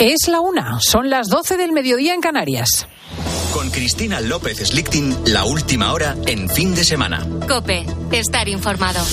Es 0.00 0.28
la 0.28 0.40
una, 0.40 0.78
son 0.80 1.10
las 1.10 1.28
12 1.28 1.58
del 1.58 1.72
mediodía 1.72 2.14
en 2.14 2.22
Canarias. 2.22 2.88
Con 3.52 3.68
Cristina 3.68 4.22
López 4.22 4.56
Slichting, 4.66 5.14
la 5.26 5.44
última 5.44 5.92
hora 5.92 6.16
en 6.26 6.48
fin 6.48 6.74
de 6.74 6.84
semana. 6.84 7.26
Cope, 7.46 7.84
estar 8.10 8.48
informado. 8.48 9.04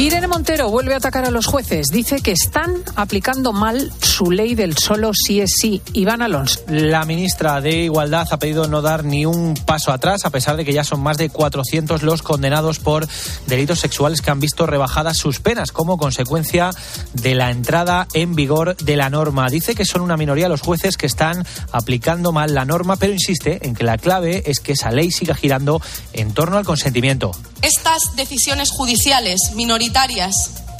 Irene 0.00 0.28
Montero 0.28 0.70
vuelve 0.70 0.94
a 0.94 0.96
atacar 0.96 1.26
a 1.26 1.30
los 1.30 1.44
jueces. 1.44 1.88
Dice 1.88 2.22
que 2.22 2.32
están 2.32 2.74
aplicando 2.96 3.52
mal 3.52 3.92
su 4.00 4.30
ley 4.30 4.54
del 4.54 4.78
solo 4.78 5.10
sí 5.12 5.42
es 5.42 5.50
sí. 5.60 5.82
Iván 5.92 6.22
Alonso. 6.22 6.60
La 6.68 7.04
ministra 7.04 7.60
de 7.60 7.82
Igualdad 7.82 8.26
ha 8.30 8.38
pedido 8.38 8.66
no 8.66 8.80
dar 8.80 9.04
ni 9.04 9.26
un 9.26 9.52
paso 9.66 9.92
atrás, 9.92 10.24
a 10.24 10.30
pesar 10.30 10.56
de 10.56 10.64
que 10.64 10.72
ya 10.72 10.84
son 10.84 11.02
más 11.02 11.18
de 11.18 11.28
400 11.28 12.02
los 12.02 12.22
condenados 12.22 12.78
por 12.78 13.06
delitos 13.46 13.80
sexuales 13.80 14.22
que 14.22 14.30
han 14.30 14.40
visto 14.40 14.64
rebajadas 14.64 15.18
sus 15.18 15.40
penas 15.40 15.70
como 15.70 15.98
consecuencia 15.98 16.70
de 17.12 17.34
la 17.34 17.50
entrada 17.50 18.08
en 18.14 18.34
vigor 18.34 18.78
de 18.78 18.96
la 18.96 19.10
norma. 19.10 19.50
Dice 19.50 19.74
que 19.74 19.84
son 19.84 20.00
una 20.00 20.16
minoría 20.16 20.48
los 20.48 20.62
jueces 20.62 20.96
que 20.96 21.04
están 21.04 21.44
aplicando 21.72 22.32
mal 22.32 22.54
la 22.54 22.64
norma, 22.64 22.96
pero 22.96 23.12
insiste 23.12 23.66
en 23.66 23.74
que 23.74 23.84
la 23.84 23.98
clave 23.98 24.44
es 24.46 24.60
que 24.60 24.72
esa 24.72 24.92
ley 24.92 25.10
siga 25.10 25.34
girando 25.34 25.82
en 26.14 26.32
torno 26.32 26.56
al 26.56 26.64
consentimiento. 26.64 27.32
Estas 27.60 28.16
decisiones 28.16 28.70
judiciales 28.70 29.38
minoritarias 29.54 29.89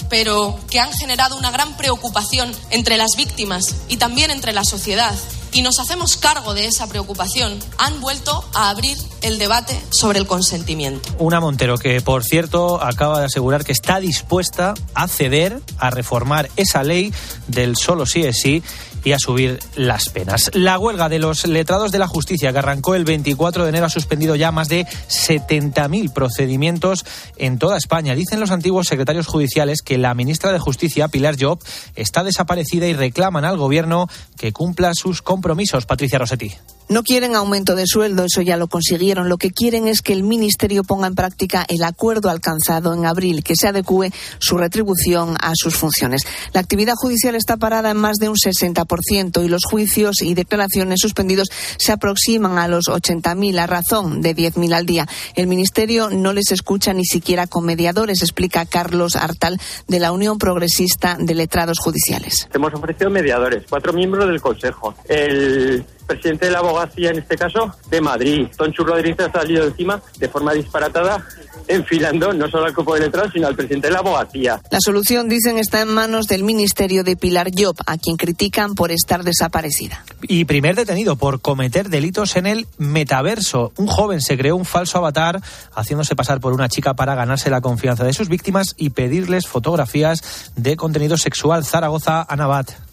pero 0.09 0.59
que 0.71 0.81
han 0.81 0.93
generado 0.93 1.37
una 1.37 1.51
gran 1.51 1.77
preocupación 1.77 2.53
entre 2.71 2.97
las 2.97 3.13
víctimas 3.17 3.77
y 3.89 3.97
también 3.97 4.31
entre 4.31 4.53
la 4.53 4.65
sociedad, 4.65 5.15
y 5.53 5.63
nos 5.63 5.79
hacemos 5.81 6.17
cargo 6.17 6.55
de 6.55 6.67
esa 6.67 6.87
preocupación, 6.87 7.59
han 7.79 8.01
vuelto 8.01 8.45
a 8.55 8.71
abrir 8.71 8.97
el 9.23 9.39
debate 9.39 9.79
sobre 9.91 10.19
el 10.19 10.27
consentimiento. 10.27 11.09
Una 11.19 11.41
Montero 11.41 11.77
que, 11.77 12.01
por 12.01 12.25
cierto, 12.25 12.83
acaba 12.83 13.21
de 13.21 13.27
asegurar 13.27 13.65
que 13.65 13.73
está 13.73 14.01
dispuesta 14.01 14.75
a 14.95 15.09
ceder 15.09 15.61
a 15.79 15.91
reformar 15.91 16.51
esa 16.57 16.83
ley 16.83 17.13
del 17.49 17.77
solo 17.77 18.07
sí 18.07 18.23
es 18.23 18.41
sí 18.41 18.63
y 19.05 19.13
a 19.13 19.19
subir 19.19 19.59
las 19.77 20.09
penas. 20.09 20.51
La 20.55 20.79
huelga 20.79 21.09
de 21.09 21.19
los 21.19 21.47
letrados 21.47 21.93
de 21.93 21.99
la 21.99 22.07
justicia 22.07 22.53
que 22.53 22.59
arrancó 22.59 22.95
el 22.95 23.05
24 23.05 23.65
de 23.65 23.69
enero 23.71 23.87
ha 23.87 23.91
suspendido 23.91 24.37
ya 24.37 24.53
más 24.53 24.69
de 24.69 24.87
70.000 24.87 26.13
procedimientos 26.13 27.05
en 27.37 27.59
toda 27.59 27.77
España. 27.77 28.15
Dicen 28.15 28.41
los 28.41 28.51
antiguos 28.51 28.87
secretarios 28.87 29.27
judiciales 29.27 29.83
que 29.83 29.99
la 29.99 30.15
ministra 30.15 30.53
de 30.53 30.59
Justicia, 30.59 31.09
Pilar 31.09 31.37
Job, 31.39 31.59
está 31.95 32.25
desaparecida 32.25 32.87
y 32.87 32.93
reclaman 32.93 33.45
al 33.45 33.57
gobierno 33.57 34.09
que 34.37 34.53
cumpla 34.53 34.93
sus 34.95 35.23
compromisos. 35.23 35.87
Patricia 35.87 36.19
Rossetti. 36.19 36.53
No 36.91 37.05
quieren 37.05 37.37
aumento 37.37 37.77
de 37.77 37.87
sueldo, 37.87 38.25
eso 38.25 38.43
ya 38.43 38.57
lo 38.57 38.67
consiguieron. 38.67 39.29
Lo 39.29 39.39
que 39.39 39.53
quieren 39.53 39.87
es 39.87 40.03
que 40.03 40.13
el 40.13 40.25
Ministerio 40.25 40.83
ponga 40.83 41.07
en 41.07 41.15
práctica 41.15 41.65
el 41.69 41.85
acuerdo 41.85 42.31
alcanzado 42.31 42.93
en 42.95 43.07
abril, 43.07 43.45
que 43.45 43.55
se 43.55 43.69
adecue 43.69 44.11
su 44.41 44.59
retribución 44.59 45.37
a 45.41 45.53
sus 45.55 45.77
funciones. 45.77 46.23
La 46.53 46.59
actividad 46.59 46.95
judicial 46.97 47.37
está 47.37 47.57
parada 47.59 47.93
en 47.93 47.97
más 47.97 48.17
de 48.17 48.29
un 48.29 48.35
60% 48.35 49.45
y 49.45 49.49
los 49.49 49.63
juicios 49.71 50.21
y 50.21 50.35
declaraciones 50.35 50.99
suspendidos 51.01 51.47
se 51.77 51.93
aproximan 51.93 52.59
a 52.59 52.67
los 52.67 52.87
80.000 52.87 53.61
a 53.61 53.69
razón 53.69 54.21
de 54.21 54.35
10.000 54.35 54.75
al 54.75 54.85
día. 54.85 55.07
El 55.37 55.47
Ministerio 55.47 56.11
no 56.11 56.33
les 56.33 56.51
escucha 56.51 56.93
ni 56.93 57.05
siquiera 57.05 57.47
con 57.47 57.67
mediadores, 57.67 58.21
explica 58.21 58.67
Carlos 58.67 59.15
Artal 59.15 59.61
de 59.87 60.01
la 60.01 60.11
Unión 60.11 60.39
Progresista 60.39 61.17
de 61.21 61.37
Letrados 61.37 61.79
Judiciales. 61.79 62.49
Hemos 62.53 62.75
ofrecido 62.75 63.11
mediadores, 63.11 63.63
cuatro 63.71 63.93
miembros 63.93 64.27
del 64.27 64.41
Consejo. 64.41 64.97
El 65.09 65.85
presidente 66.11 66.47
de 66.47 66.53
la 66.53 66.59
abogacía, 66.59 67.11
en 67.11 67.19
este 67.19 67.37
caso, 67.37 67.73
de 67.89 68.01
Madrid. 68.01 68.49
Tonchu 68.57 68.83
Rodríguez 68.83 69.21
ha 69.21 69.33
salido 69.33 69.65
encima 69.65 70.03
de 70.19 70.29
forma 70.29 70.53
disparatada, 70.53 71.25
enfilando 71.69 72.33
no 72.33 72.51
solo 72.51 72.67
al 72.67 72.75
cuerpo 72.75 72.95
de 72.95 73.03
letrados, 73.03 73.33
sino 73.33 73.47
al 73.47 73.55
presidente 73.55 73.87
de 73.87 73.93
la 73.93 74.01
abogacía. 74.01 74.61
La 74.71 74.79
solución, 74.81 75.29
dicen, 75.29 75.59
está 75.59 75.83
en 75.83 75.89
manos 75.89 76.27
del 76.27 76.43
Ministerio 76.43 77.05
de 77.05 77.17
Pilar 77.17 77.51
Job, 77.57 77.77
a 77.87 77.97
quien 77.97 78.17
critican 78.17 78.75
por 78.75 78.91
estar 78.91 79.23
desaparecida. 79.23 80.05
Y 80.23 80.45
primer 80.47 80.75
detenido 80.75 81.15
por 81.15 81.41
cometer 81.41 81.89
delitos 81.91 82.37
en 82.37 82.47
el 82.47 82.67
metaverso. 82.77 83.73
Un 83.77 83.87
joven 83.87 84.21
se 84.21 84.37
creó 84.37 84.57
un 84.57 84.65
falso 84.65 84.99
avatar 84.99 85.41
haciéndose 85.75 86.17
pasar 86.17 86.41
por 86.41 86.53
una 86.53 86.69
chica 86.69 86.95
para 86.95 87.15
ganarse 87.15 87.51
la 87.51 87.61
confianza 87.61 88.05
de 88.05 88.13
sus 88.13 88.29
víctimas 88.29 88.75
y 88.77 88.91
pedirles 88.91 89.47
fotografías 89.47 90.53
de 90.57 90.77
contenido 90.77 91.17
sexual. 91.17 91.65
Zaragoza, 91.65 92.27
Anabat. 92.29 92.90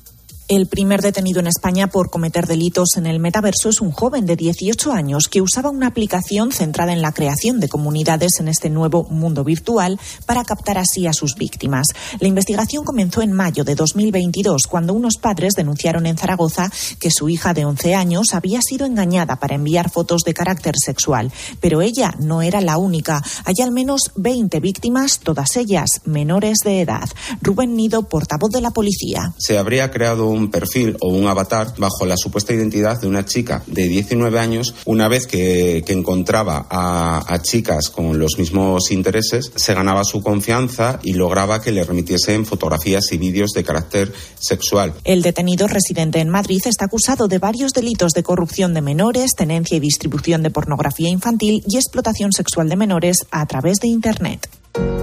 El 0.50 0.68
primer 0.68 1.02
detenido 1.02 1.42
en 1.42 1.48
España 1.48 1.88
por 1.88 2.10
cometer 2.10 2.48
delitos 2.48 2.96
en 2.96 3.06
el 3.06 3.20
metaverso 3.20 3.68
es 3.68 3.82
un 3.82 3.92
joven 3.92 4.26
de 4.26 4.38
18 4.38 4.94
años 4.94 5.28
que 5.28 5.42
usaba 5.42 5.70
una 5.70 5.88
aplicación 5.88 6.54
centrada 6.54 6.94
en 6.94 7.02
la 7.02 7.12
creación 7.12 7.60
de 7.60 7.68
comunidades 7.68 8.40
en 8.40 8.48
este 8.48 8.70
nuevo 8.70 9.04
mundo 9.10 9.44
virtual 9.44 10.00
para 10.26 10.46
captar 10.46 10.78
así 10.78 11.06
a 11.06 11.12
sus 11.12 11.36
víctimas. 11.36 11.88
La 12.22 12.30
investigación 12.30 12.86
comenzó 12.86 13.22
en 13.22 13.34
mayo 13.34 13.66
de 13.66 13.76
2022 13.76 14.62
cuando 14.70 14.94
unos 14.94 15.18
padres 15.18 15.54
denunciaron 15.54 16.06
en 16.06 16.18
Zaragoza 16.18 16.72
que 16.98 17.12
su 17.12 17.28
hija 17.28 17.54
de 17.54 17.66
11 17.66 17.96
años 17.96 18.34
había 18.34 18.62
sido 18.62 18.86
engañada 18.86 19.42
para 19.42 19.56
enviar 19.56 19.90
fotos 19.90 20.22
de 20.24 20.34
carácter 20.34 20.76
sexual. 20.78 21.30
Pero 21.60 21.82
ella 21.82 22.14
no 22.20 22.42
era 22.42 22.62
la 22.62 22.78
única. 22.78 23.22
Hay 23.44 23.56
al 23.62 23.72
menos 23.72 24.12
20 24.16 24.62
víctimas, 24.62 25.20
todas 25.20 25.58
ellas 25.58 25.90
menores 26.06 26.60
de 26.64 26.80
edad. 26.80 27.10
Rubén 27.42 27.76
Nido, 27.76 28.08
portavoz 28.08 28.52
de 28.52 28.62
la 28.62 28.72
policía. 28.72 29.34
Se 29.38 29.58
habría 29.58 29.92
creado 29.92 30.37
perfil 30.50 30.96
o 31.02 31.10
un 31.10 31.28
avatar 31.28 31.74
bajo 31.78 32.06
la 32.06 32.18
supuesta 32.18 32.54
identidad 32.54 33.02
de 33.02 33.08
una 33.08 33.26
chica 33.26 33.64
de 33.66 33.88
19 33.88 34.40
años, 34.40 34.76
una 34.86 35.08
vez 35.08 35.28
que, 35.28 35.84
que 35.86 35.94
encontraba 35.94 36.68
a, 36.70 37.26
a, 37.28 37.42
chicas 37.42 37.90
con 37.90 38.20
los 38.20 38.38
mismos 38.38 38.92
intereses, 38.92 39.52
se 39.56 39.74
ganaba 39.74 40.04
su 40.04 40.22
confianza 40.22 41.00
y 41.04 41.14
lograba 41.14 41.62
que 41.62 41.72
le 41.72 41.84
remitiesen 41.84 42.46
fotografías 42.46 43.12
y 43.12 43.18
vídeos 43.18 43.52
de 43.52 43.64
carácter 43.64 44.14
sexual. 44.40 44.94
El 45.04 45.22
detenido 45.22 45.68
residente 45.68 46.20
en 46.20 46.30
Madrid 46.30 46.62
está 46.66 46.86
acusado 46.86 47.28
de 47.28 47.40
varios 47.40 47.74
delitos 47.74 48.14
de 48.14 48.24
corrupción 48.24 48.74
de 48.74 48.82
menores, 48.82 49.32
tenencia 49.36 49.78
y 49.78 49.80
distribución 49.80 50.44
de 50.44 50.52
pornografía 50.52 51.10
infantil 51.10 51.64
y 51.68 51.78
explotación 51.78 52.32
sexual 52.32 52.70
de 52.70 52.76
menores 52.76 53.26
a 53.32 53.46
través 53.46 53.80
de 53.80 53.88
Internet. 53.88 54.50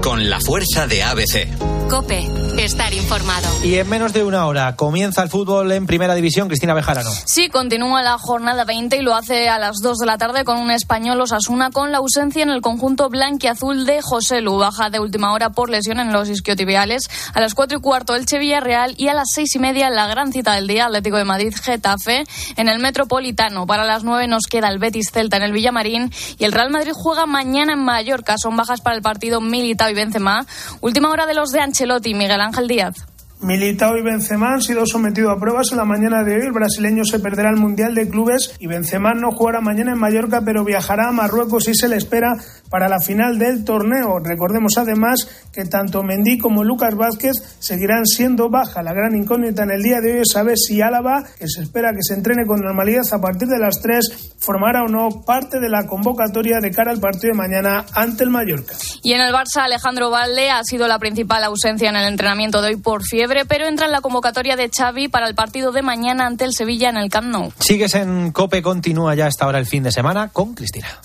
Con 0.02 0.28
la 0.28 0.40
fuerza 0.40 0.86
de 0.86 1.02
ABC. 1.02 1.74
Cope, 1.88 2.26
estar 2.58 2.92
informado. 2.94 3.46
Y 3.62 3.74
en 3.74 3.88
menos 3.88 4.12
de 4.12 4.24
una 4.24 4.46
hora 4.46 4.74
comienza 4.74 5.22
el 5.22 5.28
fútbol 5.28 5.70
en 5.70 5.86
Primera 5.86 6.14
División, 6.14 6.48
Cristina 6.48 6.72
Bejarano. 6.72 7.10
Sí, 7.26 7.50
continúa 7.50 8.02
la 8.02 8.16
jornada 8.18 8.64
20 8.64 8.96
y 8.96 9.02
lo 9.02 9.14
hace 9.14 9.48
a 9.48 9.58
las 9.58 9.76
2 9.82 9.98
de 9.98 10.06
la 10.06 10.16
tarde 10.16 10.44
con 10.44 10.58
un 10.58 10.70
español 10.70 11.20
Osasuna 11.20 11.70
con 11.70 11.92
la 11.92 11.98
ausencia 11.98 12.42
en 12.42 12.48
el 12.48 12.62
conjunto 12.62 13.10
blanquiazul 13.10 13.84
de 13.84 14.00
José 14.00 14.40
Lu, 14.40 14.56
baja 14.56 14.88
de 14.88 14.98
última 14.98 15.32
hora 15.32 15.50
por 15.50 15.68
lesión 15.68 16.00
en 16.00 16.12
los 16.12 16.28
isquiotibiales. 16.28 17.08
A 17.34 17.40
las 17.40 17.54
4 17.54 17.78
y 17.78 17.80
cuarto 17.80 18.14
el 18.16 18.24
Villarreal 18.24 18.94
y 18.96 19.08
a 19.08 19.14
las 19.14 19.28
6 19.34 19.54
y 19.54 19.58
media 19.58 19.90
la 19.90 20.06
gran 20.06 20.32
cita 20.32 20.54
del 20.54 20.66
día 20.66 20.86
Atlético 20.86 21.18
de 21.18 21.24
Madrid 21.24 21.54
Getafe 21.54 22.24
en 22.56 22.68
el 22.68 22.78
Metropolitano. 22.78 23.66
Para 23.66 23.84
las 23.84 24.04
9 24.04 24.26
nos 24.26 24.46
queda 24.46 24.68
el 24.68 24.78
Betis 24.78 25.10
Celta 25.12 25.36
en 25.36 25.42
el 25.42 25.52
Villamarín 25.52 26.10
y 26.38 26.44
el 26.44 26.52
Real 26.52 26.70
Madrid 26.70 26.92
juega 26.94 27.26
mañana 27.26 27.74
en 27.74 27.84
Mallorca. 27.84 28.36
Son 28.38 28.56
bajas 28.56 28.80
para 28.80 28.96
el 28.96 29.02
partido 29.02 29.40
Militao 29.64 29.88
y 29.88 29.94
Benzema. 29.94 30.44
Última 30.82 31.10
hora 31.10 31.24
de 31.24 31.32
los 31.32 31.50
de 31.50 31.60
Ancelotti, 31.60 32.12
Miguel 32.12 32.40
Ángel 32.40 32.68
Díaz. 32.68 33.13
Militao 33.44 33.98
y 33.98 34.02
Benzema 34.02 34.54
han 34.54 34.62
sido 34.62 34.86
sometidos 34.86 35.36
a 35.36 35.38
pruebas 35.38 35.70
en 35.70 35.76
la 35.76 35.84
mañana 35.84 36.24
de 36.24 36.34
hoy. 36.34 36.46
El 36.46 36.52
brasileño 36.52 37.04
se 37.04 37.18
perderá 37.18 37.50
el 37.50 37.56
Mundial 37.56 37.94
de 37.94 38.08
Clubes 38.08 38.56
y 38.58 38.66
Benzema 38.68 39.12
no 39.12 39.32
jugará 39.32 39.60
mañana 39.60 39.92
en 39.92 39.98
Mallorca, 39.98 40.40
pero 40.42 40.64
viajará 40.64 41.08
a 41.08 41.12
Marruecos 41.12 41.68
y 41.68 41.74
se 41.74 41.88
le 41.88 41.96
espera 41.96 42.36
para 42.70 42.88
la 42.88 43.00
final 43.00 43.38
del 43.38 43.62
torneo. 43.62 44.18
Recordemos 44.18 44.78
además 44.78 45.28
que 45.52 45.66
tanto 45.66 46.02
Mendy 46.02 46.38
como 46.38 46.64
Lucas 46.64 46.94
Vázquez 46.94 47.32
seguirán 47.58 48.06
siendo 48.06 48.48
baja. 48.48 48.82
La 48.82 48.94
gran 48.94 49.14
incógnita 49.14 49.64
en 49.64 49.72
el 49.72 49.82
día 49.82 50.00
de 50.00 50.12
hoy 50.12 50.20
es 50.22 50.32
saber 50.32 50.56
si 50.56 50.80
Álava, 50.80 51.22
que 51.38 51.46
se 51.46 51.60
espera 51.60 51.92
que 51.92 52.02
se 52.02 52.14
entrene 52.14 52.46
con 52.46 52.60
normalidad 52.60 53.02
a 53.12 53.20
partir 53.20 53.48
de 53.48 53.58
las 53.58 53.82
3, 53.82 54.36
formará 54.38 54.84
o 54.84 54.88
no 54.88 55.22
parte 55.26 55.60
de 55.60 55.68
la 55.68 55.86
convocatoria 55.86 56.60
de 56.60 56.70
cara 56.70 56.92
al 56.92 56.98
partido 56.98 57.32
de 57.32 57.38
mañana 57.38 57.84
ante 57.92 58.24
el 58.24 58.30
Mallorca. 58.30 58.74
Y 59.02 59.12
en 59.12 59.20
el 59.20 59.34
Barça, 59.34 59.64
Alejandro 59.64 60.10
Valde 60.10 60.48
ha 60.48 60.64
sido 60.64 60.88
la 60.88 60.98
principal 60.98 61.44
ausencia 61.44 61.90
en 61.90 61.96
el 61.96 62.08
entrenamiento 62.08 62.62
de 62.62 62.68
hoy 62.68 62.76
por 62.76 63.02
fiebre 63.02 63.33
pero 63.44 63.66
entra 63.66 63.86
en 63.86 63.92
la 63.92 64.00
convocatoria 64.00 64.56
de 64.56 64.70
Xavi 64.70 65.08
para 65.08 65.26
el 65.26 65.34
partido 65.34 65.72
de 65.72 65.82
mañana 65.82 66.26
ante 66.26 66.44
el 66.44 66.52
Sevilla 66.52 66.90
en 66.90 66.96
el 66.96 67.10
Camp 67.10 67.26
Nou. 67.26 67.52
Sigues 67.58 67.94
en 67.94 68.30
COPE, 68.30 68.62
continúa 68.62 69.14
ya 69.14 69.26
hasta 69.26 69.44
ahora 69.44 69.58
el 69.58 69.66
fin 69.66 69.82
de 69.82 69.90
semana 69.90 70.28
con 70.28 70.54
Cristina. 70.54 71.00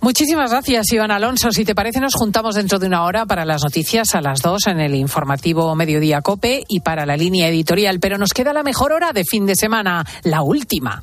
Muchísimas 0.00 0.50
gracias, 0.50 0.92
Iván 0.92 1.10
Alonso. 1.10 1.52
Si 1.52 1.64
te 1.64 1.74
parece, 1.74 2.00
nos 2.00 2.14
juntamos 2.14 2.54
dentro 2.54 2.78
de 2.78 2.86
una 2.86 3.04
hora 3.04 3.26
para 3.26 3.44
las 3.44 3.62
noticias 3.62 4.14
a 4.14 4.20
las 4.20 4.40
dos 4.40 4.66
en 4.66 4.80
el 4.80 4.94
informativo 4.94 5.74
Mediodía 5.74 6.22
Cope 6.22 6.64
y 6.68 6.80
para 6.80 7.06
la 7.06 7.16
línea 7.16 7.48
editorial. 7.48 8.00
Pero 8.00 8.18
nos 8.18 8.32
queda 8.32 8.52
la 8.52 8.62
mejor 8.62 8.92
hora 8.92 9.12
de 9.12 9.24
fin 9.24 9.46
de 9.46 9.54
semana, 9.54 10.04
la 10.22 10.42
última. 10.42 11.02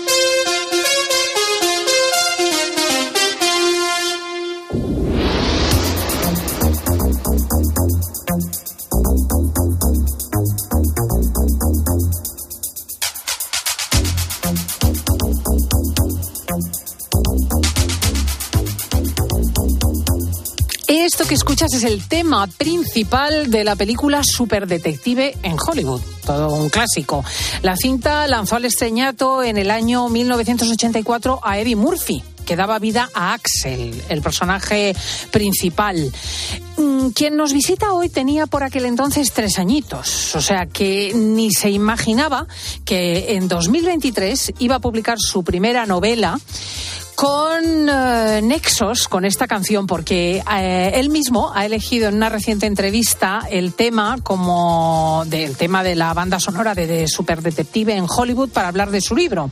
Esto 21.03 21.25
que 21.25 21.33
escuchas 21.33 21.73
es 21.73 21.83
el 21.83 22.07
tema 22.07 22.45
principal 22.45 23.49
de 23.49 23.63
la 23.63 23.75
película 23.75 24.21
Superdetective 24.23 25.35
en 25.41 25.57
Hollywood, 25.59 25.99
todo 26.23 26.53
un 26.53 26.69
clásico. 26.69 27.25
La 27.63 27.75
cinta 27.75 28.27
lanzó 28.27 28.57
al 28.57 28.65
estreñato 28.65 29.41
en 29.41 29.57
el 29.57 29.71
año 29.71 30.09
1984 30.09 31.39
a 31.41 31.57
Eddie 31.57 31.75
Murphy 31.75 32.23
que 32.45 32.55
daba 32.55 32.77
vida 32.77 33.09
a 33.15 33.33
Axel, 33.33 33.99
el 34.09 34.21
personaje 34.21 34.95
principal. 35.31 36.11
Mm, 36.77 37.09
quien 37.09 37.35
nos 37.35 37.51
visita 37.51 37.93
hoy 37.93 38.09
tenía 38.09 38.45
por 38.45 38.63
aquel 38.63 38.85
entonces 38.85 39.31
tres 39.31 39.57
añitos, 39.57 40.35
o 40.35 40.41
sea 40.41 40.67
que 40.67 41.13
ni 41.15 41.51
se 41.51 41.71
imaginaba 41.71 42.45
que 42.85 43.33
en 43.33 43.47
2023 43.47 44.53
iba 44.59 44.75
a 44.75 44.79
publicar 44.79 45.17
su 45.19 45.43
primera 45.43 45.87
novela 45.87 46.39
con 47.21 47.87
eh, 47.87 48.41
nexos 48.41 49.07
con 49.07 49.25
esta 49.25 49.45
canción, 49.45 49.85
porque 49.85 50.41
eh, 50.51 50.91
él 50.95 51.11
mismo 51.11 51.51
ha 51.53 51.67
elegido 51.67 52.09
en 52.09 52.15
una 52.15 52.29
reciente 52.29 52.65
entrevista 52.65 53.41
el 53.47 53.75
tema 53.75 54.17
como 54.23 55.23
del 55.27 55.55
tema 55.55 55.83
de 55.83 55.95
la 55.95 56.15
banda 56.15 56.39
sonora 56.39 56.73
de, 56.73 56.87
de 56.87 57.07
Super 57.07 57.43
Detective 57.43 57.93
en 57.93 58.07
Hollywood 58.09 58.49
para 58.49 58.69
hablar 58.69 58.89
de 58.89 59.01
su 59.01 59.15
libro. 59.15 59.51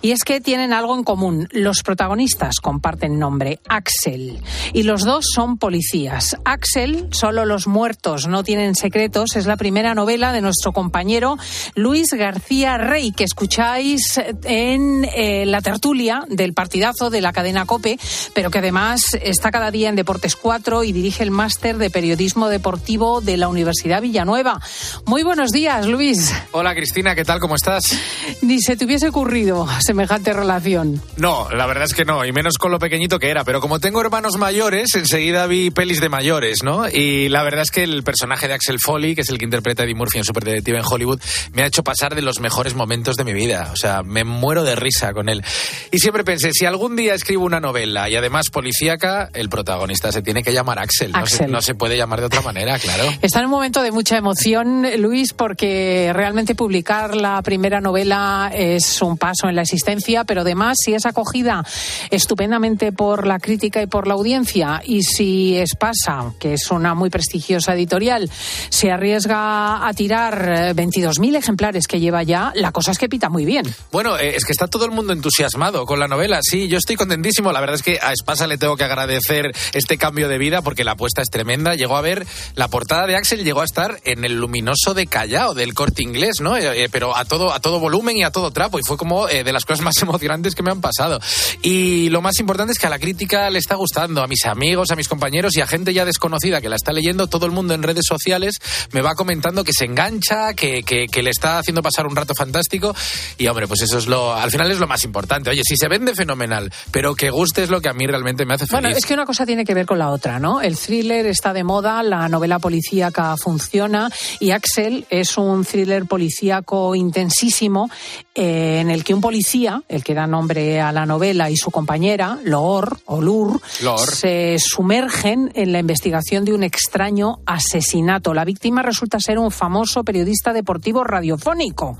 Y 0.00 0.12
es 0.12 0.24
que 0.24 0.40
tienen 0.40 0.72
algo 0.72 0.96
en 0.96 1.04
común. 1.04 1.46
Los 1.50 1.82
protagonistas 1.82 2.58
comparten 2.58 3.18
nombre, 3.18 3.60
Axel, 3.68 4.40
y 4.72 4.84
los 4.84 5.04
dos 5.04 5.26
son 5.34 5.58
policías. 5.58 6.38
Axel, 6.46 7.08
solo 7.10 7.44
los 7.44 7.66
muertos 7.66 8.28
no 8.28 8.44
tienen 8.44 8.74
secretos, 8.74 9.36
es 9.36 9.44
la 9.44 9.58
primera 9.58 9.94
novela 9.94 10.32
de 10.32 10.40
nuestro 10.40 10.72
compañero 10.72 11.36
Luis 11.74 12.14
García 12.14 12.78
Rey, 12.78 13.12
que 13.12 13.24
escucháis 13.24 14.18
en 14.44 15.04
eh, 15.04 15.44
la 15.44 15.60
tertulia 15.60 16.24
del 16.30 16.54
partidazo 16.54 17.09
de 17.10 17.20
la 17.20 17.32
cadena 17.32 17.66
COPE, 17.66 17.98
pero 18.34 18.50
que 18.50 18.58
además 18.58 19.00
está 19.20 19.50
cada 19.50 19.70
día 19.70 19.88
en 19.88 19.96
Deportes 19.96 20.36
4 20.36 20.84
y 20.84 20.92
dirige 20.92 21.22
el 21.22 21.30
máster 21.30 21.76
de 21.78 21.90
periodismo 21.90 22.48
deportivo 22.48 23.20
de 23.20 23.36
la 23.36 23.48
Universidad 23.48 24.02
Villanueva. 24.02 24.60
Muy 25.06 25.22
buenos 25.22 25.50
días, 25.50 25.86
Luis. 25.86 26.32
Hola, 26.52 26.74
Cristina, 26.74 27.14
¿qué 27.14 27.24
tal? 27.24 27.40
¿Cómo 27.40 27.56
estás? 27.56 27.98
Ni 28.42 28.60
se 28.60 28.76
te 28.76 28.84
hubiese 28.84 29.08
ocurrido 29.08 29.66
semejante 29.80 30.32
relación. 30.32 31.02
No, 31.16 31.50
la 31.50 31.66
verdad 31.66 31.84
es 31.84 31.94
que 31.94 32.04
no, 32.04 32.24
y 32.24 32.32
menos 32.32 32.58
con 32.58 32.70
lo 32.70 32.78
pequeñito 32.78 33.18
que 33.18 33.30
era, 33.30 33.44
pero 33.44 33.60
como 33.60 33.80
tengo 33.80 34.00
hermanos 34.00 34.36
mayores, 34.36 34.94
enseguida 34.94 35.46
vi 35.46 35.70
pelis 35.70 36.00
de 36.00 36.08
mayores, 36.08 36.62
¿no? 36.62 36.88
Y 36.88 37.28
la 37.28 37.42
verdad 37.42 37.62
es 37.62 37.70
que 37.70 37.82
el 37.82 38.02
personaje 38.02 38.48
de 38.48 38.54
Axel 38.54 38.78
Foley, 38.78 39.14
que 39.14 39.22
es 39.22 39.28
el 39.30 39.38
que 39.38 39.44
interpreta 39.44 39.82
a 39.82 39.86
Eddie 39.86 39.94
Murphy 39.94 40.18
en 40.18 40.24
Super 40.24 40.44
Detective 40.44 40.78
en 40.78 40.84
Hollywood, 40.88 41.20
me 41.52 41.62
ha 41.62 41.66
hecho 41.66 41.82
pasar 41.82 42.14
de 42.14 42.22
los 42.22 42.40
mejores 42.40 42.74
momentos 42.74 43.16
de 43.16 43.24
mi 43.24 43.32
vida. 43.32 43.70
O 43.72 43.76
sea, 43.76 44.02
me 44.02 44.24
muero 44.24 44.64
de 44.64 44.76
risa 44.76 45.12
con 45.12 45.28
él. 45.28 45.42
Y 45.90 45.98
siempre 45.98 46.24
pensé, 46.24 46.50
si 46.52 46.66
algún 46.66 46.89
día 46.96 47.14
escribo 47.14 47.44
una 47.44 47.60
novela 47.60 48.08
y 48.08 48.16
además 48.16 48.50
policíaca, 48.50 49.30
el 49.34 49.48
protagonista 49.48 50.12
se 50.12 50.22
tiene 50.22 50.42
que 50.42 50.52
llamar 50.52 50.78
Axel. 50.78 51.12
No, 51.12 51.26
se, 51.26 51.46
no 51.46 51.62
se 51.62 51.74
puede 51.74 51.96
llamar 51.96 52.20
de 52.20 52.26
otra 52.26 52.42
manera, 52.42 52.78
claro. 52.78 53.04
Está 53.22 53.40
en 53.40 53.46
un 53.46 53.50
momento 53.50 53.82
de 53.82 53.92
mucha 53.92 54.16
emoción, 54.16 54.86
Luis, 54.98 55.32
porque 55.32 56.10
realmente 56.14 56.54
publicar 56.54 57.14
la 57.16 57.42
primera 57.42 57.80
novela 57.80 58.50
es 58.54 59.02
un 59.02 59.16
paso 59.16 59.48
en 59.48 59.56
la 59.56 59.62
existencia, 59.62 60.24
pero 60.24 60.42
además 60.42 60.78
si 60.84 60.94
es 60.94 61.06
acogida 61.06 61.64
estupendamente 62.10 62.92
por 62.92 63.26
la 63.26 63.38
crítica 63.38 63.82
y 63.82 63.86
por 63.86 64.06
la 64.06 64.14
audiencia 64.14 64.82
y 64.84 65.02
si 65.02 65.56
Espasa, 65.56 66.32
que 66.38 66.54
es 66.54 66.70
una 66.70 66.94
muy 66.94 67.10
prestigiosa 67.10 67.74
editorial, 67.74 68.30
se 68.68 68.90
arriesga 68.90 69.86
a 69.86 69.92
tirar 69.94 70.74
22.000 70.74 71.36
ejemplares 71.36 71.86
que 71.86 72.00
lleva 72.00 72.22
ya, 72.22 72.52
la 72.54 72.72
cosa 72.72 72.90
es 72.90 72.98
que 72.98 73.08
pita 73.08 73.28
muy 73.28 73.44
bien. 73.44 73.64
Bueno, 73.92 74.18
eh, 74.18 74.34
es 74.36 74.44
que 74.44 74.52
está 74.52 74.66
todo 74.66 74.84
el 74.84 74.90
mundo 74.90 75.12
entusiasmado 75.12 75.86
con 75.86 75.98
la 75.98 76.08
novela, 76.08 76.40
sí, 76.42 76.68
yo 76.68 76.78
estoy 76.80 76.96
contentísimo. 76.96 77.52
La 77.52 77.60
verdad 77.60 77.76
es 77.76 77.82
que 77.82 77.98
a 78.02 78.12
Espasa 78.12 78.46
le 78.46 78.58
tengo 78.58 78.76
que 78.76 78.84
agradecer 78.84 79.52
este 79.72 79.96
cambio 79.96 80.28
de 80.28 80.38
vida 80.38 80.62
porque 80.62 80.84
la 80.84 80.92
apuesta 80.92 81.22
es 81.22 81.28
tremenda. 81.28 81.74
Llegó 81.74 81.96
a 81.96 82.00
ver 82.00 82.26
la 82.56 82.68
portada 82.68 83.06
de 83.06 83.16
Axel, 83.16 83.44
llegó 83.44 83.60
a 83.60 83.64
estar 83.64 84.00
en 84.04 84.24
el 84.24 84.34
luminoso 84.34 84.94
de 84.94 85.06
Callao, 85.06 85.54
del 85.54 85.74
corte 85.74 86.02
inglés, 86.02 86.40
¿no? 86.40 86.56
Eh, 86.56 86.84
eh, 86.84 86.88
pero 86.90 87.16
a 87.16 87.24
todo, 87.24 87.52
a 87.52 87.60
todo 87.60 87.78
volumen 87.78 88.16
y 88.16 88.24
a 88.24 88.32
todo 88.32 88.50
trapo. 88.50 88.78
Y 88.78 88.82
fue 88.84 88.96
como 88.96 89.28
eh, 89.28 89.44
de 89.44 89.52
las 89.52 89.64
cosas 89.64 89.84
más 89.84 89.96
emocionantes 90.02 90.54
que 90.54 90.62
me 90.62 90.70
han 90.70 90.80
pasado. 90.80 91.20
Y 91.62 92.08
lo 92.10 92.22
más 92.22 92.40
importante 92.40 92.72
es 92.72 92.78
que 92.78 92.86
a 92.86 92.90
la 92.90 92.98
crítica 92.98 93.48
le 93.50 93.58
está 93.58 93.76
gustando, 93.76 94.22
a 94.22 94.26
mis 94.26 94.44
amigos, 94.46 94.90
a 94.90 94.96
mis 94.96 95.08
compañeros 95.08 95.56
y 95.56 95.60
a 95.60 95.66
gente 95.66 95.92
ya 95.92 96.04
desconocida 96.04 96.60
que 96.60 96.68
la 96.68 96.76
está 96.76 96.92
leyendo, 96.92 97.26
todo 97.26 97.46
el 97.46 97.52
mundo 97.52 97.74
en 97.74 97.82
redes 97.82 98.04
sociales 98.06 98.56
me 98.92 99.02
va 99.02 99.14
comentando 99.14 99.64
que 99.64 99.72
se 99.72 99.84
engancha, 99.84 100.54
que, 100.54 100.82
que, 100.82 101.06
que 101.06 101.22
le 101.22 101.30
está 101.30 101.58
haciendo 101.58 101.82
pasar 101.82 102.06
un 102.06 102.16
rato 102.16 102.34
fantástico. 102.34 102.94
Y 103.38 103.46
hombre, 103.46 103.68
pues 103.68 103.82
eso 103.82 103.98
es 103.98 104.06
lo, 104.06 104.34
al 104.34 104.50
final 104.50 104.70
es 104.70 104.78
lo 104.78 104.86
más 104.86 105.04
importante. 105.04 105.50
Oye, 105.50 105.62
si 105.64 105.76
se 105.76 105.88
vende 105.88 106.14
fenomenal, 106.14 106.69
pero 106.90 107.14
que 107.14 107.30
guste 107.30 107.62
es 107.62 107.70
lo 107.70 107.80
que 107.80 107.88
a 107.88 107.92
mí 107.92 108.06
realmente 108.06 108.44
me 108.44 108.54
hace 108.54 108.66
feliz. 108.66 108.82
Bueno, 108.82 108.96
es 108.96 109.04
que 109.04 109.14
una 109.14 109.26
cosa 109.26 109.46
tiene 109.46 109.64
que 109.64 109.74
ver 109.74 109.86
con 109.86 109.98
la 109.98 110.10
otra, 110.10 110.38
¿no? 110.38 110.60
El 110.60 110.76
thriller 110.76 111.26
está 111.26 111.52
de 111.52 111.64
moda, 111.64 112.02
la 112.02 112.28
novela 112.28 112.58
policíaca 112.58 113.36
funciona 113.36 114.10
y 114.38 114.50
Axel 114.50 115.06
es 115.10 115.36
un 115.38 115.64
thriller 115.64 116.06
policíaco 116.06 116.94
intensísimo 116.94 117.90
eh, 118.34 118.78
en 118.80 118.90
el 118.90 119.04
que 119.04 119.14
un 119.14 119.20
policía, 119.20 119.82
el 119.88 120.04
que 120.04 120.14
da 120.14 120.26
nombre 120.26 120.80
a 120.80 120.92
la 120.92 121.06
novela, 121.06 121.50
y 121.50 121.56
su 121.56 121.70
compañera, 121.70 122.38
Loor, 122.44 123.00
o 123.06 123.20
Lur, 123.20 123.60
Loor. 123.82 124.08
se 124.08 124.56
sumergen 124.58 125.50
en 125.54 125.72
la 125.72 125.78
investigación 125.78 126.44
de 126.44 126.52
un 126.52 126.62
extraño 126.62 127.40
asesinato. 127.46 128.32
La 128.32 128.44
víctima 128.44 128.82
resulta 128.82 129.18
ser 129.20 129.38
un 129.38 129.50
famoso 129.50 130.04
periodista 130.04 130.52
deportivo 130.52 131.04
radiofónico 131.04 131.98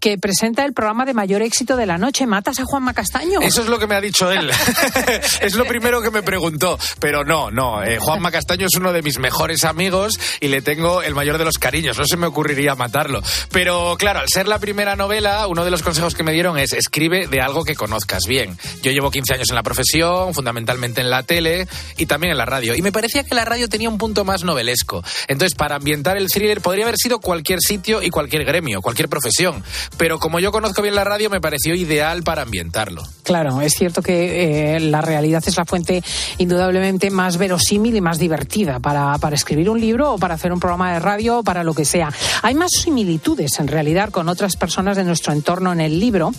que 0.00 0.18
presenta 0.18 0.64
el 0.64 0.72
programa 0.72 1.04
de 1.04 1.14
mayor 1.14 1.42
éxito 1.42 1.76
de 1.76 1.86
la 1.86 1.98
noche, 1.98 2.26
Matas 2.26 2.58
a 2.60 2.64
Juanma 2.64 2.94
Castaño. 2.94 3.40
Eso 3.40 3.62
es 3.62 3.68
lo 3.68 3.78
que 3.78 3.86
me 3.86 3.94
ha 3.94 4.00
dicho 4.06 4.30
él. 4.30 4.50
es 5.40 5.54
lo 5.54 5.64
primero 5.64 6.02
que 6.02 6.10
me 6.10 6.22
preguntó. 6.22 6.78
Pero 7.00 7.24
no, 7.24 7.50
no. 7.50 7.82
Eh, 7.82 7.98
Juanma 7.98 8.30
Castaño 8.30 8.66
es 8.66 8.74
uno 8.76 8.92
de 8.92 9.02
mis 9.02 9.18
mejores 9.18 9.64
amigos 9.64 10.18
y 10.40 10.48
le 10.48 10.62
tengo 10.62 11.02
el 11.02 11.14
mayor 11.14 11.38
de 11.38 11.44
los 11.44 11.58
cariños. 11.58 11.98
No 11.98 12.06
se 12.06 12.16
me 12.16 12.26
ocurriría 12.26 12.74
matarlo. 12.74 13.22
Pero 13.50 13.96
claro, 13.98 14.20
al 14.20 14.28
ser 14.28 14.48
la 14.48 14.58
primera 14.58 14.96
novela, 14.96 15.46
uno 15.46 15.64
de 15.64 15.70
los 15.70 15.82
consejos 15.82 16.14
que 16.14 16.22
me 16.22 16.32
dieron 16.32 16.58
es 16.58 16.72
escribe 16.72 17.26
de 17.26 17.40
algo 17.40 17.64
que 17.64 17.74
conozcas 17.74 18.24
bien. 18.26 18.58
Yo 18.82 18.92
llevo 18.92 19.10
15 19.10 19.34
años 19.34 19.50
en 19.50 19.56
la 19.56 19.62
profesión, 19.62 20.34
fundamentalmente 20.34 21.00
en 21.00 21.10
la 21.10 21.22
tele 21.22 21.68
y 21.96 22.06
también 22.06 22.32
en 22.32 22.38
la 22.38 22.46
radio. 22.46 22.74
Y 22.74 22.82
me 22.82 22.92
parecía 22.92 23.24
que 23.24 23.34
la 23.34 23.44
radio 23.44 23.68
tenía 23.68 23.88
un 23.88 23.98
punto 23.98 24.24
más 24.24 24.44
novelesco. 24.44 25.02
Entonces, 25.28 25.54
para 25.56 25.76
ambientar 25.76 26.16
el 26.16 26.28
thriller 26.28 26.60
podría 26.60 26.84
haber 26.84 26.96
sido 26.96 27.20
cualquier 27.20 27.60
sitio 27.60 28.02
y 28.02 28.10
cualquier 28.10 28.44
gremio, 28.44 28.82
cualquier 28.82 29.08
profesión. 29.08 29.64
Pero 29.96 30.18
como 30.18 30.40
yo 30.40 30.52
conozco 30.52 30.82
bien 30.82 30.94
la 30.94 31.04
radio, 31.04 31.30
me 31.30 31.40
pareció 31.40 31.74
ideal 31.74 32.22
para 32.22 32.42
ambientarlo. 32.42 33.02
Claro, 33.22 33.60
es 33.60 33.72
cierto 33.72 33.95
que 34.02 34.76
eh, 34.76 34.80
la 34.80 35.00
realidad 35.00 35.42
es 35.46 35.56
la 35.56 35.64
fuente 35.64 36.02
indudablemente 36.38 37.10
más 37.10 37.36
verosímil 37.36 37.96
y 37.96 38.00
más 38.00 38.18
divertida 38.18 38.80
para, 38.80 39.18
para, 39.18 39.36
escribir 39.36 39.70
un 39.70 39.80
libro 39.80 40.14
o 40.14 40.18
para 40.18 40.34
hacer 40.34 40.52
un 40.52 40.60
programa 40.60 40.92
de 40.92 41.00
radio 41.00 41.38
o 41.38 41.42
para 41.42 41.64
lo 41.64 41.74
que 41.74 41.84
sea. 41.84 42.10
Hay 42.42 42.54
más 42.54 42.70
similitudes 42.72 43.58
en 43.58 43.68
realidad 43.68 44.10
con 44.10 44.28
otras 44.28 44.56
personas 44.56 44.96
de 44.96 45.04
nuestro 45.04 45.32
entorno 45.32 45.72
en 45.72 45.80
el 45.80 45.98
libro, 46.00 46.32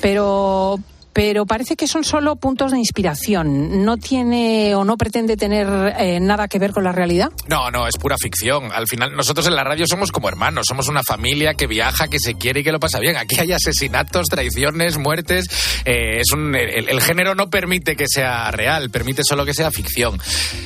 pero 0.00 0.78
pero 1.12 1.46
parece 1.46 1.76
que 1.76 1.86
son 1.86 2.04
solo 2.04 2.36
puntos 2.36 2.72
de 2.72 2.78
inspiración. 2.78 3.84
¿No 3.84 3.96
tiene 3.96 4.74
o 4.74 4.84
no 4.84 4.96
pretende 4.96 5.36
tener 5.36 5.94
eh, 5.98 6.20
nada 6.20 6.48
que 6.48 6.58
ver 6.58 6.72
con 6.72 6.84
la 6.84 6.92
realidad? 6.92 7.30
No, 7.48 7.70
no, 7.70 7.86
es 7.86 7.96
pura 7.96 8.16
ficción. 8.18 8.72
Al 8.72 8.86
final, 8.86 9.14
nosotros 9.14 9.46
en 9.46 9.54
la 9.54 9.64
radio 9.64 9.86
somos 9.86 10.10
como 10.12 10.28
hermanos, 10.28 10.66
somos 10.68 10.88
una 10.88 11.02
familia 11.02 11.54
que 11.54 11.66
viaja, 11.66 12.08
que 12.08 12.18
se 12.18 12.34
quiere 12.34 12.60
y 12.60 12.64
que 12.64 12.72
lo 12.72 12.80
pasa 12.80 12.98
bien. 12.98 13.16
Aquí 13.16 13.38
hay 13.38 13.52
asesinatos, 13.52 14.28
traiciones, 14.28 14.96
muertes. 14.96 15.46
Eh, 15.84 16.20
es 16.20 16.32
un, 16.32 16.54
el, 16.54 16.88
el, 16.88 17.00
género 17.00 17.34
no 17.34 17.50
permite 17.50 17.96
que 17.96 18.06
sea 18.08 18.50
real, 18.50 18.90
permite 18.90 19.22
solo 19.24 19.44
que 19.44 19.54
sea 19.54 19.70
ficción. 19.70 20.18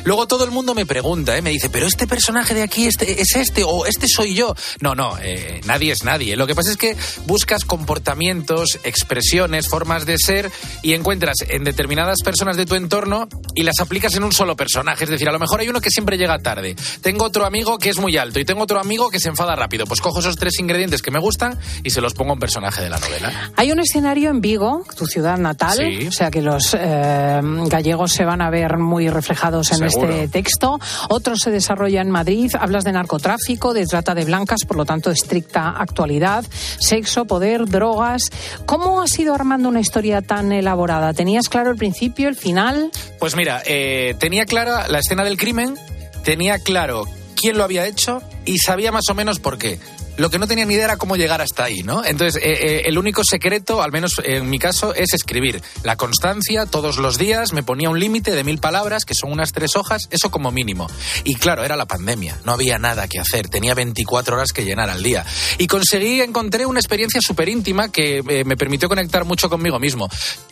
Luego 0.05 0.27
todo 0.27 0.45
el 0.45 0.51
mundo 0.51 0.75
me 0.75 0.87
pregunta, 0.87 1.37
¿eh? 1.37 1.43
me 1.43 1.51
dice, 1.51 1.71
pero 1.71 1.87
este 1.87 2.07
personaje 2.07 2.55
de 2.55 2.63
aquí 2.63 2.87
este, 2.87 3.21
es 3.21 3.35
este 3.37 3.65
o 3.65 3.87
este 3.87 4.07
soy 4.09 4.35
yo. 4.35 4.55
No, 4.81 4.95
no, 4.95 5.19
eh, 5.23 5.61
nadie 5.67 5.93
es 5.93 6.05
nadie. 6.05 6.37
Lo 6.37 6.47
que 6.47 6.55
pasa 6.55 6.71
es 6.71 6.77
que 6.77 6.97
buscas 7.25 7.65
comportamientos, 7.65 8.79
expresiones, 8.85 9.69
formas 9.69 10.07
de 10.07 10.19
ser 10.19 10.36
y 10.83 10.95
encuentras 10.95 11.37
en 11.49 11.65
determinadas 11.65 12.19
personas 12.25 12.57
de 12.57 12.67
tu 12.67 12.75
entorno 12.75 13.29
y 13.55 13.63
las 13.63 13.79
aplicas 13.81 14.15
en 14.17 14.25
un 14.25 14.33
solo 14.33 14.57
personaje. 14.57 15.05
Es 15.05 15.11
decir, 15.11 15.29
a 15.29 15.33
lo 15.33 15.39
mejor 15.39 15.61
hay 15.61 15.69
uno 15.69 15.81
que 15.81 15.91
siempre 15.91 16.17
llega 16.19 16.39
tarde. 16.39 16.77
Tengo 17.03 17.25
otro 17.25 17.45
amigo 17.47 17.79
que 17.79 17.91
es 17.91 17.99
muy 17.99 18.17
alto 18.17 18.39
y 18.41 18.45
tengo 18.45 18.63
otro 18.63 18.79
amigo 18.81 19.09
que 19.11 19.21
se 19.21 19.29
enfada 19.29 19.55
rápido. 19.57 19.87
Pues 19.87 20.01
cojo 20.01 20.21
esos 20.21 20.37
tres 20.37 20.59
ingredientes 20.59 21.03
que 21.03 21.11
me 21.11 21.19
gustan 21.19 21.59
y 21.83 21.91
se 21.91 22.01
los 22.01 22.15
pongo 22.15 22.31
a 22.31 22.35
un 22.35 22.41
personaje 22.41 22.83
de 22.83 22.91
la 22.91 22.99
novela. 22.99 23.53
Hay 23.57 23.73
un 23.73 23.81
escenario 23.81 24.31
en 24.31 24.41
Vigo, 24.41 24.85
tu 24.97 25.07
ciudad 25.07 25.39
natal, 25.39 25.77
Sí. 25.77 26.07
o 26.07 26.13
sea 26.13 26.31
que 26.31 26.43
los 26.43 26.77
eh, 26.79 27.41
gallegos 27.69 28.13
se 28.13 28.25
van 28.25 28.41
a 28.43 28.51
ver 28.51 28.79
muy 28.79 29.09
reflejados 29.09 29.73
en 29.73 29.91
Seguro. 29.91 30.11
este 30.13 30.29
texto. 30.29 30.79
Otro 31.09 31.37
se 31.37 31.51
desarrolla 31.51 32.01
en 32.01 32.11
Madrid. 32.11 32.51
Hablas 32.59 32.85
de 32.85 32.93
narcotráfico, 32.93 33.75
de 33.75 33.87
trata 33.87 34.15
de 34.15 34.25
blancas, 34.25 34.61
por 34.67 34.77
lo 34.77 34.85
tanto, 34.85 35.11
estricta 35.11 35.71
actualidad, 35.71 36.45
sexo, 36.79 37.25
poder, 37.27 37.67
drogas. 37.67 38.23
¿Cómo 38.67 39.01
has 39.01 39.19
ido 39.19 39.35
armando 39.35 39.69
una 39.69 39.81
historia 39.81 40.23
tan 40.27 40.53
elaborada? 40.53 41.13
¿Tenías 41.15 41.49
claro 41.49 41.71
el 41.71 41.77
principio, 41.77 42.29
el 42.29 42.37
final? 42.37 42.91
Pues 43.19 43.37
mira, 43.37 43.63
eh, 43.67 44.15
tenía 44.19 44.45
clara 44.45 44.89
la 44.89 44.99
escena 44.99 45.25
del 45.25 45.37
crimen, 45.37 45.77
tenía 46.25 46.59
claro 46.59 47.05
quién 47.35 47.57
lo 47.57 47.65
había 47.65 47.87
hecho 47.87 48.23
y 48.45 48.59
sabía 48.59 48.93
más 48.93 49.05
o 49.11 49.15
menos 49.15 49.39
por 49.39 49.59
qué. 49.59 49.79
Lo 50.17 50.31
que 50.31 50.39
no 50.39 50.47
tenía 50.47 50.65
ni 50.65 50.75
idea 50.75 50.85
era 50.85 50.97
cómo 50.97 51.17
llegar 51.17 51.41
hasta 51.41 51.65
ahí, 51.65 51.83
¿no? 51.83 52.05
Entonces, 52.05 52.43
eh, 52.43 52.53
eh, 52.53 52.83
el 52.87 52.99
único 52.99 53.23
secreto, 53.25 53.83
al 53.83 53.93
menos 53.93 54.15
en 54.25 54.49
mi 54.49 54.59
caso, 54.59 54.95
es 54.95 55.13
escribir. 55.15 55.63
La 55.83 55.97
constancia, 55.97 56.67
todos 56.67 56.99
los 56.99 57.19
días, 57.19 57.53
me 57.53 57.63
ponía 57.63 57.91
un 57.91 58.01
límite 58.01 58.33
de 58.33 58.45
mil 58.45 58.59
palabras, 58.59 59.05
que 59.05 59.15
son 59.15 59.33
unas 59.33 59.53
tres 59.53 59.77
hojas, 59.77 60.09
eso 60.11 60.31
como 60.31 60.51
mínimo. 60.51 60.89
Y 61.25 61.35
claro, 61.35 61.65
era 61.65 61.77
la 61.77 61.87
pandemia, 61.87 62.39
no 62.45 62.53
había 62.53 62.79
nada 62.79 63.09
que 63.09 63.19
hacer, 63.19 63.49
tenía 63.49 63.75
24 63.75 64.37
horas 64.37 64.53
que 64.53 64.65
llenar 64.65 64.91
al 64.91 65.03
día. 65.03 65.25
Y 65.59 65.67
conseguí, 65.67 66.21
encontré 66.21 66.67
una 66.67 66.81
experiencia 66.81 67.21
súper 67.21 67.49
íntima 67.49 67.91
que 67.91 68.19
eh, 68.19 68.45
me 68.45 68.57
permitió 68.57 68.89
conectar 68.89 69.25
mucho 69.25 69.49
conmigo 69.49 69.79
mismo. 69.79 70.09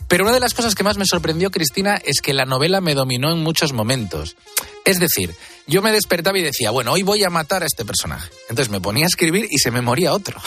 Pero 0.07 0.23
una 0.23 0.33
de 0.33 0.39
las 0.39 0.53
cosas 0.53 0.75
que 0.75 0.83
más 0.83 0.97
me 0.97 1.05
sorprendió, 1.05 1.49
Cristina, 1.51 1.99
es 2.05 2.21
que 2.21 2.33
la 2.33 2.45
novela 2.45 2.81
me 2.81 2.93
dominó 2.93 3.31
en 3.31 3.41
muchos 3.41 3.73
momentos. 3.73 4.35
Es 4.85 4.99
decir, 4.99 5.35
yo 5.67 5.81
me 5.81 5.91
despertaba 5.91 6.37
y 6.37 6.43
decía, 6.43 6.69
bueno, 6.69 6.91
hoy 6.91 7.01
voy 7.01 7.23
a 7.23 7.31
matar 7.31 7.63
a 7.63 7.65
este 7.65 7.85
personaje. 7.85 8.29
Entonces 8.49 8.69
me 8.69 8.81
ponía 8.81 9.05
a 9.05 9.07
escribir 9.07 9.47
y 9.55 9.57
se 9.57 9.71
me 9.71 9.81
moría 9.81 10.13
otro. 10.13 10.39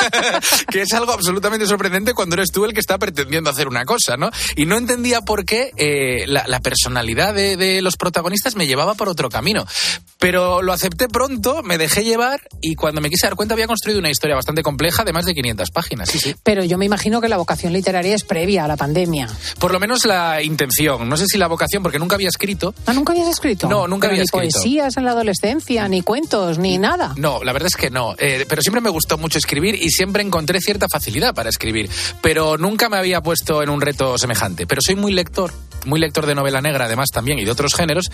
que 0.70 0.82
es 0.82 0.92
algo 0.92 1.12
absolutamente 1.12 1.66
sorprendente 1.66 2.14
cuando 2.14 2.34
eres 2.34 2.50
tú 2.50 2.64
el 2.64 2.74
que 2.74 2.80
está 2.80 2.98
pretendiendo 2.98 3.48
hacer 3.48 3.68
una 3.68 3.84
cosa, 3.84 4.16
¿no? 4.16 4.30
Y 4.56 4.66
no 4.66 4.76
entendía 4.76 5.22
por 5.22 5.44
qué 5.44 5.70
eh, 5.76 6.26
la, 6.26 6.60
personalidad 6.60 7.32
de, 7.32 7.56
de, 7.56 7.80
los 7.80 7.96
protagonistas 7.96 8.56
me 8.56 8.66
llevaba 8.66 8.94
por 8.94 9.08
otro 9.08 9.28
camino. 9.28 9.66
Pero 10.18 10.62
lo 10.62 10.72
acepté 10.72 11.08
pronto, 11.08 11.62
me 11.62 11.78
dejé 11.78 12.04
llevar 12.04 12.40
y 12.60 12.74
cuando 12.74 13.00
me 13.00 13.08
quise 13.08 13.26
dar 13.26 13.36
cuenta 13.36 13.54
había 13.54 13.66
construido 13.66 13.98
una 13.98 14.10
historia 14.10 14.36
bastante 14.36 14.62
compleja 14.62 15.04
de 15.04 15.12
más 15.12 15.24
de 15.24 15.34
500 15.34 15.70
páginas. 15.70 16.10
Sí, 16.10 16.18
sí. 16.18 16.34
Pero 16.42 16.64
yo 16.64 16.76
me 16.76 16.84
imagino 16.84 17.20
que 17.20 17.28
la 17.28 17.36
vocación 17.36 17.72
literaria 17.72 18.14
es 18.14 18.24
previa 18.24 18.64
a 18.64 18.68
la 18.68 18.76
pandemia. 18.76 19.28
Por 19.58 19.72
lo 19.72 19.80
menos 19.80 20.04
la 20.04 20.42
intención. 20.42 21.08
No 21.08 21.16
sé 21.16 21.26
si 21.26 21.38
la 21.38 21.46
vocación, 21.46 21.82
porque 21.82 21.98
nunca 21.98 22.16
había 22.16 22.28
escrito. 22.28 22.74
¿Ah, 22.86 22.92
nunca 22.92 23.12
habías 23.12 23.28
escrito? 23.28 23.68
No, 23.68 23.86
nunca 23.86 24.08
Pero 24.08 24.12
había 24.12 24.22
ni 24.22 24.24
escrito. 24.24 24.58
poesías 24.58 24.96
en 24.96 25.04
la 25.04 25.12
adolescencia, 25.12 25.88
ni 25.88 26.02
cuentos, 26.02 26.58
ni 26.58 26.78
nada. 26.78 27.14
No, 27.16 27.42
la 27.42 27.52
verdad 27.52 27.68
es 27.68 27.76
que 27.76 27.90
no. 27.90 28.14
Eh, 28.18 28.39
pero 28.46 28.62
siempre 28.62 28.80
me 28.80 28.90
gustó 28.90 29.18
mucho 29.18 29.38
escribir 29.38 29.74
y 29.74 29.90
siempre 29.90 30.22
encontré 30.22 30.60
cierta 30.60 30.86
facilidad 30.88 31.34
para 31.34 31.50
escribir. 31.50 31.90
Pero 32.22 32.58
nunca 32.58 32.88
me 32.88 32.96
había 32.96 33.20
puesto 33.20 33.62
en 33.62 33.70
un 33.70 33.80
reto 33.80 34.18
semejante. 34.18 34.66
Pero 34.66 34.80
soy 34.84 34.96
muy 34.96 35.12
lector, 35.12 35.52
muy 35.86 36.00
lector 36.00 36.26
de 36.26 36.34
novela 36.34 36.60
negra 36.60 36.86
además 36.86 37.10
también 37.12 37.38
y 37.38 37.44
de 37.44 37.50
otros 37.50 37.74
géneros. 37.74 38.10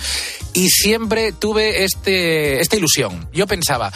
Y 0.52 0.68
siempre 0.68 1.32
tuve 1.32 1.84
este, 1.84 2.60
esta 2.60 2.76
ilusión. 2.76 3.28
Yo 3.32 3.46
pensaba, 3.46 3.92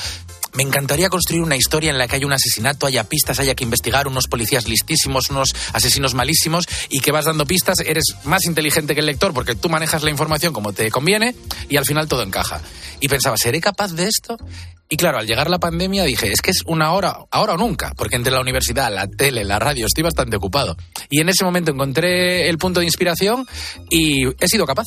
me 0.52 0.62
encantaría 0.62 1.08
construir 1.08 1.42
una 1.42 1.56
historia 1.56 1.90
en 1.90 1.98
la 1.98 2.08
que 2.08 2.16
haya 2.16 2.26
un 2.26 2.32
asesinato, 2.32 2.86
haya 2.86 3.04
pistas, 3.04 3.38
haya 3.38 3.54
que 3.54 3.64
investigar, 3.64 4.08
unos 4.08 4.26
policías 4.26 4.66
listísimos, 4.68 5.30
unos 5.30 5.54
asesinos 5.72 6.14
malísimos 6.14 6.66
y 6.88 7.00
que 7.00 7.12
vas 7.12 7.26
dando 7.26 7.46
pistas, 7.46 7.80
eres 7.80 8.16
más 8.24 8.44
inteligente 8.46 8.94
que 8.94 9.00
el 9.00 9.06
lector 9.06 9.32
porque 9.32 9.54
tú 9.54 9.68
manejas 9.68 10.02
la 10.02 10.10
información 10.10 10.52
como 10.52 10.72
te 10.72 10.90
conviene 10.90 11.34
y 11.68 11.76
al 11.76 11.84
final 11.84 12.08
todo 12.08 12.22
encaja. 12.22 12.60
Y 13.00 13.08
pensaba, 13.08 13.36
¿seré 13.36 13.60
capaz 13.60 13.92
de 13.92 14.08
esto? 14.08 14.36
Y 14.92 14.96
claro, 14.96 15.18
al 15.18 15.26
llegar 15.26 15.48
la 15.48 15.60
pandemia 15.60 16.02
dije, 16.02 16.32
es 16.32 16.42
que 16.42 16.50
es 16.50 16.64
una 16.66 16.92
hora, 16.92 17.16
ahora 17.30 17.54
o 17.54 17.56
nunca, 17.56 17.92
porque 17.96 18.16
entre 18.16 18.32
la 18.32 18.40
universidad, 18.40 18.92
la 18.92 19.06
tele, 19.06 19.44
la 19.44 19.60
radio, 19.60 19.86
estoy 19.86 20.02
bastante 20.02 20.36
ocupado. 20.36 20.76
Y 21.08 21.20
en 21.20 21.28
ese 21.28 21.44
momento 21.44 21.70
encontré 21.70 22.48
el 22.48 22.58
punto 22.58 22.80
de 22.80 22.86
inspiración 22.86 23.46
y 23.88 24.26
he 24.42 24.48
sido 24.48 24.66
capaz. 24.66 24.86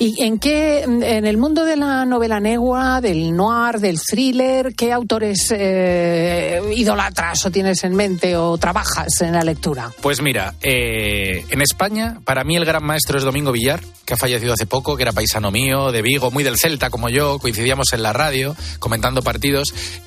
¿Y 0.00 0.20
en 0.24 0.40
qué, 0.40 0.82
en 0.82 1.26
el 1.26 1.36
mundo 1.36 1.64
de 1.64 1.76
la 1.76 2.04
novela 2.04 2.40
negua, 2.40 3.00
del 3.00 3.36
noir, 3.36 3.78
del 3.78 4.00
thriller, 4.00 4.74
qué 4.74 4.92
autores 4.92 5.54
eh, 5.56 6.60
idolatras 6.74 7.46
o 7.46 7.50
tienes 7.52 7.84
en 7.84 7.94
mente 7.94 8.36
o 8.36 8.58
trabajas 8.58 9.20
en 9.20 9.32
la 9.32 9.42
lectura? 9.42 9.92
Pues 10.00 10.20
mira, 10.22 10.54
eh, 10.60 11.44
en 11.50 11.62
España, 11.62 12.20
para 12.24 12.42
mí 12.42 12.56
el 12.56 12.64
gran 12.64 12.84
maestro 12.84 13.16
es 13.16 13.22
Domingo 13.22 13.52
Villar, 13.52 13.80
que 14.04 14.14
ha 14.14 14.16
fallecido 14.16 14.54
hace 14.54 14.66
poco, 14.66 14.96
que 14.96 15.04
era 15.04 15.12
paisano 15.12 15.52
mío, 15.52 15.92
de 15.92 16.02
Vigo, 16.02 16.32
muy 16.32 16.42
del 16.42 16.58
Celta 16.58 16.90
como 16.90 17.08
yo, 17.08 17.38
coincidíamos 17.38 17.92
en 17.92 18.02
la 18.02 18.12
radio, 18.12 18.56
comentando 18.80 19.22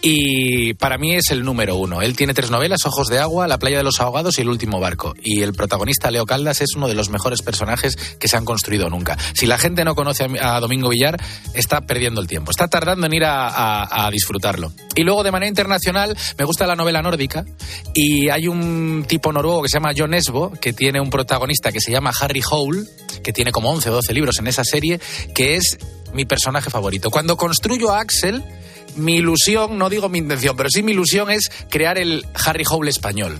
y 0.01 0.73
para 0.75 0.97
mí 0.97 1.15
es 1.15 1.31
el 1.31 1.43
número 1.43 1.75
uno. 1.75 2.01
Él 2.01 2.15
tiene 2.15 2.33
tres 2.33 2.51
novelas, 2.51 2.85
Ojos 2.85 3.07
de 3.07 3.19
Agua, 3.19 3.47
La 3.47 3.57
playa 3.57 3.77
de 3.77 3.83
los 3.83 3.99
ahogados 3.99 4.37
y 4.37 4.41
El 4.41 4.49
último 4.49 4.79
barco. 4.79 5.15
Y 5.21 5.41
el 5.41 5.53
protagonista, 5.53 6.11
Leo 6.11 6.25
Caldas, 6.25 6.61
es 6.61 6.75
uno 6.75 6.87
de 6.87 6.95
los 6.95 7.09
mejores 7.09 7.41
personajes 7.41 7.95
que 7.95 8.27
se 8.27 8.37
han 8.37 8.45
construido 8.45 8.89
nunca. 8.89 9.17
Si 9.33 9.45
la 9.45 9.57
gente 9.57 9.83
no 9.85 9.95
conoce 9.95 10.27
a 10.41 10.59
Domingo 10.59 10.89
Villar, 10.89 11.21
está 11.53 11.81
perdiendo 11.81 12.21
el 12.21 12.27
tiempo, 12.27 12.51
está 12.51 12.67
tardando 12.67 13.07
en 13.07 13.13
ir 13.13 13.23
a 13.25 14.09
disfrutarlo. 14.11 14.71
Y 14.95 15.03
luego, 15.03 15.23
de 15.23 15.31
manera 15.31 15.49
internacional, 15.49 16.17
me 16.37 16.45
gusta 16.45 16.67
la 16.67 16.75
novela 16.75 17.01
nórdica, 17.01 17.45
y 17.93 18.29
hay 18.29 18.47
un 18.47 19.05
tipo 19.07 19.31
noruego 19.31 19.61
que 19.61 19.69
se 19.69 19.75
llama 19.75 19.91
John 19.97 20.13
Esbo, 20.13 20.51
que 20.51 20.73
tiene 20.73 20.99
un 20.99 21.09
protagonista 21.09 21.71
que 21.71 21.79
se 21.79 21.91
llama 21.91 22.11
Harry 22.19 22.41
Hole, 22.49 22.83
que 23.23 23.31
tiene 23.31 23.51
como 23.51 23.71
11 23.71 23.89
o 23.89 23.93
12 23.93 24.13
libros 24.13 24.39
en 24.39 24.47
esa 24.47 24.63
serie, 24.63 24.99
que 25.33 25.55
es 25.55 25.77
mi 26.13 26.25
personaje 26.25 26.69
favorito. 26.69 27.11
Cuando 27.11 27.37
construyo 27.37 27.91
a 27.91 27.99
Axel, 27.99 28.43
mi 28.95 29.15
ilusión, 29.17 29.77
no 29.77 29.89
digo 29.89 30.09
mi 30.09 30.19
intención, 30.19 30.55
pero 30.55 30.69
sí 30.69 30.83
mi 30.83 30.91
ilusión 30.91 31.29
es 31.31 31.51
crear 31.69 31.97
el 31.97 32.25
Harry 32.45 32.63
Hole 32.69 32.89
español. 32.89 33.39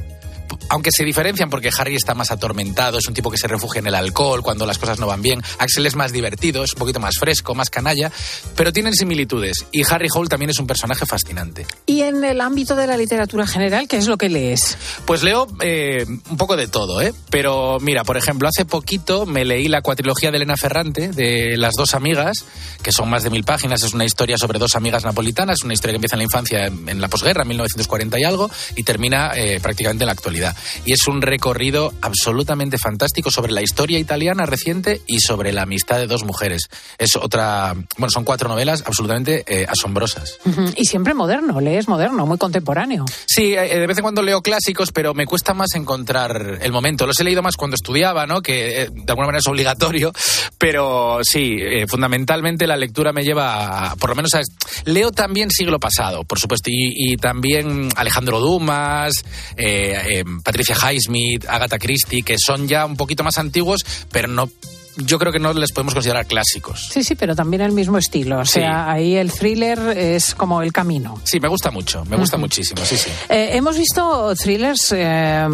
Aunque 0.69 0.91
se 0.91 1.03
diferencian 1.03 1.49
porque 1.49 1.69
Harry 1.77 1.95
está 1.95 2.13
más 2.13 2.31
atormentado, 2.31 2.97
es 2.97 3.07
un 3.07 3.13
tipo 3.13 3.31
que 3.31 3.37
se 3.37 3.47
refugia 3.47 3.79
en 3.79 3.87
el 3.87 3.95
alcohol 3.95 4.41
cuando 4.41 4.65
las 4.65 4.77
cosas 4.77 4.99
no 4.99 5.07
van 5.07 5.21
bien. 5.21 5.41
Axel 5.57 5.85
es 5.85 5.95
más 5.95 6.11
divertido, 6.11 6.63
es 6.63 6.73
un 6.73 6.79
poquito 6.79 6.99
más 6.99 7.17
fresco, 7.17 7.55
más 7.55 7.69
canalla, 7.69 8.11
pero 8.55 8.71
tienen 8.73 8.93
similitudes. 8.93 9.65
Y 9.71 9.83
Harry 9.89 10.07
Hole 10.13 10.29
también 10.29 10.49
es 10.49 10.59
un 10.59 10.67
personaje 10.67 11.05
fascinante. 11.05 11.65
¿Y 11.85 12.01
en 12.01 12.23
el 12.23 12.41
ámbito 12.41 12.75
de 12.75 12.87
la 12.87 12.97
literatura 12.97 13.47
general, 13.47 13.87
qué 13.87 13.97
es 13.97 14.07
lo 14.07 14.17
que 14.17 14.29
lees? 14.29 14.77
Pues 15.05 15.23
leo 15.23 15.47
eh, 15.61 16.05
un 16.07 16.37
poco 16.37 16.55
de 16.55 16.67
todo, 16.67 17.01
¿eh? 17.01 17.13
Pero 17.29 17.79
mira, 17.79 18.03
por 18.03 18.17
ejemplo, 18.17 18.47
hace 18.47 18.65
poquito 18.65 19.25
me 19.25 19.45
leí 19.45 19.67
la 19.67 19.81
cuatrilogía 19.81 20.31
de 20.31 20.37
Elena 20.37 20.57
Ferrante, 20.57 21.09
de 21.09 21.57
Las 21.57 21.73
dos 21.75 21.93
amigas, 21.93 22.45
que 22.81 22.91
son 22.91 23.09
más 23.09 23.23
de 23.23 23.29
mil 23.29 23.43
páginas. 23.43 23.83
Es 23.83 23.93
una 23.93 24.05
historia 24.05 24.37
sobre 24.37 24.59
dos 24.59 24.75
amigas 24.75 25.03
napolitanas, 25.03 25.63
una 25.63 25.73
historia 25.73 25.93
que 25.93 25.97
empieza 25.97 26.15
en 26.15 26.19
la 26.19 26.23
infancia, 26.23 26.65
en 26.65 27.01
la 27.01 27.07
posguerra, 27.07 27.43
en 27.43 27.49
1940 27.49 28.19
y 28.19 28.23
algo, 28.23 28.49
y 28.75 28.83
termina 28.83 29.31
eh, 29.35 29.59
prácticamente 29.59 30.03
en 30.03 30.07
la 30.07 30.13
actualidad. 30.13 30.38
Y 30.85 30.93
es 30.93 31.07
un 31.07 31.21
recorrido 31.21 31.93
absolutamente 32.01 32.77
fantástico 32.77 33.31
sobre 33.31 33.51
la 33.51 33.61
historia 33.61 33.99
italiana 33.99 34.45
reciente 34.45 35.01
y 35.07 35.19
sobre 35.19 35.51
la 35.53 35.63
amistad 35.63 35.97
de 35.97 36.07
dos 36.07 36.23
mujeres. 36.23 36.63
Es 36.97 37.15
otra, 37.15 37.73
bueno, 37.97 38.09
son 38.09 38.23
cuatro 38.23 38.49
novelas 38.49 38.83
absolutamente 38.85 39.43
eh, 39.47 39.65
asombrosas. 39.67 40.37
Uh 40.45 40.49
-huh. 40.49 40.73
Y 40.75 40.85
siempre 40.85 41.13
moderno, 41.13 41.59
lees 41.59 41.87
moderno, 41.87 42.25
muy 42.25 42.37
contemporáneo. 42.37 43.05
Sí, 43.25 43.53
eh, 43.53 43.79
de 43.79 43.87
vez 43.87 43.97
en 43.97 44.03
cuando 44.03 44.21
leo 44.21 44.41
clásicos, 44.41 44.91
pero 44.91 45.13
me 45.13 45.25
cuesta 45.25 45.53
más 45.53 45.73
encontrar 45.75 46.59
el 46.61 46.71
momento. 46.71 47.05
Los 47.05 47.19
he 47.19 47.23
leído 47.23 47.41
más 47.41 47.55
cuando 47.55 47.75
estudiaba, 47.75 48.25
¿no? 48.25 48.41
Que 48.41 48.83
eh, 48.83 48.89
de 48.91 49.11
alguna 49.11 49.27
manera 49.27 49.39
es 49.39 49.47
obligatorio, 49.47 50.11
pero 50.57 51.19
sí, 51.23 51.57
eh, 51.59 51.87
fundamentalmente 51.87 52.67
la 52.67 52.77
lectura 52.77 53.13
me 53.13 53.23
lleva, 53.23 53.91
a, 53.91 53.95
por 53.95 54.09
lo 54.09 54.15
menos 54.15 54.33
a... 54.35 54.41
Leo 54.85 55.11
también 55.11 55.49
siglo 55.51 55.79
pasado, 55.79 56.23
por 56.23 56.39
supuesto, 56.39 56.69
y, 56.69 57.13
y 57.13 57.17
también 57.17 57.89
Alejandro 57.95 58.39
Dumas, 58.39 59.13
eh, 59.57 60.23
Patricia 60.43 60.75
Highsmith, 60.75 61.45
Agatha 61.47 61.77
Christie, 61.79 62.23
que 62.23 62.37
son 62.37 62.67
ya 62.67 62.85
un 62.85 62.95
poquito 62.95 63.23
más 63.23 63.37
antiguos, 63.37 63.85
pero 64.11 64.27
no 64.27 64.49
yo 64.97 65.19
creo 65.19 65.31
que 65.31 65.39
no 65.39 65.53
les 65.53 65.71
podemos 65.71 65.93
considerar 65.93 66.25
clásicos. 66.25 66.89
Sí, 66.91 67.03
sí, 67.03 67.15
pero 67.15 67.35
también 67.35 67.61
el 67.61 67.71
mismo 67.71 67.97
estilo. 67.97 68.39
O 68.39 68.45
sea, 68.45 68.85
sí. 68.85 68.91
ahí 68.91 69.15
el 69.15 69.31
thriller 69.31 69.79
es 69.97 70.35
como 70.35 70.61
el 70.61 70.71
camino. 70.73 71.19
Sí, 71.23 71.39
me 71.39 71.47
gusta 71.47 71.71
mucho, 71.71 72.03
me 72.05 72.17
gusta 72.17 72.35
uh 72.35 72.39
-huh. 72.39 72.41
muchísimo, 72.43 72.83
sí, 72.85 72.97
sí. 72.97 73.09
Eh, 73.29 73.51
hemos 73.53 73.77
visto 73.77 74.33
thrillers 74.35 74.93
eh, 74.95 75.47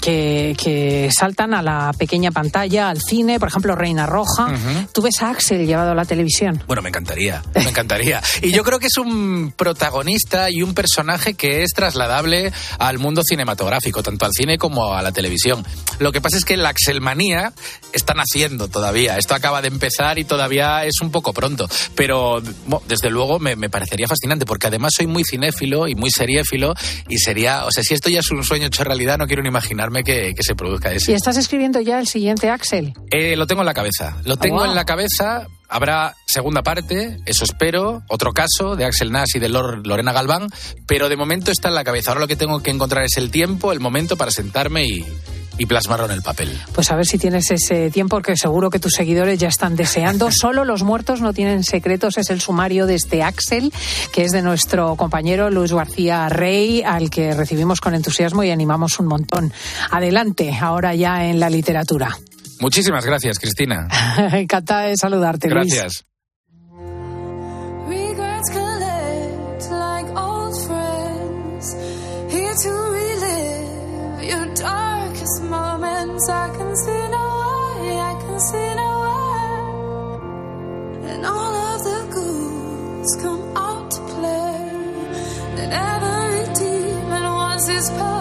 que, 0.00 0.56
que, 0.62 1.10
saltan 1.12 1.54
a 1.54 1.62
la 1.62 1.92
pequeña 1.96 2.30
pantalla, 2.30 2.88
al 2.88 3.00
cine, 3.00 3.38
por 3.38 3.48
ejemplo, 3.48 3.74
Reina 3.74 4.06
Roja. 4.06 4.46
Uh 4.46 4.50
-huh. 4.50 4.88
Tú 4.92 5.02
ves 5.02 5.22
a 5.22 5.30
Axel 5.30 5.66
llevado 5.66 5.92
a 5.92 5.94
la 5.94 6.04
televisión. 6.04 6.62
Bueno, 6.66 6.82
me 6.82 6.88
encantaría, 6.88 7.42
me 7.54 7.68
encantaría. 7.68 8.22
y 8.42 8.52
yo 8.52 8.62
creo 8.64 8.78
que 8.78 8.86
es 8.86 8.96
un 8.96 9.52
protagonista 9.56 10.50
y 10.50 10.62
un 10.62 10.74
personaje 10.74 11.34
que 11.34 11.62
es 11.62 11.72
trasladable 11.72 12.52
al 12.78 12.98
mundo 12.98 13.22
cinematográfico, 13.22 14.02
tanto 14.02 14.26
al 14.26 14.32
cine 14.32 14.58
como 14.58 14.94
a 14.94 15.02
la 15.02 15.12
televisión. 15.12 15.64
Lo 15.98 16.12
que 16.12 16.20
pasa 16.20 16.36
es 16.36 16.44
que 16.44 16.56
la 16.56 16.70
Axelmanía 16.70 17.52
está 17.92 18.14
naciendo 18.14 18.68
todavía. 18.76 19.16
Esto 19.16 19.34
acaba 19.34 19.62
de 19.62 19.68
empezar 19.68 20.18
y 20.18 20.24
todavía 20.24 20.84
es 20.84 21.00
un 21.00 21.10
poco 21.10 21.32
pronto. 21.32 21.66
Pero 21.94 22.42
bueno, 22.66 22.82
desde 22.86 23.08
luego 23.08 23.38
me, 23.38 23.56
me, 23.56 23.70
parecería 23.70 24.06
fascinante 24.06 24.44
porque 24.44 24.66
además 24.66 24.92
soy 24.94 25.06
muy 25.06 25.24
cinéfilo 25.24 25.88
y 25.88 25.94
muy 25.94 26.10
seriéfilo 26.10 26.74
y 27.08 27.16
sería, 27.16 27.64
o 27.64 27.70
sea, 27.70 27.82
si 27.82 27.94
esto 27.94 28.10
ya 28.10 28.20
es 28.20 28.30
un 28.30 28.44
sueño 28.44 28.66
hecho 28.66 28.84
realidad, 28.84 29.16
no 29.16 29.26
quiero 29.26 29.42
ni 29.42 29.48
imaginarme 29.48 30.04
que, 30.04 30.34
que 30.36 30.42
se 30.42 30.54
produzca 30.54 30.92
eso. 30.92 31.10
¿Y 31.10 31.14
estás 31.14 31.38
escribiendo 31.38 31.80
ya 31.80 31.98
el 31.98 32.06
siguiente 32.06 32.50
Axel? 32.50 32.92
Eh, 33.10 33.34
lo 33.34 33.46
tengo 33.46 33.62
en 33.62 33.66
la 33.66 33.72
cabeza. 33.72 34.18
Lo 34.24 34.36
tengo 34.36 34.56
oh, 34.56 34.60
wow. 34.60 34.68
en 34.68 34.74
la 34.74 34.84
cabeza. 34.84 35.46
Habrá 35.68 36.14
segunda 36.26 36.62
parte, 36.62 37.18
eso 37.24 37.44
espero, 37.44 38.02
otro 38.08 38.32
caso 38.32 38.76
de 38.76 38.84
Axel 38.84 39.10
Nash 39.10 39.30
y 39.34 39.38
de 39.40 39.48
Lor 39.48 39.84
Lorena 39.84 40.12
Galván, 40.12 40.48
pero 40.86 41.08
de 41.08 41.16
momento 41.16 41.50
está 41.50 41.68
en 41.68 41.74
la 41.74 41.82
cabeza. 41.82 42.10
Ahora 42.10 42.20
lo 42.20 42.28
que 42.28 42.36
tengo 42.36 42.62
que 42.62 42.70
encontrar 42.70 43.04
es 43.04 43.16
el 43.16 43.32
tiempo, 43.32 43.72
el 43.72 43.80
momento 43.80 44.16
para 44.16 44.30
sentarme 44.30 44.84
y, 44.84 45.04
y 45.58 45.66
plasmarlo 45.66 46.06
en 46.06 46.12
el 46.12 46.22
papel. 46.22 46.58
Pues 46.72 46.90
a 46.90 46.96
ver 46.96 47.06
si 47.06 47.18
tienes 47.18 47.50
ese 47.50 47.90
tiempo, 47.90 48.16
porque 48.16 48.36
seguro 48.36 48.70
que 48.70 48.78
tus 48.78 48.92
seguidores 48.92 49.38
ya 49.38 49.48
están 49.48 49.76
deseando. 49.76 50.30
Solo 50.30 50.64
los 50.64 50.82
muertos 50.82 51.20
no 51.20 51.32
tienen 51.32 51.64
secretos, 51.64 52.18
es 52.18 52.30
el 52.30 52.40
sumario 52.40 52.86
de 52.86 52.94
este 52.94 53.22
Axel, 53.22 53.72
que 54.12 54.24
es 54.24 54.32
de 54.32 54.42
nuestro 54.42 54.96
compañero 54.96 55.50
Luis 55.50 55.72
García 55.72 56.28
Rey, 56.28 56.82
al 56.82 57.10
que 57.10 57.34
recibimos 57.34 57.80
con 57.80 57.94
entusiasmo 57.94 58.44
y 58.44 58.50
animamos 58.50 58.98
un 58.98 59.06
montón. 59.06 59.52
Adelante, 59.90 60.56
ahora 60.60 60.94
ya 60.94 61.26
en 61.26 61.40
la 61.40 61.50
literatura. 61.50 62.16
Muchísimas 62.60 63.04
gracias, 63.04 63.38
Cristina. 63.38 63.88
Encantada 64.32 64.82
de 64.82 64.96
saludarte, 64.96 65.48
Gracias. 65.48 65.84
Luis. 65.84 66.15
Darkest 74.76 75.42
moments, 75.42 76.28
I 76.28 76.46
can 76.56 76.70
see 76.84 77.04
no 77.16 77.24
way, 77.80 77.98
I 78.10 78.14
can 78.22 78.38
see 78.48 78.70
no 78.82 78.90
way. 79.04 79.50
And 81.10 81.20
all 81.34 81.54
of 81.70 81.78
the 81.88 82.00
ghouls 82.14 83.12
come 83.22 83.44
out 83.56 83.90
to 83.94 84.00
play. 84.14 84.54
And 85.60 85.70
every 85.90 86.40
demon 86.60 87.24
wants 87.40 87.66
his 87.74 87.88
pound 87.90 88.15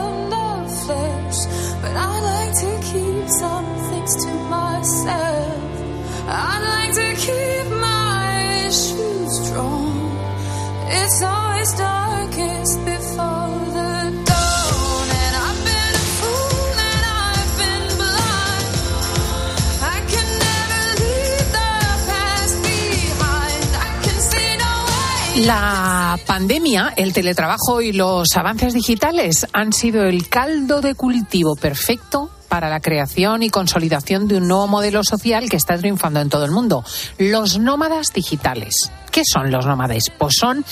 La 25.45 26.17
pandemia, 26.25 26.93
el 26.97 27.13
teletrabajo 27.13 27.79
y 27.79 27.93
los 27.93 28.35
avances 28.35 28.73
digitales 28.73 29.45
han 29.53 29.73
sido 29.73 30.03
el 30.05 30.27
caldo 30.27 30.81
de 30.81 30.95
cultivo 30.95 31.55
perfecto 31.55 32.31
para 32.49 32.67
la 32.67 32.79
creación 32.79 33.43
y 33.43 33.51
consolidación 33.51 34.27
de 34.27 34.37
un 34.37 34.47
nuevo 34.47 34.65
modelo 34.65 35.03
social 35.03 35.47
que 35.47 35.57
está 35.57 35.77
triunfando 35.77 36.19
en 36.19 36.29
todo 36.29 36.45
el 36.45 36.51
mundo. 36.51 36.83
Los 37.19 37.59
nómadas 37.59 38.11
digitales. 38.11 38.89
¿Qué 39.15 39.23
son 39.23 39.49
los 39.49 39.65
nómades? 39.65 40.11
Pues 40.17 40.35
son 40.37 40.65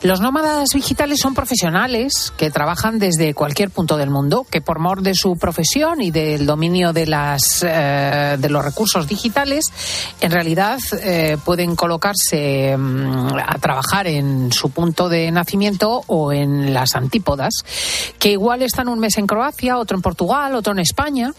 los 0.00 0.22
nómadas 0.22 0.70
digitales 0.70 1.18
son 1.20 1.34
profesionales 1.34 2.32
que 2.34 2.50
trabajan 2.50 2.98
desde 2.98 3.34
cualquier 3.34 3.68
punto 3.68 3.98
del 3.98 4.08
mundo, 4.08 4.46
que 4.50 4.62
por 4.62 4.78
mor 4.78 5.02
de 5.02 5.14
su 5.14 5.36
profesión 5.36 6.00
y 6.00 6.10
del 6.10 6.46
dominio 6.46 6.94
de 6.94 7.06
las 7.06 7.62
eh, 7.62 8.38
de 8.38 8.48
los 8.48 8.64
recursos 8.64 9.06
digitales, 9.06 9.66
en 10.22 10.30
realidad 10.30 10.78
eh, 11.02 11.36
pueden 11.44 11.76
colocarse 11.76 12.74
mm, 12.74 13.36
a 13.36 13.58
trabajar 13.60 14.06
en 14.06 14.50
su 14.50 14.70
punto 14.70 15.10
de 15.10 15.30
nacimiento 15.30 16.04
o 16.06 16.32
en 16.32 16.72
las 16.72 16.94
antípodas, 16.94 17.52
que 18.18 18.30
igual 18.30 18.62
están 18.62 18.88
un 18.88 18.98
mes 18.98 19.18
en 19.18 19.26
Croacia, 19.26 19.76
otro 19.76 19.98
en 19.98 20.00
Portugal, 20.00 20.54
otro 20.54 20.72
en 20.72 20.78
España. 20.78 21.34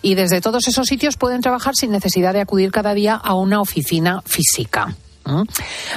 Y 0.00 0.14
desde 0.14 0.40
todos 0.40 0.66
esos 0.66 0.86
sitios 0.86 1.18
pueden 1.18 1.42
trabajar 1.42 1.74
sin 1.76 1.90
necesidad 1.90 2.32
de 2.32 2.40
acudir 2.40 2.70
cada 2.70 2.94
día 2.94 3.16
a 3.16 3.34
una 3.34 3.60
oficina 3.60 4.22
física. 4.24 4.96
¿Mm? 5.26 5.42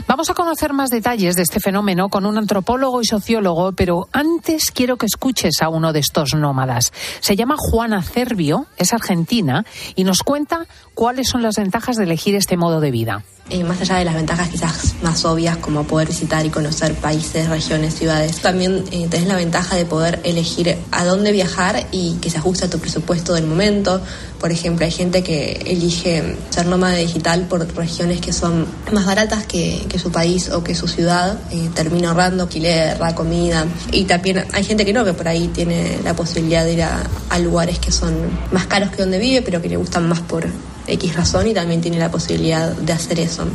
Vamos 0.07 0.29
a 0.29 0.34
conocer 0.34 0.74
más 0.74 0.89
detalles 0.89 1.36
de 1.36 1.41
este 1.41 1.60
fenómeno 1.60 2.10
con 2.10 2.25
un 2.25 2.38
antropólogo 2.38 3.01
y 3.01 3.05
sociólogo, 3.05 3.74
pero 3.74 4.07
antes 4.12 4.72
quiero 4.72 4.98
que 4.98 5.05
escuches 5.05 5.62
a 5.62 5.69
uno 5.69 5.93
de 5.93 6.00
estos 6.00 6.34
nómadas. 6.34 6.93
Se 7.19 7.36
llama 7.36 7.55
Juana 7.57 8.01
Cervio, 8.01 8.67
es 8.77 8.93
argentina 8.93 9.65
y 9.96 10.03
nos 10.03 10.19
cuenta 10.19 10.65
cuáles 10.93 11.27
son 11.29 11.41
las 11.41 11.55
ventajas 11.55 11.98
de 11.98 12.05
elegir 12.05 12.36
este 12.36 12.57
modo 12.57 12.79
de 12.79 12.91
vida. 12.91 13.24
Eh, 13.49 13.63
más 13.63 13.79
allá 13.79 13.95
de 13.95 14.03
las 14.03 14.13
ventajas 14.13 14.49
quizás 14.49 14.95
más 15.01 15.23
obvias 15.23 15.55
como 15.55 15.85
poder 15.85 16.09
visitar 16.09 16.45
y 16.45 16.49
conocer 16.49 16.93
países, 16.95 17.47
regiones, 17.47 17.93
ciudades, 17.93 18.39
también 18.39 18.83
eh, 18.91 19.07
tenés 19.09 19.25
la 19.25 19.37
ventaja 19.37 19.77
de 19.77 19.85
poder 19.85 20.19
elegir 20.25 20.75
a 20.91 21.05
dónde 21.05 21.31
viajar 21.31 21.87
y 21.93 22.15
que 22.15 22.29
se 22.29 22.39
ajuste 22.39 22.65
a 22.65 22.69
tu 22.69 22.77
presupuesto 22.79 23.33
del 23.33 23.45
momento. 23.45 24.01
Por 24.37 24.51
ejemplo, 24.51 24.85
hay 24.85 24.91
gente 24.91 25.23
que 25.23 25.63
elige 25.65 26.35
ser 26.49 26.65
nómada 26.65 26.95
digital 26.95 27.47
por 27.47 27.65
regiones 27.73 28.19
que 28.19 28.33
son 28.33 28.67
más 28.91 29.05
baratas 29.05 29.45
que, 29.45 29.87
su 29.97 30.11
país 30.11 30.49
o 30.49 30.61
que 30.61 30.75
su 30.75 30.87
ciudad, 30.89 31.39
eh, 31.49 31.69
termina 31.73 32.09
ahorrando 32.09 32.43
alquiler, 32.43 32.99
la 32.99 33.15
comida. 33.15 33.65
Y 33.93 34.03
también 34.03 34.45
hay 34.51 34.65
gente 34.65 34.83
que 34.83 34.91
no, 34.91 35.05
que 35.05 35.13
por 35.13 35.27
ahí 35.29 35.47
tiene 35.47 35.99
la 36.03 36.13
posibilidad 36.13 36.65
de 36.65 36.73
ir 36.73 36.83
a 36.83 37.39
lugares 37.39 37.79
que 37.79 37.93
son 37.93 38.13
más 38.51 38.67
caros 38.67 38.91
que 38.91 38.97
donde 38.97 39.19
vive, 39.19 39.41
pero 39.41 39.61
que 39.61 39.69
le 39.69 39.77
gustan 39.77 40.07
más 40.09 40.19
por 40.19 40.45
X 40.88 41.15
razón 41.15 41.47
y 41.47 41.54
también 41.54 41.82
tiene 41.82 42.00
la 42.00 42.10
posibilidad 42.10 42.71
de 42.71 42.93
hacer 42.93 43.19
eso. 43.19 43.45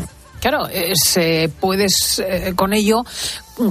Claro, 0.40 0.66
es, 0.68 1.16
eh, 1.16 1.50
puedes 1.60 2.18
eh, 2.18 2.52
con 2.56 2.72
ello 2.72 3.04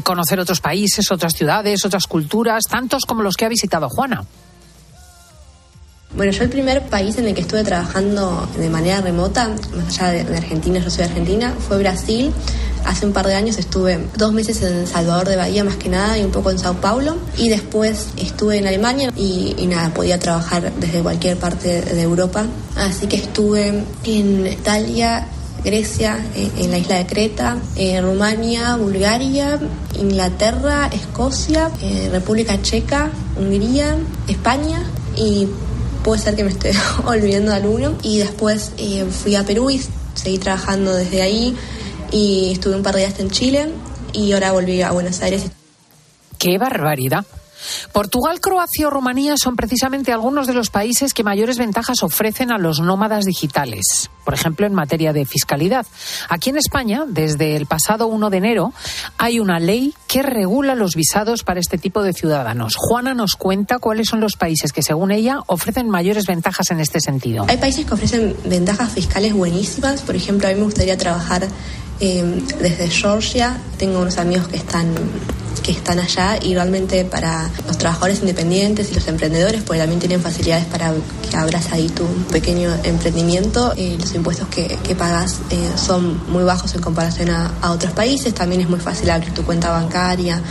conocer 0.04 0.40
otros 0.40 0.62
países, 0.62 1.12
otras 1.12 1.34
ciudades, 1.34 1.84
otras 1.84 2.08
culturas, 2.08 2.64
tantos 2.70 3.06
como 3.06 3.24
los 3.24 3.36
que 3.36 3.46
ha 3.46 3.50
visitado 3.50 3.90
Juana. 3.90 4.24
Bueno, 6.16 6.32
yo 6.32 6.44
el 6.44 6.50
primer 6.50 6.84
país 6.84 7.18
en 7.18 7.28
el 7.28 7.34
que 7.34 7.42
estuve 7.42 7.64
trabajando 7.64 8.48
de 8.58 8.70
manera 8.70 9.02
remota, 9.02 9.50
más 9.76 10.00
allá 10.00 10.12
de, 10.12 10.24
de 10.26 10.38
Argentina, 10.38 10.80
yo 10.80 10.90
soy 10.90 11.06
argentina, 11.06 11.54
fue 11.68 11.78
Brasil. 11.78 12.34
Hace 12.86 13.06
un 13.06 13.14
par 13.14 13.28
de 13.28 13.36
años 13.36 13.58
estuve 13.58 14.08
dos 14.18 14.34
meses 14.34 14.62
en 14.62 14.88
Salvador 14.88 15.28
de 15.28 15.36
Bahía 15.36 15.64
más 15.64 15.76
que 15.76 15.90
nada 15.90 16.18
y 16.18 16.24
un 16.24 16.32
poco 16.32 16.52
en 16.52 16.60
Sao 16.60 16.76
Paulo. 16.76 17.18
Y 17.38 17.50
después 17.50 18.08
estuve 18.18 18.58
en 18.58 18.68
Alemania 18.68 19.12
y, 19.16 19.56
nada, 19.68 19.94
podía 19.94 20.20
trabajar 20.20 20.72
desde 20.80 21.02
cualquier 21.02 21.38
parte 21.38 21.82
de 21.82 22.02
Europa. 22.02 22.46
Así 22.76 23.08
que 23.08 23.18
estuve 23.18 23.84
en 24.04 24.48
Italia, 24.48 25.28
Grecia, 25.64 26.18
en 26.36 26.72
la 26.72 26.78
isla 26.78 26.98
de 26.98 27.06
Creta, 27.06 27.58
eh, 27.76 28.02
Rumania, 28.02 28.76
Bulgaria, 28.78 29.60
Inglaterra, 30.00 30.90
Escocia, 30.92 31.70
eh, 31.82 32.10
República 32.12 32.62
Checa, 32.62 33.12
Hungría, 33.38 33.96
España 34.28 34.84
y 35.16 35.48
puede 36.04 36.22
ser 36.22 36.36
que 36.36 36.44
me 36.44 36.50
esté 36.50 36.72
olvidando 37.06 37.52
de 37.52 37.58
alguno. 37.58 37.94
Y 38.02 38.20
después 38.20 38.72
eh, 38.78 39.06
fui 39.10 39.36
a 39.36 39.46
Perú 39.46 39.70
y 39.70 39.82
seguí 40.16 40.38
trabajando 40.38 40.94
desde 40.94 41.22
ahí 41.22 41.56
y 42.12 42.52
estuve 42.52 42.76
un 42.76 42.84
par 42.84 42.96
de 42.96 43.02
días 43.02 43.20
en 43.20 43.30
Chile 43.30 43.70
y 44.14 44.32
ahora 44.34 44.52
volví 44.52 44.82
a 44.82 44.92
Buenos 44.92 45.22
Aires. 45.22 45.46
¡Qué 46.38 46.58
barbaridad! 46.58 47.26
Portugal, 47.92 48.40
Croacia 48.40 48.88
o 48.88 48.90
Rumanía 48.90 49.36
son 49.38 49.56
precisamente 49.56 50.12
algunos 50.12 50.48
de 50.48 50.54
los 50.54 50.70
países 50.70 51.14
que 51.14 51.24
mayores 51.24 51.58
ventajas 51.58 52.04
ofrecen 52.04 52.52
a 52.52 52.58
los 52.58 52.80
nómadas 52.80 53.26
digitales, 53.26 54.10
por 54.26 54.34
ejemplo, 54.34 54.66
en 54.66 54.74
materia 54.74 55.14
de 55.14 55.26
fiscalidad. 55.26 55.86
Aquí 56.30 56.50
en 56.50 56.58
España, 56.58 57.06
desde 57.08 57.56
el 57.56 57.66
pasado 57.66 58.08
1 58.08 58.30
de 58.30 58.38
enero, 58.38 58.74
hay 59.18 59.40
una 59.40 59.60
ley 59.60 59.94
que 60.08 60.24
regula 60.24 60.76
los 60.76 60.96
visados 60.96 61.44
para 61.44 61.60
este 61.60 61.78
tipo 61.78 62.02
de 62.04 62.14
ciudadanos. 62.14 62.76
Juana 62.78 63.14
nos 63.14 63.36
cuenta 63.36 63.80
cuáles 63.80 64.08
son 64.08 64.22
los 64.22 64.36
países 64.36 64.74
que, 64.74 64.82
según 64.82 65.12
ella, 65.12 65.40
ofrecen 65.48 65.90
mayores 65.90 66.26
ventajas 66.26 66.72
en 66.72 66.80
este 66.80 67.00
sentido. 67.00 67.46
Hay 67.48 67.58
países 67.58 67.86
que 67.86 67.94
ofrecen 67.94 68.36
ventajas 68.46 68.92
fiscales 68.92 69.34
buenísimas. 69.34 70.02
Por 70.02 70.16
ejemplo, 70.16 70.48
a 70.48 70.52
mí 70.52 70.58
me 70.58 70.66
gustaría 70.66 70.98
trabajar 70.98 71.48
eh, 72.02 72.44
desde 72.60 72.90
Georgia. 72.90 73.58
Tengo 73.78 74.00
unos 74.00 74.18
amigos 74.18 74.48
que 74.48 74.58
están 74.58 74.94
que 75.62 75.72
están 75.72 76.00
allá 76.00 76.40
y 76.42 76.56
realmente 76.56 77.06
para 77.06 77.50
los 77.68 77.78
trabajadores 77.78 78.22
independientes 78.22 78.92
y 78.92 78.96
los 78.96 79.08
emprendedores, 79.08 79.62
pues 79.62 79.80
también 79.80 80.00
tienen 80.00 80.20
facilidades 80.20 80.66
para 80.66 80.92
que 81.30 81.38
abras 81.38 81.72
ahí 81.72 81.88
tu 81.90 82.06
pequeño 82.32 82.74
emprendimiento. 82.84 83.74
Eh, 83.78 83.98
los 84.00 84.14
impuestos 84.16 84.48
que, 84.48 84.80
que 84.84 84.96
pagas 84.96 85.40
eh, 85.52 85.70
son 85.76 86.20
muy 86.32 86.44
bajos 86.44 86.74
en 86.74 86.82
comparación 86.82 87.30
a, 87.30 87.52
a 87.62 87.72
otros 87.72 87.94
países. 87.94 88.34
También 88.34 88.62
es 88.62 88.70
muy 88.70 88.80
fácil 88.80 89.10
abrir 89.12 89.34
tu 89.34 89.44
cuenta 89.44 89.70
bancaria. 89.70 90.42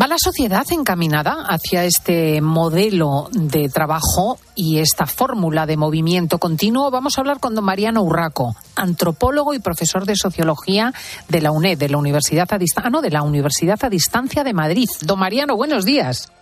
¿Va 0.00 0.06
la 0.06 0.16
sociedad 0.16 0.64
encaminada 0.70 1.44
hacia 1.46 1.84
este 1.84 2.40
modelo 2.40 3.28
de 3.30 3.68
trabajo 3.68 4.38
y 4.54 4.78
esta 4.78 5.04
fórmula 5.04 5.66
de 5.66 5.76
movimiento 5.76 6.38
continuo? 6.38 6.90
Vamos 6.90 7.18
a 7.18 7.20
hablar 7.20 7.40
con 7.40 7.54
don 7.54 7.66
Mariano 7.66 8.02
Urraco, 8.02 8.56
antropólogo 8.74 9.52
y 9.52 9.58
profesor 9.58 10.06
de 10.06 10.16
sociología 10.16 10.94
de 11.28 11.42
la 11.42 11.52
UNED, 11.52 11.76
de 11.76 11.90
la 11.90 11.98
Universidad 11.98 12.48
a 12.52 12.58
Distancia, 12.58 12.88
ah, 12.88 12.90
no, 12.90 13.02
de 13.02 13.10
la 13.10 13.22
Universidad 13.22 13.78
a 13.82 13.90
Distancia 13.90 14.42
de 14.44 14.54
Madrid. 14.54 14.88
Don 15.02 15.18
Mariano, 15.18 15.56
buenos 15.56 15.84
días. 15.84 16.32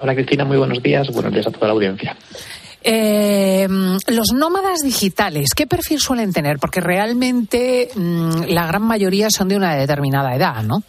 Hola 0.00 0.14
Cristina, 0.16 0.44
muy 0.44 0.56
buenos 0.56 0.82
días. 0.82 1.08
Buenos 1.12 1.32
días 1.32 1.46
a 1.46 1.52
toda 1.52 1.68
la 1.68 1.74
audiencia. 1.74 2.16
Eh, 2.82 3.68
los 4.08 4.32
nómadas 4.34 4.80
digitales, 4.82 5.50
¿qué 5.54 5.68
perfil 5.68 6.00
suelen 6.00 6.32
tener? 6.32 6.58
Porque 6.58 6.80
realmente 6.80 7.90
mmm, 7.94 8.42
la 8.48 8.66
gran 8.66 8.82
mayoría 8.82 9.28
son 9.30 9.46
de 9.46 9.56
una 9.56 9.76
determinada 9.76 10.34
edad, 10.34 10.64
¿no? 10.64 10.82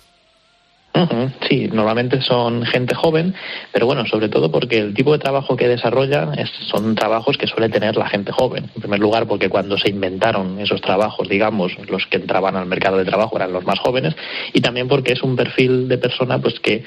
Sí, 1.50 1.70
normalmente 1.74 2.22
son 2.22 2.66
gente 2.66 2.94
joven, 2.94 3.34
pero 3.72 3.88
bueno, 3.88 4.06
sobre 4.06 4.30
todo 4.30 4.52
porque 4.52 4.78
el 4.78 4.94
tipo 4.94 5.12
de 5.12 5.18
trabajo 5.18 5.56
que 5.56 5.68
desarrollan 5.68 6.38
es, 6.38 6.52
son 6.72 6.94
trabajos 6.94 7.38
que 7.38 7.48
suele 7.48 7.70
tener 7.70 7.96
la 7.98 8.08
gente 8.08 8.32
joven. 8.32 8.70
En 8.76 8.82
primer 8.82 9.00
lugar, 9.00 9.28
porque 9.28 9.50
cuando 9.50 9.78
se 9.78 9.90
inventaron 9.90 10.60
esos 10.60 10.82
trabajos, 10.82 11.28
digamos, 11.28 11.72
los 11.90 12.06
que 12.06 12.18
entraban 12.18 12.56
al 12.56 12.68
mercado 12.68 12.98
de 12.98 13.06
trabajo 13.06 13.36
eran 13.36 13.54
los 13.54 13.66
más 13.66 13.80
jóvenes, 13.80 14.16
y 14.54 14.62
también 14.62 14.88
porque 14.88 15.14
es 15.14 15.24
un 15.24 15.36
perfil 15.36 15.88
de 15.88 15.98
persona 15.98 16.40
pues 16.40 16.60
que 16.60 16.84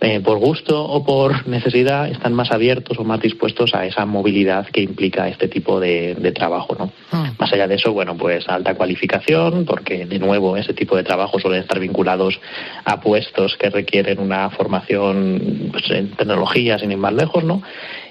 eh, 0.00 0.20
por 0.20 0.38
gusto 0.38 0.80
o 0.84 1.04
por 1.04 1.48
necesidad 1.48 2.08
están 2.08 2.32
más 2.32 2.52
abiertos 2.52 2.98
o 2.98 3.04
más 3.04 3.20
dispuestos 3.20 3.74
a 3.74 3.84
esa 3.84 4.06
movilidad 4.06 4.66
que 4.66 4.80
implica 4.80 5.28
este 5.28 5.48
tipo 5.48 5.80
de, 5.80 6.14
de 6.14 6.30
trabajo, 6.30 6.76
¿no? 6.78 6.84
Uh. 7.12 7.26
Más 7.38 7.52
allá 7.52 7.66
de 7.66 7.74
eso, 7.74 7.92
bueno, 7.92 8.16
pues 8.16 8.48
alta 8.48 8.74
cualificación, 8.74 9.64
porque 9.64 10.06
de 10.06 10.18
nuevo 10.20 10.56
ese 10.56 10.72
tipo 10.72 10.96
de 10.96 11.02
trabajo 11.02 11.40
suelen 11.40 11.62
estar 11.62 11.80
vinculados 11.80 12.40
a 12.84 13.00
puestos 13.00 13.56
que 13.56 13.70
requieren 13.70 14.20
una 14.20 14.50
formación 14.50 15.70
pues, 15.72 15.90
en 15.90 16.10
tecnología, 16.10 16.78
sin 16.78 16.92
ir 16.92 16.98
más 16.98 17.12
lejos, 17.12 17.42
¿no? 17.42 17.62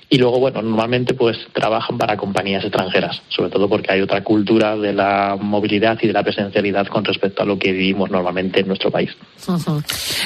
Y 0.09 0.17
luego, 0.17 0.39
bueno, 0.39 0.61
normalmente 0.61 1.13
pues 1.13 1.37
trabajan 1.53 1.97
para 1.97 2.15
compañías 2.15 2.63
extranjeras, 2.63 3.21
sobre 3.27 3.49
todo 3.49 3.67
porque 3.67 3.91
hay 3.91 4.01
otra 4.01 4.23
cultura 4.23 4.77
de 4.77 4.93
la 4.93 5.37
movilidad 5.39 5.97
y 6.01 6.07
de 6.07 6.13
la 6.13 6.23
presencialidad 6.23 6.87
con 6.87 7.03
respecto 7.03 7.43
a 7.43 7.45
lo 7.45 7.59
que 7.59 7.73
vivimos 7.73 8.09
normalmente 8.09 8.61
en 8.61 8.67
nuestro 8.67 8.89
país. 8.89 9.09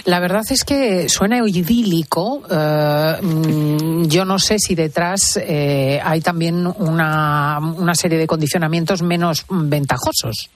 La 0.05 0.19
verdad 0.19 0.43
es 0.49 0.63
que 0.63 1.09
suena 1.09 1.39
idílico. 1.47 2.43
eh, 2.49 3.15
mm, 3.21 4.05
yo 4.05 4.23
no 4.23 4.37
sé 4.37 4.59
si 4.59 4.75
detrás 4.75 5.37
eh, 5.37 5.99
hay 6.03 6.21
también 6.21 6.67
una, 6.67 7.57
una 7.59 7.95
serie 7.95 8.19
de 8.19 8.27
condicionamientos 8.27 9.01
menos 9.01 9.45
ventajosos. 9.49 10.49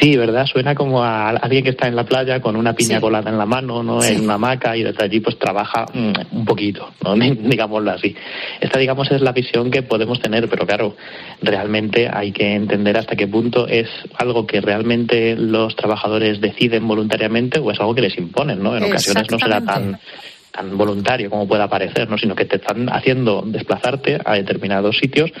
Sí, 0.00 0.16
¿verdad? 0.16 0.46
Suena 0.46 0.74
como 0.74 1.02
a 1.02 1.30
alguien 1.30 1.64
que 1.64 1.70
está 1.70 1.86
en 1.86 1.96
la 1.96 2.04
playa 2.04 2.40
con 2.40 2.56
una 2.56 2.72
piña 2.72 3.00
colada 3.00 3.30
en 3.30 3.38
la 3.38 3.46
mano, 3.46 3.82
¿no? 3.82 4.00
Sí. 4.00 4.14
En 4.14 4.24
una 4.24 4.34
hamaca 4.34 4.76
y 4.76 4.82
desde 4.82 5.04
allí 5.04 5.20
pues 5.20 5.38
trabaja 5.38 5.86
mm, 5.92 6.36
un 6.36 6.44
poquito, 6.44 6.92
¿no? 7.02 7.14
Digámoslo 7.16 7.90
así. 7.90 8.14
Esta, 8.60 8.78
digamos, 8.78 9.10
es 9.10 9.20
la 9.20 9.32
visión 9.32 9.70
que 9.70 9.82
podemos 9.82 10.20
tener, 10.20 10.48
pero 10.48 10.66
claro, 10.66 10.96
realmente 11.42 12.08
hay 12.12 12.32
que 12.32 12.54
entender 12.54 12.96
hasta 12.96 13.16
qué 13.16 13.26
punto 13.26 13.68
es 13.68 13.88
algo 14.16 14.46
que 14.46 14.60
realmente 14.60 15.36
los 15.36 15.76
trabajadores 15.76 16.40
deciden 16.40 16.86
voluntariamente 16.88 17.60
o 17.60 17.70
es 17.70 17.78
algo 17.80 17.94
que 17.94 18.02
les 18.02 18.16
imponen, 18.16 18.62
¿no? 18.62 18.76
En 18.76 18.84
ocasiones 18.84 19.30
no 19.30 19.38
será 19.38 19.60
tan 19.60 19.98
tan 20.50 20.78
voluntario 20.78 21.28
como 21.30 21.48
pueda 21.48 21.68
parecer, 21.68 22.08
¿no? 22.08 22.16
sino 22.16 22.36
que 22.36 22.44
te 22.44 22.56
están 22.56 22.88
haciendo 22.88 23.42
desplazarte 23.44 24.20
a 24.24 24.34
determinados 24.34 24.96
sitios 24.98 25.32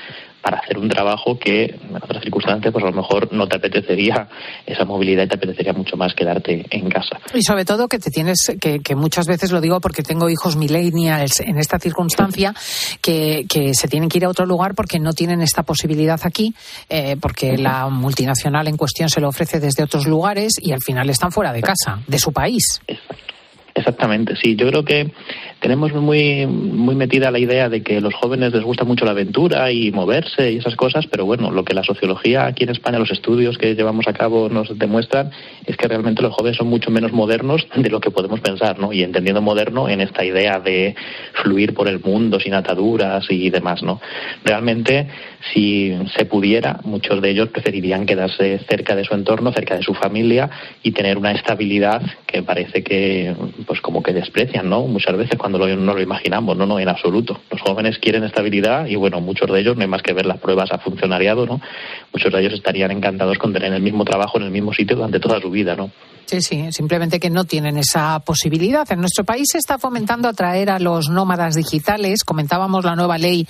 para 0.44 0.58
hacer 0.58 0.76
un 0.76 0.90
trabajo 0.90 1.38
que 1.38 1.64
en 1.64 1.96
otras 1.96 2.22
circunstancias 2.22 2.70
pues 2.70 2.84
a 2.84 2.90
lo 2.90 2.96
mejor 2.96 3.32
no 3.32 3.48
te 3.48 3.56
apetecería 3.56 4.28
esa 4.66 4.84
movilidad 4.84 5.24
y 5.24 5.28
te 5.28 5.36
apetecería 5.36 5.72
mucho 5.72 5.96
más 5.96 6.12
quedarte 6.14 6.66
en 6.68 6.90
casa. 6.90 7.18
Y 7.32 7.42
sobre 7.42 7.64
todo 7.64 7.88
que 7.88 7.98
te 7.98 8.10
tienes, 8.10 8.52
que, 8.60 8.80
que 8.80 8.94
muchas 8.94 9.26
veces 9.26 9.52
lo 9.52 9.62
digo 9.62 9.80
porque 9.80 10.02
tengo 10.02 10.28
hijos 10.28 10.56
millennials 10.56 11.40
en 11.40 11.56
esta 11.56 11.78
circunstancia, 11.78 12.52
que, 13.00 13.46
que 13.48 13.72
se 13.72 13.88
tienen 13.88 14.10
que 14.10 14.18
ir 14.18 14.26
a 14.26 14.28
otro 14.28 14.44
lugar 14.44 14.74
porque 14.74 14.98
no 14.98 15.14
tienen 15.14 15.40
esta 15.40 15.62
posibilidad 15.62 16.20
aquí, 16.24 16.54
eh, 16.90 17.16
porque 17.18 17.56
la 17.56 17.88
multinacional 17.88 18.68
en 18.68 18.76
cuestión 18.76 19.08
se 19.08 19.22
lo 19.22 19.28
ofrece 19.28 19.60
desde 19.60 19.82
otros 19.82 20.06
lugares 20.06 20.52
y 20.60 20.72
al 20.72 20.82
final 20.82 21.08
están 21.08 21.32
fuera 21.32 21.54
de 21.54 21.62
casa, 21.62 22.00
de 22.06 22.18
su 22.18 22.32
país. 22.32 22.82
Exactamente, 23.76 24.36
sí. 24.36 24.54
Yo 24.54 24.68
creo 24.68 24.84
que 24.84 25.10
tenemos 25.58 25.92
muy, 25.92 26.46
muy 26.46 26.94
metida 26.94 27.32
la 27.32 27.40
idea 27.40 27.68
de 27.68 27.82
que 27.82 27.96
a 27.96 28.00
los 28.00 28.14
jóvenes 28.14 28.52
les 28.52 28.62
gusta 28.62 28.84
mucho 28.84 29.04
la 29.04 29.10
aventura 29.10 29.72
y 29.72 29.90
moverse 29.90 30.52
y 30.52 30.58
esas 30.58 30.76
cosas, 30.76 31.08
pero 31.08 31.26
bueno, 31.26 31.50
lo 31.50 31.64
que 31.64 31.74
la 31.74 31.82
sociología 31.82 32.46
aquí 32.46 32.62
en 32.62 32.70
España, 32.70 33.00
los 33.00 33.10
estudios 33.10 33.58
que 33.58 33.74
llevamos 33.74 34.06
a 34.06 34.12
cabo 34.12 34.48
nos 34.48 34.78
demuestran 34.78 35.32
es 35.66 35.76
que 35.76 35.88
realmente 35.88 36.22
los 36.22 36.32
jóvenes 36.32 36.56
son 36.56 36.68
mucho 36.68 36.92
menos 36.92 37.12
modernos 37.12 37.66
de 37.74 37.90
lo 37.90 37.98
que 37.98 38.12
podemos 38.12 38.38
pensar, 38.38 38.78
¿no? 38.78 38.92
Y 38.92 39.02
entendiendo 39.02 39.42
moderno 39.42 39.88
en 39.88 40.00
esta 40.00 40.24
idea 40.24 40.60
de 40.60 40.94
fluir 41.42 41.74
por 41.74 41.88
el 41.88 41.98
mundo 41.98 42.38
sin 42.38 42.54
ataduras 42.54 43.26
y 43.28 43.50
demás, 43.50 43.82
¿no? 43.82 44.00
Realmente, 44.44 45.08
si 45.52 45.96
se 46.16 46.24
pudiera, 46.24 46.80
muchos 46.84 47.20
de 47.20 47.30
ellos 47.30 47.48
preferirían 47.48 48.06
quedarse 48.06 48.58
cerca 48.68 48.96
de 48.96 49.04
su 49.04 49.14
entorno, 49.14 49.52
cerca 49.52 49.76
de 49.76 49.82
su 49.82 49.94
familia 49.94 50.50
y 50.82 50.92
tener 50.92 51.18
una 51.18 51.32
estabilidad 51.32 52.02
que 52.26 52.42
parece 52.42 52.82
que, 52.82 53.34
pues 53.66 53.80
como 53.80 54.02
que 54.02 54.12
desprecian, 54.12 54.68
¿no? 54.68 54.86
Muchas 54.86 55.16
veces 55.16 55.38
cuando 55.38 55.58
lo, 55.58 55.68
no 55.76 55.94
lo 55.94 56.00
imaginamos, 56.00 56.56
no, 56.56 56.66
no, 56.66 56.78
en 56.78 56.88
absoluto. 56.88 57.40
Los 57.50 57.60
jóvenes 57.60 57.98
quieren 57.98 58.24
estabilidad 58.24 58.86
y 58.86 58.96
bueno, 58.96 59.20
muchos 59.20 59.50
de 59.50 59.60
ellos, 59.60 59.76
no 59.76 59.82
hay 59.82 59.88
más 59.88 60.02
que 60.02 60.12
ver 60.12 60.26
las 60.26 60.38
pruebas 60.38 60.72
a 60.72 60.78
funcionariado, 60.78 61.46
¿no? 61.46 61.60
Muchos 62.12 62.32
de 62.32 62.40
ellos 62.40 62.54
estarían 62.54 62.90
encantados 62.90 63.38
con 63.38 63.52
tener 63.52 63.72
el 63.72 63.82
mismo 63.82 64.04
trabajo 64.04 64.38
en 64.38 64.44
el 64.44 64.50
mismo 64.50 64.72
sitio 64.72 64.96
durante 64.96 65.20
toda 65.20 65.40
su 65.40 65.50
vida, 65.50 65.76
¿no? 65.76 65.90
Sí, 66.26 66.40
sí, 66.40 66.72
simplemente 66.72 67.20
que 67.20 67.28
no 67.28 67.44
tienen 67.44 67.76
esa 67.76 68.18
posibilidad. 68.20 68.90
En 68.90 69.00
nuestro 69.00 69.24
país 69.24 69.46
se 69.52 69.58
está 69.58 69.78
fomentando 69.78 70.28
atraer 70.28 70.70
a 70.70 70.78
los 70.78 71.10
nómadas 71.10 71.54
digitales. 71.54 72.24
Comentábamos 72.24 72.84
la 72.84 72.96
nueva 72.96 73.18
ley 73.18 73.46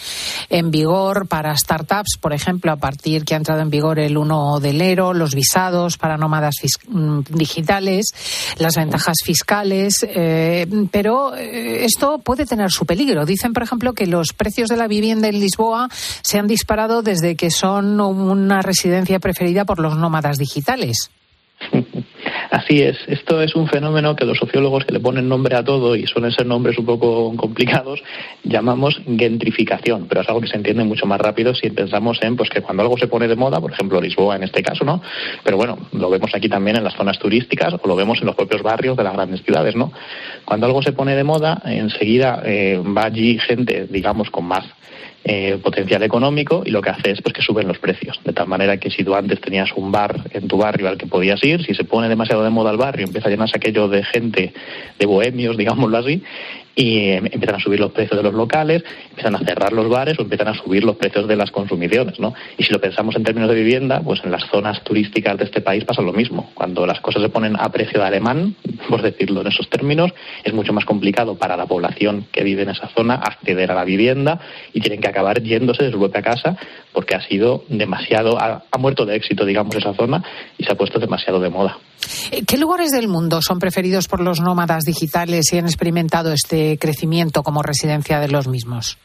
en 0.51 0.71
vigor 0.71 1.29
para 1.29 1.57
startups, 1.57 2.19
por 2.21 2.33
ejemplo, 2.33 2.73
a 2.73 2.77
partir 2.77 3.25
que 3.25 3.35
ha 3.35 3.37
entrado 3.37 3.61
en 3.61 3.71
vigor 3.71 4.01
el 4.01 4.17
1 4.17 4.59
de 4.61 4.71
enero, 4.71 5.15
los 5.15 5.35
visados 5.35 5.97
para 5.99 6.17
nómadas 6.17 6.57
mm, 6.89 7.21
digitales, 7.31 8.13
las 8.59 8.75
ventajas 8.75 9.19
fiscales. 9.25 10.05
eh, 10.09 10.67
pero 10.91 11.37
eh, 11.37 11.85
esto 11.85 12.19
puede 12.19 12.45
tener 12.45 12.71
su 12.71 12.87
peligro. 12.87 13.25
Dicen, 13.25 13.53
por 13.53 13.63
ejemplo, 13.63 13.93
que 13.93 14.07
los 14.07 14.33
precios 14.33 14.69
de 14.69 14.77
la 14.77 14.89
vivienda 14.89 15.29
en 15.29 15.39
Lisboa 15.39 15.89
se 16.23 16.39
han 16.39 16.49
disparado 16.49 17.03
desde 17.03 17.37
que 17.37 17.51
son 17.51 18.01
una 18.01 18.63
residencia 18.63 19.21
preferida 19.21 19.65
por 19.65 19.79
los 19.79 19.97
nómadas 19.97 20.39
digitales. 20.39 21.11
Así 22.55 22.83
es, 22.83 22.97
esto 23.09 23.43
es 23.43 23.57
un 23.57 23.67
fenómeno 23.67 24.15
que 24.15 24.25
los 24.25 24.39
sociólogos 24.39 24.85
que 24.85 24.93
le 24.93 25.01
ponen 25.01 25.29
nombre 25.29 25.57
a 25.57 25.65
todo 25.65 25.97
y 25.97 26.07
suelen 26.07 26.31
ser 26.31 26.47
nombres 26.47 26.79
un 26.79 26.87
poco 26.87 27.35
complicados, 27.37 28.01
llamamos 28.45 29.03
gentrificación, 29.05 30.07
pero 30.09 30.21
es 30.21 30.29
algo 30.29 30.41
que 30.41 30.47
se 30.47 30.55
entiende 30.55 30.85
mucho 30.85 31.05
más 31.05 31.21
rápido 31.21 31.53
si 31.53 31.71
pensamos 31.71 32.23
en 32.23 32.37
pues 32.37 32.51
que 32.51 32.61
cuando 32.61 32.85
algo 32.85 32.97
se 32.97 33.09
pone 33.09 33.27
de 33.27 33.35
moda, 33.35 33.61
por 33.61 33.73
ejemplo 33.73 34.01
Lisboa 34.01 34.37
en 34.37 34.45
este 34.45 34.63
caso, 34.63 34.85
¿no? 34.85 35.03
Pero 35.43 35.57
bueno, 35.57 35.79
lo 35.91 36.09
vemos 36.09 36.33
aquí 36.33 36.49
también 36.49 36.77
en 36.77 36.85
las 36.85 36.95
zonas 36.95 37.19
turísticas 37.19 37.75
o 37.75 37.89
lo 37.89 37.97
vemos 37.97 38.21
en 38.21 38.27
los 38.27 38.37
propios 38.37 38.63
barrios 38.63 38.97
de 38.97 39.03
las 39.03 39.15
grandes 39.15 39.43
ciudades, 39.43 39.75
¿no? 39.75 39.93
Cuando 40.45 40.67
algo 40.67 40.81
se 40.81 40.93
pone 40.93 41.17
de 41.17 41.25
moda, 41.25 41.61
enseguida 41.65 42.41
eh, 42.45 42.81
va 42.97 43.07
allí 43.07 43.37
gente, 43.41 43.89
digamos, 43.91 44.31
con 44.31 44.45
más 44.45 44.65
eh, 45.27 45.57
potencial 45.57 46.03
económico 46.03 46.63
y 46.67 46.71
lo 46.71 46.83
que 46.83 46.91
hace 46.91 47.13
es 47.13 47.23
pues 47.23 47.33
que 47.33 47.41
suben 47.41 47.67
los 47.67 47.79
precios. 47.79 48.21
De 48.27 48.35
tal 48.35 48.47
manera 48.47 48.77
que 48.77 48.91
si 48.91 49.03
tú 49.03 49.15
antes 49.15 49.41
tenías 49.41 49.73
un 49.75 49.91
bar 49.91 50.21
en 50.33 50.47
tu 50.47 50.59
barrio 50.59 50.87
al 50.87 50.99
que 50.99 51.07
podías 51.07 51.43
ir, 51.43 51.65
si 51.65 51.75
se 51.75 51.85
pone 51.85 52.11
demasiado 52.11 52.44
de 52.45 52.51
moda 52.51 52.71
el 52.71 52.77
barrio, 52.77 53.07
empieza 53.07 53.29
a 53.29 53.31
llenarse 53.31 53.57
aquello 53.57 53.89
de 53.89 54.05
gente, 54.05 54.53
de 54.99 55.07
bohemios, 55.07 55.57
digámoslo 55.59 55.97
así, 55.99 56.23
y 56.75 56.99
eh, 56.99 57.17
empiezan 57.17 57.57
a 57.57 57.61
subir 57.61 57.81
los 57.81 57.93
precios 57.93 58.17
de 58.17 58.23
los 58.23 58.35
locales, 58.35 58.85
empiezan 59.11 59.37
a 59.37 59.39
cerrar 59.41 59.73
los 59.73 59.89
bares 59.89 60.19
o 60.19 60.23
empiezan 60.23 60.49
a 60.49 60.55
subir 60.55 60.85
los 60.85 60.97
precios 60.97 61.29
de 61.29 61.37
las 61.37 61.51
consumiciones, 61.51 62.19
¿no? 62.19 62.35
Y 62.59 62.65
si 62.65 62.73
lo 62.73 62.81
pensamos 62.81 63.15
en 63.17 63.25
términos 63.25 63.51
de 63.51 63.57
vivienda, 63.57 64.01
pues 64.01 64.21
en 64.25 64.31
las 64.31 64.45
zonas 64.51 64.83
turísticas 64.83 65.39
de 65.39 65.45
este 65.45 65.61
país 65.61 65.85
pasa 65.85 66.03
lo 66.03 66.13
mismo. 66.13 66.51
Cuando 66.55 66.87
las 66.87 67.01
cosas 67.01 67.23
se 67.23 67.29
ponen 67.29 67.57
a 67.59 67.71
precio 67.71 68.01
de 68.01 68.07
alemán, 68.07 68.57
por 68.89 69.03
decirlo 69.03 69.41
en 69.43 69.49
esos 69.49 69.69
términos, 69.69 70.13
es 70.43 70.53
mucho 70.53 70.73
más 70.73 70.85
complicado 70.85 71.37
para 71.37 71.57
la 71.57 71.67
población 71.67 72.27
que 72.33 72.43
vive 72.43 72.63
en 72.63 72.71
esa 72.71 72.89
zona 72.89 73.15
acceder 73.15 73.71
a 73.71 73.75
la 73.75 73.85
vivienda 73.85 74.41
y 74.73 74.81
tienen 74.81 75.01
que 75.01 75.09
acabar 75.09 75.43
yéndose 75.43 75.85
de 75.85 75.93
su 75.93 75.99
propia 75.99 76.23
casa 76.23 76.57
porque 76.93 77.15
ha 77.15 77.21
sido 77.27 77.65
demasiado, 77.69 78.39
ha, 78.41 78.65
ha 78.71 78.79
muerto 78.79 79.05
de 79.07 79.17
éxito, 79.17 79.45
digamos, 79.45 79.75
esa 79.77 79.95
zona 79.95 80.23
y 80.59 80.65
se 80.65 80.73
ha 80.73 80.77
puesto 80.77 80.99
demasiado 80.99 81.41
de 81.41 81.51
moda. 81.51 81.79
Eh, 82.31 82.45
¿Qué 82.47 82.59
lugares 82.59 82.91
del 82.91 83.09
mundo 83.09 83.41
son 83.43 83.59
preferidos 83.59 84.09
por 84.09 84.21
los 84.21 84.41
nómadas 84.41 84.85
digitales 84.85 85.53
y 85.53 85.59
han 85.59 85.67
experimentado 85.67 86.33
este 86.33 86.64
crecimiento 86.79 87.43
como 87.43 87.63
residencia 87.63 88.21
de 88.21 88.29
los 88.29 88.49
mismos? 88.49 88.99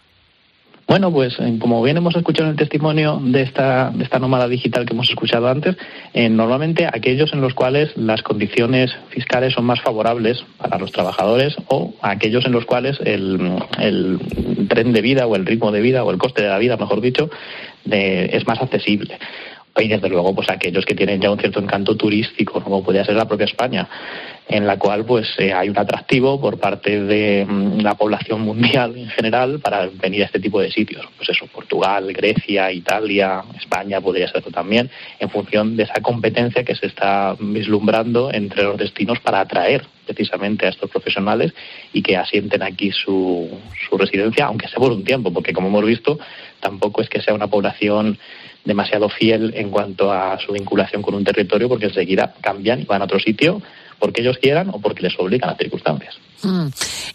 Bueno, 0.87 1.11
pues 1.11 1.35
eh, 1.39 1.57
como 1.59 1.83
bien 1.83 1.97
hemos 1.97 2.15
escuchado 2.15 2.45
en 2.45 2.53
el 2.53 2.57
testimonio 2.57 3.19
de 3.23 3.43
esta, 3.43 3.91
de 3.91 4.03
esta 4.03 4.17
nómada 4.17 4.47
digital 4.47 4.87
que 4.87 4.93
hemos 4.93 5.07
escuchado 5.07 5.47
antes, 5.47 5.75
eh, 6.15 6.29
normalmente 6.29 6.87
aquellos 6.87 7.31
en 7.31 7.41
los 7.41 7.53
cuales 7.53 7.95
las 7.95 8.23
condiciones 8.23 8.91
fiscales 9.09 9.53
son 9.53 9.65
más 9.65 9.81
favorables 9.81 10.43
para 10.57 10.79
los 10.79 10.91
trabajadores 10.91 11.55
o 11.67 11.93
aquellos 12.01 12.43
en 12.47 12.53
los 12.53 12.65
cuales 12.65 12.97
el, 13.05 13.39
el 13.77 14.19
tren 14.67 14.91
de 14.91 15.01
vida 15.01 15.27
o 15.27 15.35
el 15.35 15.45
ritmo 15.45 15.71
de 15.71 15.81
vida 15.81 16.03
o 16.03 16.09
el 16.09 16.17
coste 16.17 16.41
de 16.41 16.49
la 16.49 16.57
vida, 16.57 16.75
mejor 16.75 17.01
dicho, 17.01 17.29
de- 17.85 18.25
es 18.35 18.47
más 18.47 18.59
accesible. 18.59 19.19
Y 19.77 19.87
desde 19.87 20.09
luego, 20.09 20.33
pues 20.35 20.49
aquellos 20.49 20.83
que 20.85 20.95
tienen 20.95 21.21
ya 21.21 21.31
un 21.31 21.39
cierto 21.39 21.59
encanto 21.61 21.95
turístico, 21.95 22.61
como 22.63 22.83
podría 22.83 23.05
ser 23.05 23.15
la 23.15 23.27
propia 23.27 23.45
España, 23.45 23.87
en 24.49 24.65
la 24.65 24.79
cual 24.79 25.05
pues 25.05 25.27
eh, 25.37 25.53
hay 25.53 25.69
un 25.69 25.77
atractivo 25.77 26.41
por 26.41 26.59
parte 26.59 27.03
de 27.03 27.45
mm, 27.47 27.81
la 27.81 27.93
población 27.93 28.41
mundial 28.41 28.97
en 28.97 29.07
general 29.09 29.59
para 29.59 29.87
venir 29.87 30.23
a 30.23 30.25
este 30.25 30.39
tipo 30.39 30.59
de 30.59 30.71
sitios. 30.71 31.05
Pues 31.17 31.29
eso, 31.29 31.45
Portugal, 31.45 32.11
Grecia, 32.11 32.71
Italia, 32.71 33.43
España 33.55 34.01
podría 34.01 34.27
ser 34.27 34.41
también, 34.51 34.89
en 35.19 35.29
función 35.29 35.77
de 35.77 35.83
esa 35.83 36.01
competencia 36.01 36.63
que 36.63 36.75
se 36.75 36.87
está 36.87 37.35
vislumbrando 37.39 38.33
entre 38.33 38.63
los 38.63 38.77
destinos 38.77 39.19
para 39.19 39.41
atraer 39.41 39.85
precisamente 40.07 40.65
a 40.65 40.69
estos 40.69 40.89
profesionales 40.89 41.53
y 41.93 42.01
que 42.01 42.17
asienten 42.17 42.63
aquí 42.63 42.91
su, 42.91 43.47
su 43.87 43.97
residencia, 43.97 44.45
aunque 44.45 44.67
sea 44.67 44.79
por 44.79 44.91
un 44.91 45.03
tiempo, 45.03 45.31
porque 45.31 45.53
como 45.53 45.67
hemos 45.67 45.85
visto, 45.85 46.17
tampoco 46.59 47.03
es 47.03 47.09
que 47.09 47.21
sea 47.21 47.35
una 47.35 47.47
población 47.47 48.17
demasiado 48.65 49.09
fiel 49.09 49.53
en 49.55 49.69
cuanto 49.69 50.11
a 50.11 50.39
su 50.39 50.53
vinculación 50.53 51.03
con 51.03 51.13
un 51.13 51.23
territorio, 51.23 51.69
porque 51.69 51.85
enseguida 51.85 52.33
cambian 52.41 52.81
y 52.81 52.85
van 52.85 53.01
a 53.01 53.05
otro 53.05 53.19
sitio 53.19 53.61
porque 53.99 54.21
ellos 54.21 54.37
quieran 54.41 54.69
o 54.69 54.79
porque 54.79 55.03
les 55.03 55.19
obligan 55.19 55.49
las 55.49 55.57
circunstancias. 55.57 56.15
Mm. 56.43 56.67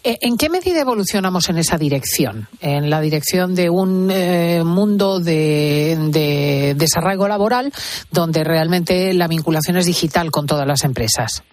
Eh, 0.03 0.17
¿En 0.21 0.37
qué 0.37 0.49
medida 0.49 0.81
evolucionamos 0.81 1.49
en 1.49 1.57
esa 1.57 1.77
dirección? 1.77 2.47
En 2.61 2.89
la 2.89 3.01
dirección 3.01 3.55
de 3.55 3.69
un 3.69 4.09
eh, 4.11 4.63
mundo 4.63 5.19
de, 5.19 5.97
de 6.09 6.75
desarraigo 6.77 7.27
laboral 7.27 7.73
donde 8.11 8.43
realmente 8.43 9.13
la 9.13 9.27
vinculación 9.27 9.77
es 9.77 9.85
digital 9.87 10.31
con 10.31 10.45
todas 10.45 10.67
las 10.67 10.83
empresas. 10.83 11.43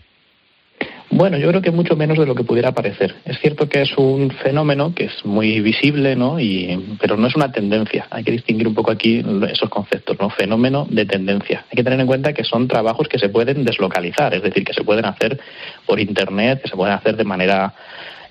Bueno, 1.15 1.37
yo 1.37 1.47
creo 1.49 1.61
que 1.61 1.71
mucho 1.71 1.95
menos 1.95 2.17
de 2.17 2.25
lo 2.25 2.35
que 2.35 2.43
pudiera 2.43 2.73
parecer. 2.73 3.15
Es 3.27 3.39
cierto 3.39 3.69
que 3.69 3.83
es 3.83 3.99
un 3.99 4.31
fenómeno 4.31 4.95
que 4.95 5.05
es 5.05 5.25
muy 5.27 5.61
visible, 5.61 6.17
¿no? 6.17 6.41
Y, 6.41 6.97
pero 6.99 7.19
no 7.19 7.27
es 7.27 7.37
una 7.37 7.53
tendencia. 7.53 8.07
Hay 8.09 8.25
que 8.25 8.33
distinguir 8.33 8.67
un 8.67 8.75
poco 8.75 8.93
aquí 8.93 9.23
esos 9.51 9.69
conceptos, 9.69 10.17
¿no? 10.19 10.31
Fenómeno 10.31 10.87
de 10.89 11.05
tendencia. 11.05 11.67
Hay 11.71 11.77
que 11.77 11.85
tener 11.85 12.01
en 12.01 12.07
cuenta 12.07 12.33
que 12.33 12.45
son 12.45 12.67
trabajos 12.67 13.09
que 13.09 13.19
se 13.19 13.29
pueden 13.29 13.63
deslocalizar, 13.63 14.33
es 14.33 14.43
decir, 14.43 14.65
que 14.65 14.73
se 14.73 14.85
pueden 14.85 15.05
hacer 15.05 15.39
por 15.85 16.01
Internet, 16.01 16.63
que 16.63 16.71
se 16.71 16.77
pueden 16.77 16.95
hacer 16.95 17.15
de 17.15 17.25
manera 17.25 17.75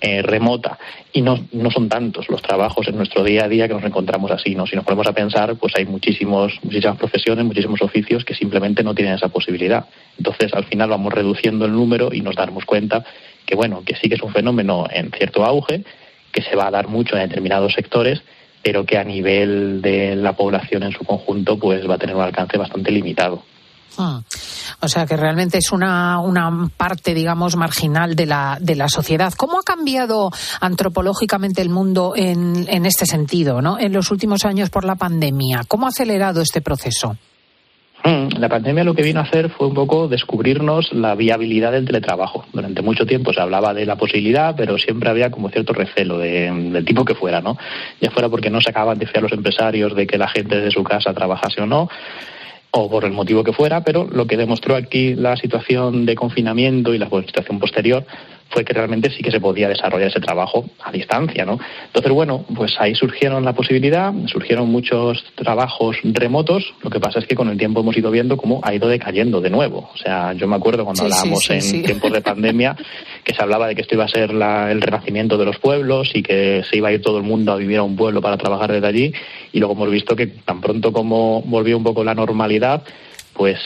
eh, 0.04 0.24
remota. 0.24 0.80
Y 1.14 1.22
no, 1.22 1.46
no 1.52 1.70
son 1.70 1.88
tantos 1.88 2.28
los 2.28 2.42
trabajos 2.42 2.88
en 2.88 2.98
nuestro 2.98 3.24
día 3.24 3.46
a 3.46 3.48
día 3.48 3.68
que 3.68 3.76
nos 3.76 3.84
encontramos 3.84 4.32
así, 4.32 4.56
¿no? 4.56 4.66
Si 4.66 4.76
nos 4.76 4.84
ponemos 4.84 5.06
a 5.06 5.14
pensar, 5.14 5.56
pues 5.58 5.76
hay 5.76 5.86
muchísimos, 5.86 6.60
muchísimas 6.64 6.98
profesiones, 6.98 7.46
muchísimos 7.46 7.82
oficios 7.84 8.26
que 8.26 8.34
simplemente 8.34 8.84
no 8.84 8.96
tienen 8.96 9.14
esa 9.14 9.30
posibilidad. 9.30 9.86
Entonces, 10.18 10.54
al 10.56 10.66
final 10.66 10.90
vamos 10.90 11.14
reduciendo 11.14 11.66
el 11.66 11.74
número 11.74 12.10
y 12.12 12.22
nos 12.22 12.36
damos 12.36 12.66
cuenta 12.66 13.06
que, 13.46 13.56
bueno, 13.56 13.84
que 13.86 13.96
sí 13.96 14.10
que 14.10 14.16
es 14.16 14.24
un 14.24 14.34
fenómeno 14.34 14.88
en 14.92 15.12
cierto 15.12 15.46
auge, 15.46 15.84
que 16.32 16.42
se 16.42 16.56
va 16.56 16.68
a 16.68 16.72
dar 16.72 16.88
mucho 16.88 17.16
en 17.16 17.30
determinados 17.30 17.74
sectores, 17.74 18.24
pero 18.64 18.86
que 18.86 18.98
a 18.98 19.04
nivel 19.04 19.82
de 19.84 20.16
la 20.16 20.34
población 20.34 20.82
en 20.84 20.94
su 20.94 21.04
conjunto, 21.04 21.60
pues 21.60 21.88
va 21.88 21.96
a 21.96 21.98
tener 22.00 22.16
un 22.16 22.24
alcance 22.24 22.58
bastante 22.58 22.92
limitado. 22.92 23.44
Ah, 23.98 24.22
O 24.82 24.88
sea 24.88 25.06
que 25.06 25.18
realmente 25.18 25.58
es 25.58 25.72
una, 25.72 26.20
una 26.20 26.70
parte, 26.78 27.14
digamos, 27.14 27.56
marginal 27.58 28.16
de 28.16 28.26
la, 28.26 28.58
de 28.62 28.76
la 28.76 28.88
sociedad. 28.88 29.34
¿Cómo 29.36 29.60
ha 29.60 29.64
cambiado 29.64 30.32
antropológicamente 30.62 31.62
el 31.62 31.70
mundo 31.70 32.14
en, 32.16 32.66
en 32.70 32.86
este 32.86 33.06
sentido, 33.06 33.62
¿no? 33.62 33.78
en 33.80 33.94
los 33.94 34.10
últimos 34.12 34.46
años 34.46 34.70
por 34.70 34.86
la 34.86 34.96
pandemia? 34.96 35.62
¿Cómo 35.68 35.86
ha 35.86 35.90
acelerado 35.90 36.42
este 36.42 36.62
proceso? 36.62 37.18
Mm, 38.04 38.40
La 38.40 38.50
pandemia 38.50 38.84
lo 38.84 38.96
que 38.96 39.04
vino 39.04 39.20
a 39.20 39.24
hacer 39.24 39.50
fue 39.52 39.68
un 39.68 39.76
poco 39.76 40.08
descubrirnos 40.08 40.92
la 40.94 41.14
viabilidad 41.14 41.72
del 41.74 41.86
teletrabajo. 41.86 42.46
Durante 42.52 42.82
mucho 42.82 43.06
tiempo 43.06 43.32
se 43.34 43.42
hablaba 43.42 43.76
de 43.76 43.86
la 43.86 43.96
posibilidad, 43.98 44.56
pero 44.56 44.80
siempre 44.80 45.10
había 45.12 45.30
como 45.30 45.50
cierto 45.50 45.74
recelo 45.74 46.18
de- 46.18 46.50
del 46.72 46.84
tipo 46.86 47.06
que 47.06 47.14
fuera, 47.14 47.42
¿no? 47.42 47.58
Ya 48.00 48.10
fuera 48.10 48.28
porque 48.30 48.50
no 48.50 48.60
se 48.60 48.72
acaban 48.72 48.98
de 48.98 49.06
fiar 49.06 49.22
los 49.22 49.34
empresarios 49.34 49.96
de 49.96 50.08
que 50.08 50.18
la 50.18 50.30
gente 50.30 50.56
desde 50.56 50.72
su 50.72 50.84
casa 50.84 51.14
trabajase 51.14 51.62
o 51.62 51.68
no, 51.68 51.90
o 52.72 52.90
por 52.90 53.06
el 53.06 53.12
motivo 53.12 53.44
que 53.44 53.54
fuera, 53.54 53.84
pero 53.84 54.08
lo 54.12 54.26
que 54.26 54.38
demostró 54.38 54.76
aquí 54.76 55.14
la 55.16 55.36
situación 55.36 56.06
de 56.06 56.16
confinamiento 56.16 56.94
y 56.94 56.98
la 56.98 57.10
situación 57.10 57.60
posterior 57.60 58.06
fue 58.52 58.64
que 58.66 58.74
realmente 58.74 59.10
sí 59.10 59.24
que 59.24 59.32
se 59.32 59.40
podía 59.40 59.68
desarrollar 59.70 60.10
ese 60.10 60.20
trabajo 60.20 60.66
a 60.84 60.92
distancia, 60.92 61.46
¿no? 61.46 61.58
Entonces, 61.88 62.12
bueno, 62.12 62.46
pues 62.56 62.76
ahí 62.80 62.94
surgieron 62.96 63.46
la 63.46 63.54
posibilidad, 63.54 64.14
surgieron 64.28 64.70
muchos 64.70 65.24
trabajos 65.36 65.98
remotos, 66.04 66.74
lo 66.84 66.90
que 66.90 67.00
pasa 67.00 67.20
es 67.20 67.26
que 67.28 67.36
con 67.36 67.50
el 67.50 67.58
tiempo 67.58 67.80
hemos 67.82 67.96
ido 67.98 68.12
viendo 68.12 68.38
cómo 68.38 68.60
ha 68.64 68.74
ido 68.74 68.88
decayendo 68.88 69.42
de 69.42 69.50
nuevo. 69.50 69.90
O 69.94 69.98
sea, 69.98 70.34
yo 70.34 70.48
me 70.48 70.56
acuerdo 70.58 70.84
cuando 70.84 71.02
Sí, 71.04 71.06
hablábamos 71.06 71.44
sí, 71.44 71.54
en 71.78 71.84
tiempos 71.84 72.12
de 72.12 72.22
pandemia 72.22 72.76
que 73.24 73.34
se 73.34 73.42
hablaba 73.42 73.68
de 73.68 73.76
que 73.76 73.82
esto 73.82 73.96
iba 73.96 74.06
a 74.06 74.10
ser 74.10 74.34
la- 74.34 74.72
el 74.72 74.82
renacimiento 74.82 75.38
de 75.38 75.46
los 75.46 75.58
pueblos 75.60 76.12
y 76.14 76.22
que 76.22 76.64
se 76.70 76.78
iba 76.78 76.90
a 76.90 76.92
ir 76.92 77.02
todo 77.02 77.18
el 77.18 77.24
mundo 77.24 77.52
a 77.52 77.56
vivir 77.56 77.78
a 77.78 77.84
un 77.84 77.96
pueblo 77.96 78.22
para 78.22 78.38
trabajar 78.38 78.72
desde 78.72 78.88
allí 78.88 79.14
y 79.54 79.60
luego 79.60 79.74
hemos 79.74 79.90
visto 79.92 80.16
que 80.16 80.28
tan 80.28 80.60
pronto 80.62 80.92
como 80.92 81.42
volvió 81.44 81.78
un 81.78 81.84
poco 81.84 82.04
la 82.04 82.14
normalidad 82.16 82.84
pues 83.42 83.58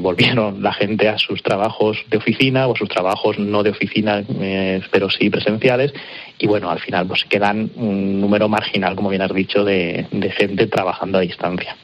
volvieron 0.00 0.62
la 0.62 0.72
gente 0.72 1.06
a 1.06 1.18
sus 1.18 1.42
trabajos 1.42 1.98
de 2.08 2.16
oficina 2.16 2.66
o 2.68 2.74
sus 2.74 2.88
trabajos 2.88 3.38
no 3.38 3.62
de 3.62 3.68
oficina 3.68 4.24
eh, 4.40 4.80
pero 4.90 5.10
sí 5.10 5.28
presenciales 5.28 5.92
y 6.38 6.46
bueno 6.46 6.70
al 6.70 6.80
final 6.80 7.06
pues 7.06 7.26
quedan 7.28 7.70
un 7.76 8.18
número 8.18 8.48
marginal 8.48 8.96
como 8.96 9.10
bien 9.10 9.20
has 9.20 9.34
dicho 9.34 9.62
de, 9.62 10.06
gente 10.38 10.68
trabajando 10.68 11.18
a 11.18 11.20
distancia 11.20 11.76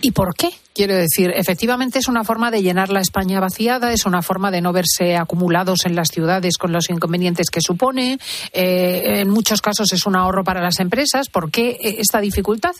¿Y 0.00 0.12
por 0.12 0.34
qué? 0.34 0.48
Quiero 0.74 0.94
decir, 0.94 1.32
efectivamente 1.34 1.98
es 1.98 2.08
una 2.08 2.24
forma 2.24 2.50
de 2.50 2.62
llenar 2.62 2.90
la 2.90 3.00
España 3.00 3.40
vaciada, 3.40 3.92
es 3.92 4.06
una 4.06 4.22
forma 4.22 4.50
de 4.50 4.60
no 4.60 4.72
verse 4.72 5.16
acumulados 5.16 5.84
en 5.84 5.96
las 5.96 6.08
ciudades 6.08 6.56
con 6.58 6.72
los 6.72 6.88
inconvenientes 6.90 7.50
que 7.50 7.60
supone. 7.60 8.18
eh, 8.52 9.20
en 9.20 9.30
muchos 9.30 9.60
casos 9.60 9.92
es 9.92 10.06
un 10.06 10.14
ahorro 10.14 10.44
para 10.44 10.62
las 10.62 10.78
empresas. 10.78 11.28
¿Por 11.28 11.50
qué 11.50 11.76
esta 11.80 12.20
dificultad? 12.20 12.72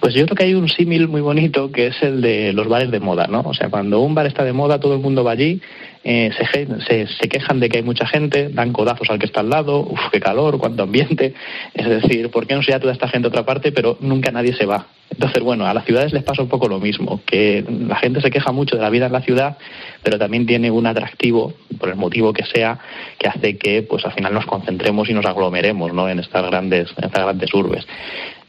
Pues 0.00 0.14
yo 0.14 0.24
creo 0.26 0.36
que 0.36 0.44
hay 0.44 0.54
un 0.54 0.68
símil 0.68 1.08
muy 1.08 1.20
bonito 1.20 1.70
que 1.70 1.88
es 1.88 2.02
el 2.02 2.20
de 2.20 2.52
los 2.52 2.68
bares 2.68 2.90
de 2.90 3.00
moda, 3.00 3.26
¿no? 3.28 3.40
O 3.40 3.54
sea, 3.54 3.68
cuando 3.68 4.00
un 4.00 4.14
bar 4.14 4.26
está 4.26 4.44
de 4.44 4.52
moda, 4.52 4.80
todo 4.80 4.94
el 4.94 5.00
mundo 5.00 5.22
va 5.22 5.32
allí, 5.32 5.60
eh, 6.04 6.30
se, 6.50 7.28
quejan 7.28 7.60
de 7.60 7.68
que 7.68 7.78
hay 7.78 7.84
mucha 7.84 8.06
gente, 8.06 8.48
dan 8.48 8.72
codazos 8.72 9.08
al 9.10 9.20
que 9.20 9.26
está 9.26 9.40
al 9.40 9.50
lado, 9.50 9.80
uff, 9.80 10.10
qué 10.10 10.20
calor, 10.20 10.58
cuánto 10.58 10.82
ambiente. 10.82 11.34
Es 11.74 11.88
decir, 11.88 12.30
¿por 12.30 12.46
qué 12.46 12.54
no 12.54 12.62
se 12.62 12.72
va 12.72 12.80
toda 12.80 12.92
esta 12.92 13.08
gente 13.08 13.28
a 13.28 13.30
otra 13.30 13.44
parte, 13.44 13.72
pero 13.72 13.96
nunca 14.00 14.30
nadie 14.30 14.52
se 14.54 14.66
va? 14.66 14.86
Entonces, 15.10 15.42
bueno, 15.42 15.66
a 15.66 15.74
las 15.74 15.84
ciudades 15.84 16.12
les 16.12 16.22
pasa 16.22 16.42
un 16.42 16.48
poco 16.48 16.68
lo 16.68 16.80
mismo, 16.80 17.20
que 17.24 17.64
la 17.68 17.96
gente 17.96 18.20
se 18.20 18.30
queja 18.30 18.50
mucho 18.50 18.76
de 18.76 18.82
la 18.82 18.90
vida 18.90 19.06
en 19.06 19.12
la 19.12 19.20
ciudad, 19.20 19.56
pero 20.02 20.18
también 20.18 20.46
tiene 20.46 20.70
un 20.70 20.86
atractivo, 20.86 21.54
por 21.78 21.90
el 21.90 21.96
motivo 21.96 22.32
que 22.32 22.44
sea, 22.44 22.78
que 23.18 23.28
hace 23.28 23.56
que, 23.56 23.82
pues, 23.82 24.04
al 24.04 24.12
final 24.12 24.34
nos 24.34 24.46
concentremos 24.46 25.08
y 25.08 25.14
nos 25.14 25.26
aglomeremos, 25.26 25.92
¿no? 25.92 26.08
En 26.08 26.18
estas 26.18 26.44
grandes, 26.46 26.90
en 26.96 27.04
estas 27.04 27.22
grandes 27.22 27.54
urbes 27.54 27.86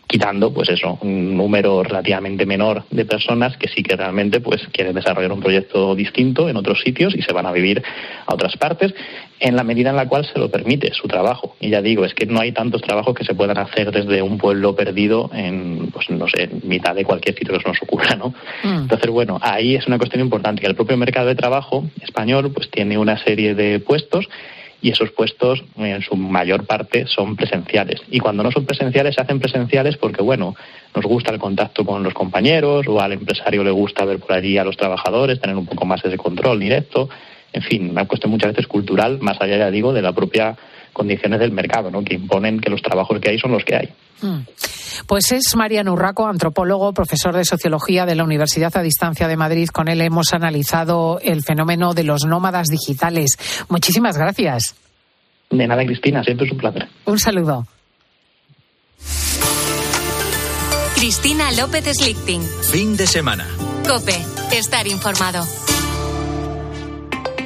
quitando 0.08 0.54
pues 0.54 0.70
eso 0.70 1.00
un 1.02 1.36
número 1.36 1.84
relativamente 1.84 2.46
menor 2.46 2.84
de 2.92 3.06
personas 3.06 3.58
que 3.58 3.68
sí 3.68 3.82
que 3.82 3.96
realmente 3.96 4.42
pues 4.42 4.68
quieren 4.72 4.94
desarrollar 4.94 5.32
un 5.32 5.42
proyecto 5.42 5.96
distinto 5.96 6.50
en 6.50 6.58
otros 6.58 6.82
sitios 6.82 7.16
y 7.16 7.22
se 7.22 7.34
van 7.34 7.46
a 7.46 7.52
vivir 7.52 7.82
a 8.26 8.34
otras 8.34 8.56
partes 8.58 8.94
en 9.40 9.56
la 9.56 9.64
medida 9.64 9.90
en 9.90 9.96
la 9.96 10.08
cual 10.08 10.26
se 10.26 10.40
lo 10.40 10.50
permite 10.50 10.94
su 10.94 11.08
trabajo. 11.08 11.56
Y 11.60 11.70
ya 11.70 11.82
digo 11.82 12.06
es 12.06 12.14
que 12.14 12.26
no 12.26 12.40
hay 12.40 12.52
tantos 12.52 12.82
trabajos 12.82 13.16
que 13.16 13.26
se 13.26 13.34
puedan 13.34 13.58
hacer 13.58 13.92
desde 13.92 14.22
un 14.22 14.38
pueblo 14.38 14.76
perdido 14.76 15.30
en 15.34 15.90
pues 15.92 16.10
no 16.10 16.28
sé 16.28 16.44
en 16.44 16.62
mitad 16.64 16.96
de 16.96 17.04
cualquier 17.04 17.36
sitio 17.36 17.56
que 17.56 17.62
se 17.62 17.68
nos 17.68 17.82
ocurra 17.82 18.16
no 18.16 18.34
entonces, 18.64 19.10
bueno, 19.10 19.40
ahí 19.42 19.76
es 19.76 19.88
una 19.88 19.98
cuestión 19.98 20.22
importante, 20.22 20.62
que 20.62 20.68
el 20.68 20.76
propio 20.76 20.98
mercado 20.98 21.28
de 21.28 21.36
trabajo 21.36 21.84
español 22.02 22.52
pues 22.54 22.70
tiene 22.70 22.98
una 22.98 23.18
serie 23.18 23.56
de 23.56 23.80
puestos 23.80 24.28
y 24.84 24.92
esos 24.92 25.12
puestos 25.12 25.64
en 25.78 26.02
su 26.02 26.18
mayor 26.18 26.66
parte 26.66 27.08
son 27.08 27.38
presenciales. 27.38 28.02
Y 28.12 28.20
cuando 28.20 28.44
no 28.44 28.52
son 28.52 28.66
presenciales, 28.66 29.16
se 29.16 29.22
hacen 29.22 29.40
presenciales 29.40 29.96
porque, 29.96 30.22
bueno, 30.22 30.56
nos 30.94 31.06
gusta 31.06 31.32
el 31.32 31.40
contacto 31.40 31.86
con 31.86 32.04
los 32.04 32.14
compañeros 32.14 32.86
o 32.90 33.00
al 33.00 33.14
empresario 33.14 33.64
le 33.64 33.72
gusta 33.72 34.04
ver 34.04 34.20
por 34.20 34.34
allí 34.34 34.58
a 34.58 34.66
los 34.66 34.76
trabajadores, 34.76 35.40
tener 35.40 35.56
un 35.56 35.66
poco 35.66 35.86
más 35.86 36.04
ese 36.04 36.18
control 36.18 36.60
directo. 36.60 37.10
En 37.54 37.62
fin, 37.62 37.92
una 37.92 38.06
cuestión 38.06 38.30
muchas 38.30 38.52
veces 38.52 38.68
cultural, 38.68 39.20
más 39.22 39.40
allá, 39.40 39.58
ya 39.58 39.72
digo, 39.72 39.94
de 39.94 40.02
la 40.02 40.12
propia 40.12 40.58
condiciones 40.94 41.40
del 41.40 41.52
mercado, 41.52 41.92
¿no? 41.92 42.04
que 42.04 42.16
imponen 42.16 42.60
que 42.60 42.70
los 42.70 42.82
trabajos 42.82 43.20
que 43.20 43.32
hay 43.32 43.40
son 43.40 43.52
los 43.52 43.64
que 43.66 43.76
hay. 43.76 43.90
Mm. 44.22 44.46
Pues 45.08 45.32
es 45.32 45.56
Mariano 45.56 45.94
Urraco, 45.94 46.28
antropólogo, 46.28 46.94
profesor 46.94 47.36
de 47.36 47.44
sociología 47.44 48.06
de 48.06 48.16
la 48.16 48.24
Universidad 48.24 48.76
a 48.78 48.82
Distancia 48.82 49.28
de 49.28 49.36
Madrid. 49.36 49.68
Con 49.70 49.88
él 49.88 50.02
hemos 50.02 50.34
analizado 50.34 51.20
el 51.22 51.44
fenómeno 51.44 51.94
de 51.94 52.04
los 52.04 52.26
nómadas 52.26 52.68
digitales. 52.68 53.38
Muchísimas 53.70 54.18
gracias. 54.18 54.76
De 55.50 55.68
nada, 55.68 55.86
Cristina, 55.86 56.24
siempre 56.24 56.46
es 56.46 56.52
un 56.52 56.58
placer. 56.60 56.88
Un 57.06 57.20
saludo. 57.20 57.68
Cristina 60.96 61.52
López 61.52 61.86
Slichting. 61.98 62.42
Fin 62.72 62.96
de 62.96 63.08
semana. 63.08 63.46
Cope. 63.86 64.16
Estar 64.52 64.88
informado. 64.88 65.46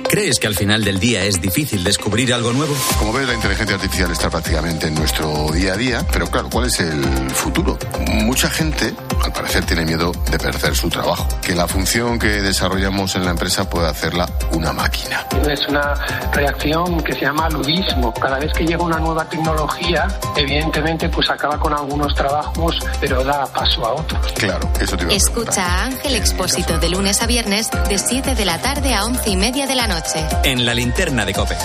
¿Crees 0.09 0.39
que 0.39 0.47
al 0.47 0.55
final 0.55 0.83
del 0.83 0.99
día 0.99 1.25
es 1.25 1.41
difícil 1.41 1.83
descubrir 1.83 2.33
algo 2.33 2.53
nuevo? 2.53 2.73
Como 2.97 3.11
ves, 3.11 3.27
la 3.27 3.33
inteligencia 3.33 3.75
artificial 3.75 4.11
está 4.11 4.29
prácticamente 4.29 4.87
en 4.87 4.95
nuestro 4.95 5.51
día 5.51 5.73
a 5.73 5.77
día, 5.77 6.05
pero 6.13 6.27
claro, 6.27 6.49
¿cuál 6.49 6.67
es 6.67 6.79
el 6.79 7.03
futuro? 7.31 7.77
Mucha 8.23 8.49
gente, 8.49 8.93
parecer, 9.37 9.65
tiene 9.65 9.85
miedo 9.85 10.11
de 10.31 10.37
perder 10.39 10.75
su 10.75 10.89
trabajo, 10.89 11.27
que 11.41 11.53
la 11.53 11.67
función 11.67 12.17
que 12.17 12.27
desarrollamos 12.41 13.15
en 13.15 13.25
la 13.25 13.31
empresa 13.31 13.69
pueda 13.69 13.89
hacerla 13.89 14.27
una 14.51 14.73
máquina. 14.73 15.25
Es 15.47 15.67
una 15.67 15.93
reacción 16.33 17.01
que 17.03 17.13
se 17.13 17.21
llama 17.21 17.49
ludismo. 17.49 18.13
Cada 18.13 18.39
vez 18.39 18.51
que 18.53 18.65
llega 18.65 18.83
una 18.83 18.99
nueva 18.99 19.25
tecnología, 19.25 20.07
evidentemente 20.35 21.07
pues 21.09 21.29
acaba 21.29 21.59
con 21.59 21.73
algunos 21.73 22.13
trabajos, 22.15 22.79
pero 22.99 23.23
da 23.23 23.45
paso 23.47 23.85
a 23.85 23.93
otros. 23.93 24.33
Claro, 24.33 24.69
eso 24.79 24.97
te 24.97 25.03
iba 25.03 25.13
a 25.13 25.15
Escucha 25.15 25.65
a 25.65 25.83
Ángel 25.85 26.15
Expósito 26.15 26.79
de 26.79 26.89
lunes 26.89 27.21
a 27.21 27.27
viernes 27.27 27.69
de 27.89 27.97
7 27.97 28.33
de 28.33 28.45
la 28.45 28.59
tarde 28.59 28.95
a 28.95 29.05
11 29.05 29.29
y 29.29 29.35
media 29.35 29.67
de 29.67 29.75
la 29.75 29.87
noche. 29.87 30.25
En 30.43 30.65
la 30.65 30.73
linterna 30.73 31.25
de 31.25 31.33
Cope. 31.33 31.55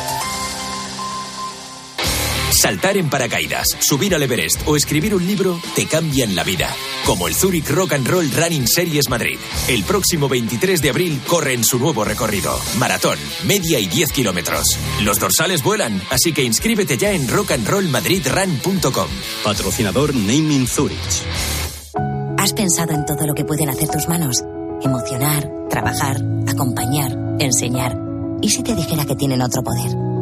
Saltar 2.63 2.97
en 2.97 3.11
paracaídas, 3.11 3.67
subir 3.81 4.15
al 4.15 4.23
Everest 4.23 4.63
o 4.67 4.77
escribir 4.77 5.17
un 5.17 5.27
libro 5.27 5.59
te 5.75 5.87
cambian 5.87 6.37
la 6.37 6.45
vida. 6.45 6.69
Como 7.05 7.27
el 7.27 7.35
Zurich 7.35 7.69
Rock 7.69 7.95
and 7.95 8.07
Roll 8.07 8.31
Running 8.31 8.69
Series 8.69 9.09
Madrid. 9.09 9.37
El 9.67 9.83
próximo 9.83 10.29
23 10.29 10.81
de 10.81 10.91
abril 10.91 11.21
corre 11.27 11.55
en 11.55 11.65
su 11.65 11.81
nuevo 11.81 12.05
recorrido. 12.05 12.57
Maratón, 12.79 13.19
media 13.49 13.81
y 13.81 13.89
10 13.89 14.13
kilómetros. 14.13 14.79
Los 15.03 15.19
dorsales 15.19 15.65
vuelan, 15.65 16.01
así 16.11 16.33
que 16.33 16.45
inscríbete 16.45 16.97
ya 16.97 17.11
en 17.11 17.27
rockandrollmadridrun.com. 17.27 19.09
Patrocinador 19.43 20.15
Naming 20.15 20.69
Zurich. 20.69 21.25
¿Has 22.39 22.53
pensado 22.53 22.93
en 22.93 23.05
todo 23.05 23.27
lo 23.27 23.35
que 23.35 23.45
pueden 23.45 23.71
hacer 23.71 23.89
tus 23.89 24.07
manos? 24.07 24.37
Emocionar, 24.83 25.51
trabajar, 25.69 26.19
acompañar, 26.47 27.11
enseñar. 27.41 27.99
¿Y 28.41 28.51
si 28.51 28.63
te 28.63 28.77
dijera 28.77 29.05
que 29.05 29.17
tienen 29.17 29.43
otro 29.43 29.65
poder? 29.65 30.12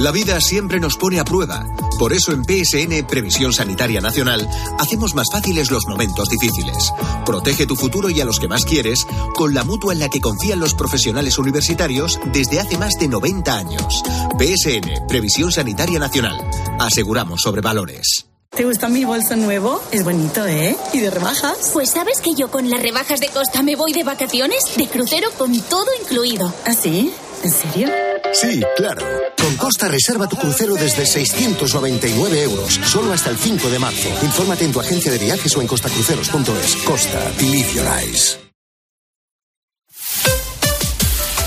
La 0.00 0.12
vida 0.12 0.40
siempre 0.40 0.80
nos 0.80 0.96
pone 0.96 1.20
a 1.20 1.24
prueba 1.24 1.66
Por 1.98 2.14
eso 2.14 2.32
en 2.32 2.42
PSN 2.42 3.06
Previsión 3.06 3.52
Sanitaria 3.52 4.00
Nacional 4.00 4.48
hacemos 4.78 5.14
más 5.14 5.26
fáciles 5.30 5.70
los 5.70 5.86
momentos 5.86 6.30
difíciles. 6.30 6.90
Protege 7.26 7.66
tu 7.66 7.76
futuro 7.76 8.08
y 8.08 8.18
a 8.18 8.24
los 8.24 8.40
que 8.40 8.48
más 8.48 8.64
quieres 8.64 9.06
con 9.34 9.52
la 9.52 9.62
mutua 9.62 9.92
en 9.92 9.98
la 9.98 10.08
que 10.08 10.22
confían 10.22 10.58
los 10.58 10.72
profesionales 10.72 11.38
universitarios 11.38 12.18
desde 12.32 12.60
hace 12.60 12.78
más 12.78 12.94
de 12.98 13.08
90 13.08 13.54
años. 13.54 14.02
PSN 14.38 15.06
Previsión 15.06 15.52
Sanitaria 15.52 15.98
Nacional. 15.98 16.40
Aseguramos 16.78 17.42
sobre 17.42 17.60
valores. 17.60 18.24
¿Te 18.56 18.64
gusta 18.64 18.88
mi 18.88 19.04
bolso 19.04 19.36
nuevo? 19.36 19.82
Es 19.92 20.02
bonito, 20.02 20.46
¿eh? 20.46 20.78
¿Y 20.94 21.00
de 21.00 21.10
rebajas? 21.10 21.72
Pues 21.74 21.90
sabes 21.90 22.22
que 22.22 22.34
yo 22.34 22.50
con 22.50 22.70
las 22.70 22.82
rebajas 22.82 23.20
de 23.20 23.28
Costa 23.28 23.62
me 23.62 23.76
voy 23.76 23.92
de 23.92 24.02
vacaciones, 24.02 24.64
de 24.78 24.88
crucero 24.88 25.28
con 25.36 25.52
todo 25.60 25.86
incluido. 26.02 26.54
¿Ah, 26.64 26.72
sí? 26.72 27.12
¿En 27.42 27.50
serio? 27.50 27.88
Sí, 28.32 28.62
claro. 28.76 29.06
Con 29.40 29.56
Costa 29.56 29.88
reserva 29.88 30.28
tu 30.28 30.36
crucero 30.36 30.74
desde 30.74 31.06
699 31.06 32.42
euros, 32.42 32.78
solo 32.84 33.12
hasta 33.12 33.30
el 33.30 33.38
5 33.38 33.70
de 33.70 33.78
marzo. 33.78 34.08
Infórmate 34.22 34.64
en 34.64 34.72
tu 34.72 34.80
agencia 34.80 35.10
de 35.10 35.18
viajes 35.18 35.56
o 35.56 35.60
en 35.60 35.66
costacruceros.es. 35.66 36.76
Costa, 36.84 37.32
live 37.40 37.72
your 37.74 37.86
eyes. 37.86 38.38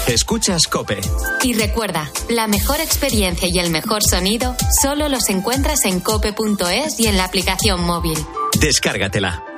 Escuchas 0.08 0.68
Cope. 0.68 1.00
Y 1.44 1.54
recuerda, 1.54 2.12
la 2.30 2.48
mejor 2.48 2.82
experiencia 2.82 3.48
y 3.48 3.58
el 3.60 3.72
mejor 3.72 4.04
sonido 4.04 4.56
solo 4.82 5.08
los 5.08 5.30
encuentras 5.30 5.86
en 5.86 6.02
cope.es 6.02 7.00
y 7.00 7.08
en 7.08 7.18
la 7.18 7.24
aplicación 7.24 7.82
móvil. 7.82 8.18
Descárgatela. 8.60 9.53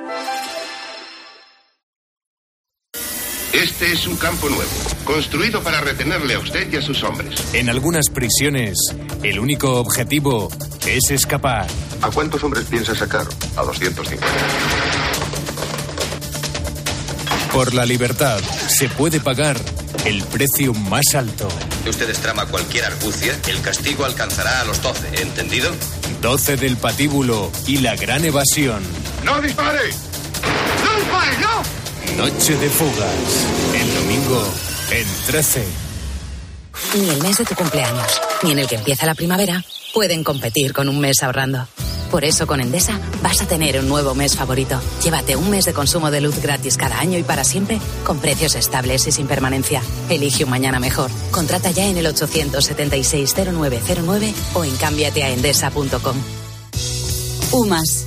Este 3.56 3.90
es 3.90 4.06
un 4.06 4.18
campo 4.18 4.50
nuevo, 4.50 4.70
construido 5.04 5.62
para 5.62 5.80
retenerle 5.80 6.34
a 6.34 6.38
usted 6.38 6.70
y 6.70 6.76
a 6.76 6.82
sus 6.82 7.02
hombres. 7.02 7.54
En 7.54 7.70
algunas 7.70 8.10
prisiones, 8.10 8.76
el 9.22 9.38
único 9.38 9.80
objetivo 9.80 10.50
es 10.86 11.10
escapar. 11.10 11.66
¿A 12.02 12.10
cuántos 12.10 12.44
hombres 12.44 12.66
piensa 12.66 12.94
sacar? 12.94 13.26
A 13.56 13.62
250. 13.62 14.26
Por 17.50 17.72
la 17.72 17.86
libertad 17.86 18.40
se 18.68 18.90
puede 18.90 19.20
pagar 19.20 19.56
el 20.04 20.22
precio 20.24 20.74
más 20.74 21.14
alto. 21.14 21.48
Si 21.82 21.88
ustedes 21.88 22.18
trama 22.18 22.44
cualquier 22.44 22.84
argucia, 22.84 23.40
el 23.48 23.62
castigo 23.62 24.04
alcanzará 24.04 24.60
a 24.60 24.64
los 24.66 24.82
12, 24.82 25.22
¿entendido? 25.22 25.72
12 26.20 26.58
del 26.58 26.76
patíbulo 26.76 27.50
y 27.66 27.78
la 27.78 27.96
gran 27.96 28.22
evasión. 28.26 28.82
¡No 29.24 29.40
dispare! 29.40 29.88
¡No 30.84 31.00
dispare, 31.00 31.38
no! 31.38 31.75
Noche 32.14 32.56
de 32.56 32.70
fugas. 32.70 33.46
El 33.74 33.94
domingo 33.94 34.42
en 34.90 35.06
13. 35.26 35.64
Ni 36.98 37.10
el 37.10 37.22
mes 37.22 37.36
de 37.38 37.44
tu 37.44 37.54
cumpleaños, 37.54 38.20
ni 38.42 38.50
en 38.52 38.58
el 38.60 38.66
que 38.66 38.76
empieza 38.76 39.04
la 39.06 39.14
primavera, 39.14 39.62
pueden 39.92 40.24
competir 40.24 40.72
con 40.72 40.88
un 40.88 40.98
mes 40.98 41.22
ahorrando. 41.22 41.68
Por 42.10 42.24
eso 42.24 42.46
con 42.46 42.60
Endesa 42.60 42.98
vas 43.22 43.42
a 43.42 43.46
tener 43.46 43.78
un 43.78 43.88
nuevo 43.88 44.14
mes 44.14 44.34
favorito. 44.36 44.80
Llévate 45.02 45.36
un 45.36 45.50
mes 45.50 45.66
de 45.66 45.74
consumo 45.74 46.10
de 46.10 46.22
luz 46.22 46.40
gratis 46.40 46.78
cada 46.78 46.98
año 46.98 47.18
y 47.18 47.22
para 47.22 47.44
siempre, 47.44 47.78
con 48.04 48.20
precios 48.20 48.54
estables 48.54 49.06
y 49.06 49.12
sin 49.12 49.26
permanencia. 49.26 49.82
Elige 50.08 50.44
un 50.44 50.50
mañana 50.50 50.80
mejor. 50.80 51.10
Contrata 51.30 51.70
ya 51.72 51.84
en 51.86 51.98
el 51.98 52.06
876-0909 52.06 54.32
o 54.54 54.64
en 54.64 54.74
cámbiateaendesa.com. 54.76 56.16
UMAS, 57.52 58.06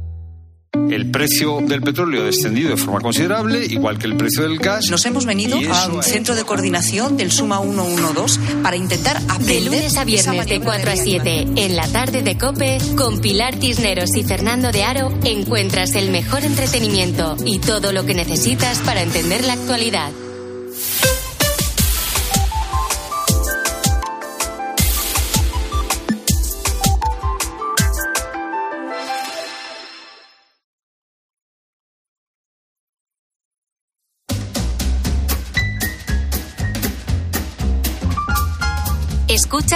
El 0.73 1.11
precio 1.11 1.59
del 1.59 1.81
petróleo 1.81 2.21
ha 2.21 2.25
descendido 2.25 2.69
de 2.69 2.77
forma 2.77 3.01
considerable, 3.01 3.65
igual 3.65 3.97
que 3.97 4.07
el 4.07 4.15
precio 4.15 4.43
del 4.43 4.57
gas. 4.57 4.89
Nos 4.89 5.05
hemos 5.05 5.25
venido 5.25 5.57
a 5.69 5.87
un 5.87 6.01
centro 6.01 6.33
de 6.33 6.45
coordinación 6.45 7.17
del 7.17 7.29
Suma 7.29 7.59
112 7.59 8.39
para 8.63 8.77
intentar 8.77 9.19
De 9.19 9.33
aprender. 9.33 9.63
lunes 9.63 9.97
a 9.97 10.05
viernes 10.05 10.47
de 10.47 10.59
maniobra 10.59 10.65
4 10.65 10.89
a 10.89 10.95
de 10.95 11.01
7 11.01 11.47
en 11.57 11.75
la 11.75 11.87
tarde 11.87 12.21
de 12.21 12.37
Cope, 12.37 12.77
con 12.95 13.19
Pilar 13.19 13.55
Cisneros 13.55 14.15
y 14.15 14.23
Fernando 14.23 14.71
de 14.71 14.83
Aro, 14.83 15.13
encuentras 15.25 15.93
el 15.95 16.09
mejor 16.09 16.45
entretenimiento 16.45 17.35
y 17.45 17.59
todo 17.59 17.91
lo 17.91 18.05
que 18.05 18.13
necesitas 18.13 18.79
para 18.79 19.01
entender 19.01 19.43
la 19.43 19.53
actualidad. 19.53 20.11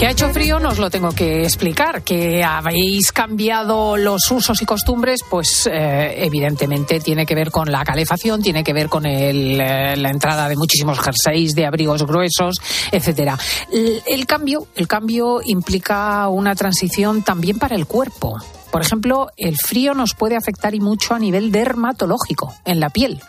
Que 0.00 0.06
ha 0.06 0.12
hecho 0.12 0.30
frío, 0.30 0.58
no 0.58 0.70
os 0.70 0.78
lo 0.78 0.88
tengo 0.88 1.10
que 1.12 1.42
explicar. 1.42 2.00
Que 2.00 2.42
habéis 2.42 3.12
cambiado 3.12 3.98
los 3.98 4.30
usos 4.30 4.62
y 4.62 4.64
costumbres, 4.64 5.20
pues 5.28 5.68
eh, 5.70 6.24
evidentemente 6.24 7.00
tiene 7.00 7.26
que 7.26 7.34
ver 7.34 7.50
con 7.50 7.70
la 7.70 7.84
calefacción, 7.84 8.40
tiene 8.40 8.64
que 8.64 8.72
ver 8.72 8.88
con 8.88 9.04
eh, 9.04 9.94
la 9.98 10.08
entrada 10.08 10.48
de 10.48 10.56
muchísimos 10.56 10.98
jerseys, 11.00 11.54
de 11.54 11.66
abrigos 11.66 12.06
gruesos, 12.06 12.62
etcétera. 12.90 13.38
El, 13.70 14.02
el 14.06 14.24
cambio, 14.24 14.68
el 14.74 14.88
cambio 14.88 15.42
implica 15.44 16.26
una 16.28 16.54
transición 16.54 17.22
también 17.22 17.58
para 17.58 17.76
el 17.76 17.84
cuerpo. 17.84 18.38
Por 18.72 18.80
ejemplo, 18.80 19.28
el 19.36 19.58
frío 19.58 19.92
nos 19.92 20.14
puede 20.14 20.34
afectar 20.34 20.74
y 20.74 20.80
mucho 20.80 21.12
a 21.12 21.18
nivel 21.18 21.52
dermatológico, 21.52 22.54
en 22.64 22.80
la 22.80 22.88
piel 22.88 23.20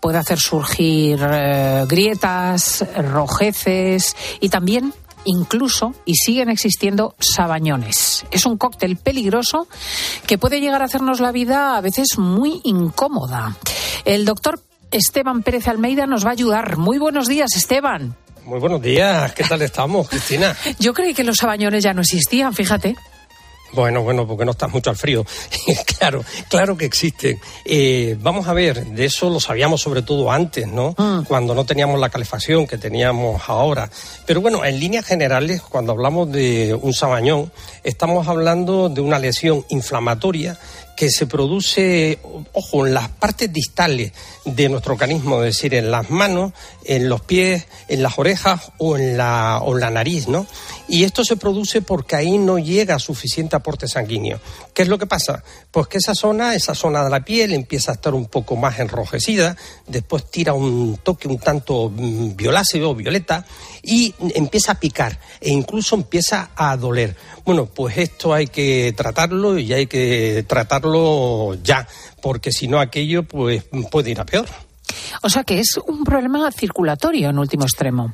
puede 0.00 0.18
hacer 0.18 0.38
surgir 0.38 1.18
eh, 1.20 1.84
grietas, 1.88 2.84
rojeces 2.96 4.16
y 4.40 4.48
también 4.48 4.94
incluso 5.24 5.94
y 6.04 6.14
siguen 6.14 6.48
existiendo 6.48 7.14
sabañones. 7.18 8.24
Es 8.30 8.46
un 8.46 8.56
cóctel 8.56 8.96
peligroso 8.96 9.68
que 10.26 10.38
puede 10.38 10.60
llegar 10.60 10.82
a 10.82 10.86
hacernos 10.86 11.20
la 11.20 11.32
vida 11.32 11.76
a 11.76 11.80
veces 11.80 12.18
muy 12.18 12.60
incómoda. 12.64 13.56
El 14.04 14.24
doctor 14.24 14.60
Esteban 14.90 15.42
Pérez 15.42 15.68
Almeida 15.68 16.06
nos 16.06 16.24
va 16.24 16.30
a 16.30 16.32
ayudar. 16.32 16.76
Muy 16.76 16.98
buenos 16.98 17.26
días, 17.26 17.56
Esteban. 17.56 18.16
Muy 18.44 18.60
buenos 18.60 18.82
días, 18.82 19.32
¿qué 19.32 19.42
tal 19.44 19.62
estamos, 19.62 20.08
Cristina? 20.08 20.54
Yo 20.78 20.92
creí 20.92 21.14
que 21.14 21.24
los 21.24 21.36
sabañones 21.36 21.82
ya 21.82 21.94
no 21.94 22.02
existían, 22.02 22.52
fíjate. 22.52 22.94
Bueno, 23.74 24.02
bueno, 24.02 24.26
porque 24.26 24.44
no 24.44 24.52
estás 24.52 24.72
mucho 24.72 24.90
al 24.90 24.96
frío. 24.96 25.24
claro, 25.98 26.24
claro 26.48 26.76
que 26.76 26.84
existen. 26.84 27.40
Eh, 27.64 28.16
vamos 28.20 28.46
a 28.46 28.52
ver, 28.52 28.86
de 28.86 29.04
eso 29.04 29.28
lo 29.30 29.40
sabíamos 29.40 29.80
sobre 29.80 30.02
todo 30.02 30.30
antes, 30.30 30.68
¿no? 30.68 30.94
Cuando 31.26 31.54
no 31.54 31.66
teníamos 31.66 31.98
la 31.98 32.08
calefacción 32.08 32.66
que 32.66 32.78
teníamos 32.78 33.42
ahora. 33.48 33.90
Pero 34.26 34.40
bueno, 34.40 34.64
en 34.64 34.78
líneas 34.78 35.04
generales, 35.04 35.60
cuando 35.62 35.92
hablamos 35.92 36.30
de 36.30 36.78
un 36.80 36.94
sabañón, 36.94 37.50
estamos 37.82 38.28
hablando 38.28 38.88
de 38.88 39.00
una 39.00 39.18
lesión 39.18 39.64
inflamatoria 39.68 40.56
que 40.96 41.10
se 41.10 41.26
produce, 41.26 42.18
ojo, 42.52 42.86
en 42.86 42.94
las 42.94 43.08
partes 43.08 43.52
distales 43.52 44.12
de 44.44 44.68
nuestro 44.68 44.92
organismo, 44.92 45.42
es 45.42 45.56
decir, 45.56 45.74
en 45.74 45.90
las 45.90 46.10
manos, 46.10 46.52
en 46.84 47.08
los 47.08 47.20
pies, 47.20 47.66
en 47.88 48.02
las 48.02 48.18
orejas 48.18 48.72
o 48.78 48.96
en 48.96 49.16
la, 49.16 49.60
o 49.62 49.74
en 49.74 49.80
la 49.80 49.90
nariz, 49.90 50.28
¿no? 50.28 50.46
Y 50.88 51.04
esto 51.04 51.24
se 51.24 51.36
produce 51.36 51.82
porque 51.82 52.16
ahí 52.16 52.38
no 52.38 52.58
llega 52.58 52.98
suficiente 52.98 53.56
aporte 53.56 53.88
sanguíneo. 53.88 54.40
¿Qué 54.74 54.82
es 54.82 54.88
lo 54.88 54.98
que 54.98 55.06
pasa? 55.06 55.44
Pues 55.70 55.86
que 55.86 55.98
esa 55.98 56.16
zona, 56.16 56.56
esa 56.56 56.74
zona 56.74 57.04
de 57.04 57.10
la 57.10 57.24
piel 57.24 57.52
empieza 57.52 57.92
a 57.92 57.94
estar 57.94 58.12
un 58.12 58.26
poco 58.26 58.56
más 58.56 58.80
enrojecida, 58.80 59.56
después 59.86 60.28
tira 60.28 60.52
un 60.52 60.98
toque 61.00 61.28
un 61.28 61.38
tanto 61.38 61.90
mm, 61.90 62.34
violáceo 62.34 62.90
o 62.90 62.94
violeta 62.96 63.46
y 63.84 64.12
empieza 64.34 64.72
a 64.72 64.80
picar 64.80 65.16
e 65.40 65.50
incluso 65.50 65.94
empieza 65.94 66.50
a 66.56 66.76
doler. 66.76 67.14
Bueno, 67.44 67.66
pues 67.66 67.98
esto 67.98 68.34
hay 68.34 68.48
que 68.48 68.92
tratarlo 68.96 69.58
y 69.58 69.72
hay 69.72 69.86
que 69.86 70.44
tratarlo 70.48 71.54
ya, 71.62 71.86
porque 72.20 72.50
si 72.50 72.66
no 72.66 72.80
aquello 72.80 73.22
pues 73.22 73.62
puede 73.92 74.10
ir 74.10 74.20
a 74.20 74.26
peor. 74.26 74.46
O 75.22 75.30
sea 75.30 75.44
que 75.44 75.60
es 75.60 75.76
un 75.86 76.02
problema 76.02 76.50
circulatorio 76.50 77.30
en 77.30 77.38
último 77.38 77.64
extremo. 77.64 78.12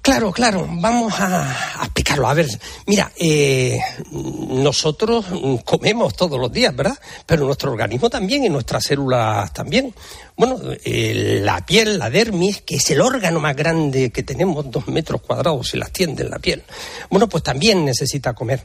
Claro, 0.00 0.32
claro, 0.32 0.66
vamos 0.70 1.12
a, 1.18 1.82
explicarlo. 1.82 2.28
A 2.28 2.34
ver, 2.34 2.48
mira, 2.86 3.12
eh, 3.16 3.78
nosotros 4.10 5.26
comemos 5.64 6.14
todos 6.14 6.40
los 6.40 6.50
días, 6.50 6.74
¿verdad? 6.74 6.98
Pero 7.26 7.44
nuestro 7.44 7.72
organismo 7.72 8.08
también 8.08 8.44
y 8.44 8.48
nuestras 8.48 8.84
células 8.84 9.52
también. 9.52 9.92
Bueno, 10.36 10.58
la 10.84 11.66
piel, 11.66 11.98
la 11.98 12.08
dermis, 12.08 12.62
que 12.62 12.76
es 12.76 12.90
el 12.90 13.00
órgano 13.00 13.40
más 13.40 13.54
grande 13.54 14.10
que 14.10 14.22
tenemos, 14.22 14.70
dos 14.70 14.88
metros 14.88 15.20
cuadrados, 15.20 15.68
se 15.68 15.76
la 15.76 15.86
extiende 15.86 16.22
en 16.22 16.30
la 16.30 16.38
piel. 16.38 16.62
Bueno, 17.10 17.28
pues 17.28 17.42
también 17.42 17.84
necesita 17.84 18.32
comer. 18.32 18.64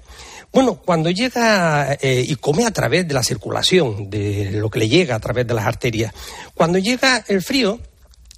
Bueno, 0.54 0.76
cuando 0.76 1.10
llega 1.10 1.98
eh, 2.00 2.24
y 2.28 2.36
come 2.36 2.66
a 2.66 2.72
través 2.72 3.08
de 3.08 3.16
la 3.16 3.24
circulación, 3.24 4.12
de 4.12 4.52
lo 4.52 4.70
que 4.70 4.80
le 4.80 4.88
llega 4.88 5.16
a 5.16 5.20
través 5.20 5.48
de 5.48 5.56
las 5.56 5.66
arterias, 5.66 6.14
cuando 6.54 6.78
llega 6.78 7.26
el 7.28 7.42
frío, 7.42 7.80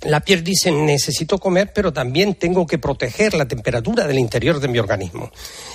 la 0.05 0.19
piel 0.21 0.43
dice 0.43 0.71
necesito 0.71 1.37
comer, 1.37 1.71
pero 1.73 1.91
también 1.91 2.35
tengo 2.35 2.65
que 2.65 2.77
proteger 2.77 3.33
la 3.33 3.47
temperatura 3.47 4.07
del 4.07 4.19
interior 4.19 4.59
de 4.59 4.67
mi 4.67 4.79
organismo. 4.79 5.31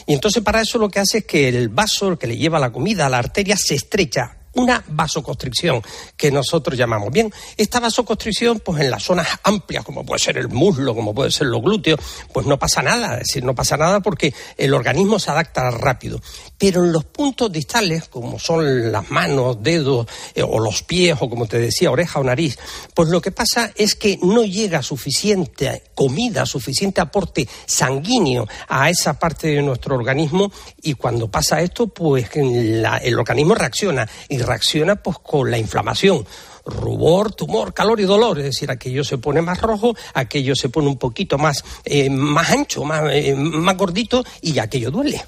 Y 0.07 0.14
entonces 0.14 0.43
para 0.43 0.61
eso 0.61 0.78
lo 0.78 0.89
que 0.89 1.01
hace 1.01 1.18
es 1.18 1.24
que 1.24 1.49
el 1.49 1.68
vaso 1.68 2.18
que 2.18 2.26
le 2.26 2.37
lleva 2.37 2.59
la 2.59 2.72
comida 2.72 3.07
a 3.07 3.09
la 3.09 3.18
arteria 3.18 3.57
se 3.57 3.74
estrecha 3.74 4.37
una 4.55 4.83
vasoconstricción 4.89 5.83
que 6.16 6.31
nosotros 6.31 6.76
llamamos. 6.76 7.12
Bien, 7.12 7.33
esta 7.57 7.81
vasoconstricción, 7.81 8.61
pues 8.61 8.81
en 8.81 8.91
las 8.91 9.03
zonas 9.03 9.28
amplias, 9.45 9.85
como 9.85 10.05
puede 10.05 10.18
ser 10.18 10.39
el 10.39 10.49
muslo, 10.49 10.95
como 10.95 11.14
puede 11.14 11.31
ser 11.31 11.47
los 11.47 11.62
glúteos, 11.62 12.01
pues 12.33 12.47
no 12.47 12.59
pasa 12.59 12.83
nada, 12.83 13.14
es 13.14 13.28
decir, 13.28 13.45
no 13.45 13.55
pasa 13.55 13.76
nada 13.76 14.01
porque 14.01 14.35
el 14.57 14.74
organismo 14.74 15.18
se 15.18 15.31
adapta 15.31 15.70
rápido. 15.70 16.20
Pero 16.61 16.85
en 16.85 16.93
los 16.93 17.07
puntos 17.07 17.51
distales, 17.51 18.09
como 18.09 18.39
son 18.39 18.93
las 18.93 19.11
manos, 19.11 19.63
dedos 19.63 20.07
eh, 20.35 20.43
o 20.43 20.61
los 20.61 20.83
pies, 20.83 21.17
o 21.19 21.31
como 21.31 21.47
te 21.47 21.59
decía, 21.59 21.91
oreja 21.91 22.21
o 22.21 22.25
nariz, 22.25 22.59
pues 22.95 23.09
lo 23.09 23.23
que 23.23 23.31
pasa 23.33 23.73
es 23.75 23.95
que 23.95 24.19
no 24.23 24.45
llega 24.45 24.83
suficiente 24.83 25.85
comida, 25.95 26.45
suficiente 26.45 27.01
aporte 27.01 27.49
sanguíneo 27.65 28.47
a 28.69 28.91
esa 28.91 29.19
parte 29.19 29.49
de 29.49 29.63
nuestro 29.63 29.97
organismo 29.97 30.53
y 30.83 30.93
cuando 30.95 31.31
pasa 31.31 31.63
esto, 31.63 31.87
pues 31.87 32.29
el 32.35 33.19
organismo 33.19 33.55
reacciona 33.55 34.07
y 34.29 34.37
reacciona 34.37 34.97
pues 34.97 35.17
con 35.19 35.51
la 35.51 35.57
inflamación 35.57 36.27
rubor, 36.65 37.33
tumor, 37.33 37.75
calor 37.75 38.01
y 38.01 38.05
dolor. 38.05 38.39
Es 38.39 38.45
decir, 38.45 38.71
aquello 38.71 39.05
se 39.05 39.19
pone 39.19 39.43
más 39.43 39.61
rojo, 39.61 39.95
aquello 40.15 40.55
se 40.55 40.69
pone 40.69 40.89
un 40.89 40.99
poquito 40.99 41.39
más, 41.39 41.65
eh, 41.85 42.11
más 42.11 42.51
ancho, 42.51 42.85
más, 42.85 43.05
eh, 43.13 43.35
más 43.35 43.77
gordito 43.77 44.25
y 44.43 44.59
aquello 44.59 44.91
duele. 44.91 45.25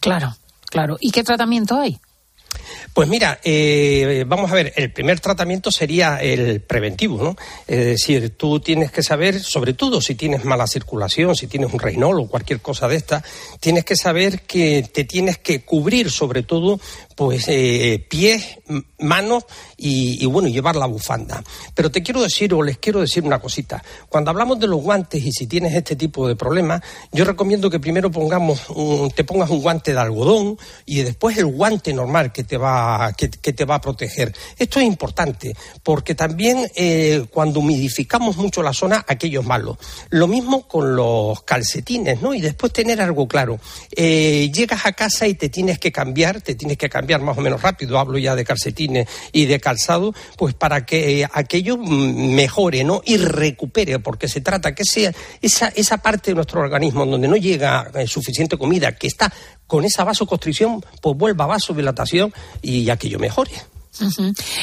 Claro, 0.00 0.34
claro. 0.72 0.96
¿Y 1.00 1.10
qué 1.10 1.22
tratamiento 1.22 1.78
hay? 1.78 2.00
Pues 2.92 3.08
mira, 3.08 3.40
eh, 3.42 4.24
vamos 4.26 4.50
a 4.50 4.54
ver, 4.54 4.72
el 4.76 4.92
primer 4.92 5.18
tratamiento 5.20 5.70
sería 5.70 6.18
el 6.18 6.60
preventivo, 6.60 7.22
¿no? 7.22 7.36
Es 7.66 7.84
decir, 7.84 8.36
tú 8.36 8.60
tienes 8.60 8.92
que 8.92 9.02
saber, 9.02 9.40
sobre 9.40 9.72
todo 9.72 10.00
si 10.00 10.14
tienes 10.14 10.44
mala 10.44 10.66
circulación, 10.66 11.34
si 11.34 11.46
tienes 11.46 11.72
un 11.72 11.78
reinol 11.78 12.20
o 12.20 12.28
cualquier 12.28 12.60
cosa 12.60 12.88
de 12.88 12.96
esta, 12.96 13.24
tienes 13.60 13.84
que 13.84 13.96
saber 13.96 14.42
que 14.42 14.82
te 14.92 15.04
tienes 15.04 15.38
que 15.38 15.64
cubrir 15.64 16.10
sobre 16.10 16.42
todo 16.42 16.80
pues 17.16 17.44
eh, 17.48 18.04
pies, 18.08 18.58
manos 18.98 19.44
y, 19.76 20.24
bueno, 20.26 20.48
llevar 20.48 20.76
la 20.76 20.86
bufanda. 20.86 21.42
Pero 21.74 21.90
te 21.90 22.02
quiero 22.02 22.22
decir, 22.22 22.54
o 22.54 22.62
les 22.62 22.78
quiero 22.78 23.00
decir 23.00 23.24
una 23.24 23.40
cosita. 23.40 23.82
Cuando 24.08 24.30
hablamos 24.30 24.58
de 24.60 24.66
los 24.66 24.80
guantes 24.80 25.24
y 25.24 25.32
si 25.32 25.46
tienes 25.46 25.74
este 25.74 25.96
tipo 25.96 26.26
de 26.26 26.36
problemas, 26.36 26.82
yo 27.12 27.24
recomiendo 27.24 27.70
que 27.70 27.80
primero 27.80 28.10
pongamos 28.10 28.62
te 29.14 29.24
pongas 29.24 29.50
un 29.50 29.60
guante 29.60 29.92
de 29.92 30.00
algodón 30.00 30.58
y 30.86 31.02
después 31.02 31.36
el 31.36 31.46
guante 31.46 31.92
normal 31.92 32.32
que 32.32 32.41
te 32.44 32.56
va, 32.56 33.12
que, 33.16 33.28
te 33.28 33.64
va 33.64 33.76
a 33.76 33.80
proteger. 33.80 34.34
Esto 34.58 34.80
es 34.80 34.86
importante 34.86 35.54
porque 35.82 36.14
también 36.14 36.70
eh, 36.74 37.26
cuando 37.30 37.60
humidificamos 37.60 38.36
mucho 38.36 38.62
la 38.62 38.72
zona, 38.72 39.04
aquello 39.06 39.40
es 39.40 39.46
malo. 39.46 39.78
Lo 40.10 40.26
mismo 40.26 40.66
con 40.66 40.96
los 40.96 41.42
calcetines, 41.42 42.20
¿no? 42.20 42.34
Y 42.34 42.40
después 42.40 42.72
tener 42.72 43.00
algo 43.00 43.26
claro. 43.28 43.58
Eh, 43.94 44.50
llegas 44.52 44.86
a 44.86 44.92
casa 44.92 45.26
y 45.26 45.34
te 45.34 45.48
tienes 45.48 45.78
que 45.78 45.92
cambiar, 45.92 46.40
te 46.40 46.54
tienes 46.54 46.78
que 46.78 46.88
cambiar 46.88 47.20
más 47.20 47.38
o 47.38 47.40
menos 47.40 47.62
rápido, 47.62 47.98
hablo 47.98 48.18
ya 48.18 48.34
de 48.34 48.44
calcetines 48.44 49.08
y 49.32 49.46
de 49.46 49.60
calzado, 49.60 50.14
pues 50.36 50.54
para 50.54 50.84
que 50.84 51.26
aquello 51.32 51.76
mejore, 51.76 52.84
¿no? 52.84 53.02
Y 53.04 53.16
recupere, 53.16 53.98
porque 53.98 54.28
se 54.28 54.40
trata 54.40 54.74
que 54.74 54.84
sea 54.84 55.12
esa, 55.40 55.68
esa 55.68 55.98
parte 55.98 56.30
de 56.30 56.34
nuestro 56.34 56.60
organismo 56.60 57.06
donde 57.06 57.28
no 57.28 57.36
llega 57.36 57.90
eh, 57.94 58.06
suficiente 58.06 58.56
comida, 58.56 58.92
que 58.92 59.06
está 59.06 59.32
con 59.72 59.86
esa 59.86 60.04
vasoconstricción, 60.04 60.84
pues 61.00 61.16
vuelva 61.16 61.44
a 61.44 61.46
vasodilatación 61.46 62.30
y 62.60 62.90
aquello 62.90 63.18
mejore. 63.18 63.52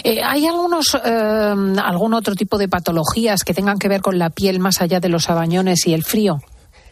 Eh, 0.03 0.22
¿Hay 0.24 0.45
algunos, 0.45 0.95
eh, 1.03 1.55
algún 1.84 2.14
otro 2.14 2.36
tipo 2.36 2.60
de 2.60 2.68
patologías 2.68 3.43
que 3.43 3.55
tengan 3.55 3.80
que 3.80 3.88
ver 3.88 4.01
con 4.01 4.20
la 4.20 4.30
piel 4.30 4.60
más 4.60 4.82
allá 4.82 4.99
de 4.99 5.10
los 5.10 5.28
abañones 5.32 5.88
y 5.88 5.95
el 5.95 6.03
frío? 6.03 6.43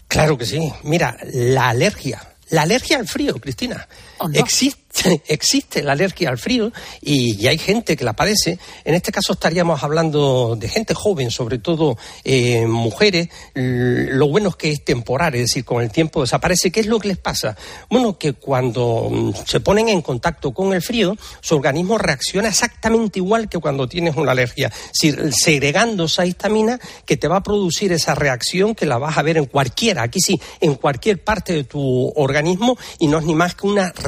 Claro 0.07 0.35
que 0.35 0.47
sí. 0.47 0.73
Mira, 0.81 1.15
la 1.31 1.69
alergia. 1.69 2.19
La 2.49 2.63
alergia 2.63 2.97
al 2.97 3.07
frío, 3.07 3.35
Cristina. 3.35 3.87
Existe 4.33 4.87
existe 5.27 5.83
la 5.83 5.93
alergia 5.93 6.29
al 6.29 6.37
frío 6.37 6.71
y, 7.01 7.47
hay 7.47 7.57
gente 7.57 7.95
que 7.95 8.03
la 8.03 8.13
padece. 8.13 8.59
En 8.83 8.93
este 8.93 9.11
caso 9.11 9.33
estaríamos 9.33 9.81
hablando 9.83 10.57
de 10.59 10.67
gente 10.67 10.93
joven, 10.93 11.31
sobre 11.31 11.59
todo 11.59 11.97
eh, 12.25 12.65
mujeres. 12.65 13.29
Lo 13.53 14.27
bueno 14.27 14.49
es 14.49 14.55
que 14.55 14.71
es 14.71 14.83
temporal, 14.83 15.35
es 15.35 15.41
decir, 15.41 15.63
con 15.63 15.81
el 15.81 15.91
tiempo 15.91 16.21
desaparece. 16.21 16.71
¿Qué 16.71 16.81
es 16.81 16.87
lo 16.87 16.99
que 16.99 17.07
les 17.07 17.17
pasa? 17.17 17.55
Bueno, 17.89 18.17
que 18.17 18.33
cuando 18.33 19.09
mm, 19.09 19.33
se 19.45 19.61
ponen 19.61 19.87
en 19.87 20.01
contacto 20.01 20.53
con 20.53 20.73
el 20.73 20.81
frío, 20.81 21.15
su 21.39 21.55
organismo 21.55 21.97
reacciona 21.97 22.49
exactamente 22.49 23.19
igual 23.19 23.47
que 23.47 23.59
cuando 23.59 23.87
tienes 23.87 24.17
una 24.17 24.31
alergia, 24.31 24.71
segregando 24.91 26.05
esa 26.05 26.25
histamina 26.25 26.79
que 27.05 27.15
te 27.15 27.27
va 27.27 27.37
a 27.37 27.43
producir 27.43 27.93
esa 27.93 28.13
reacción 28.13 28.75
que 28.75 28.85
la 28.85 28.97
vas 28.97 29.17
a 29.17 29.21
ver 29.21 29.37
en 29.37 29.45
cualquiera, 29.45 30.03
aquí 30.03 30.19
sí, 30.19 30.41
en 30.59 30.75
cualquier 30.75 31.23
parte 31.23 31.53
de 31.53 31.63
tu 31.63 32.11
organismo 32.15 32.77
y 32.99 33.07
no 33.07 33.19
es 33.19 33.25
ni 33.25 33.35
más 33.35 33.55
que 33.55 33.67
una 33.67 33.91
reacción 33.91 34.06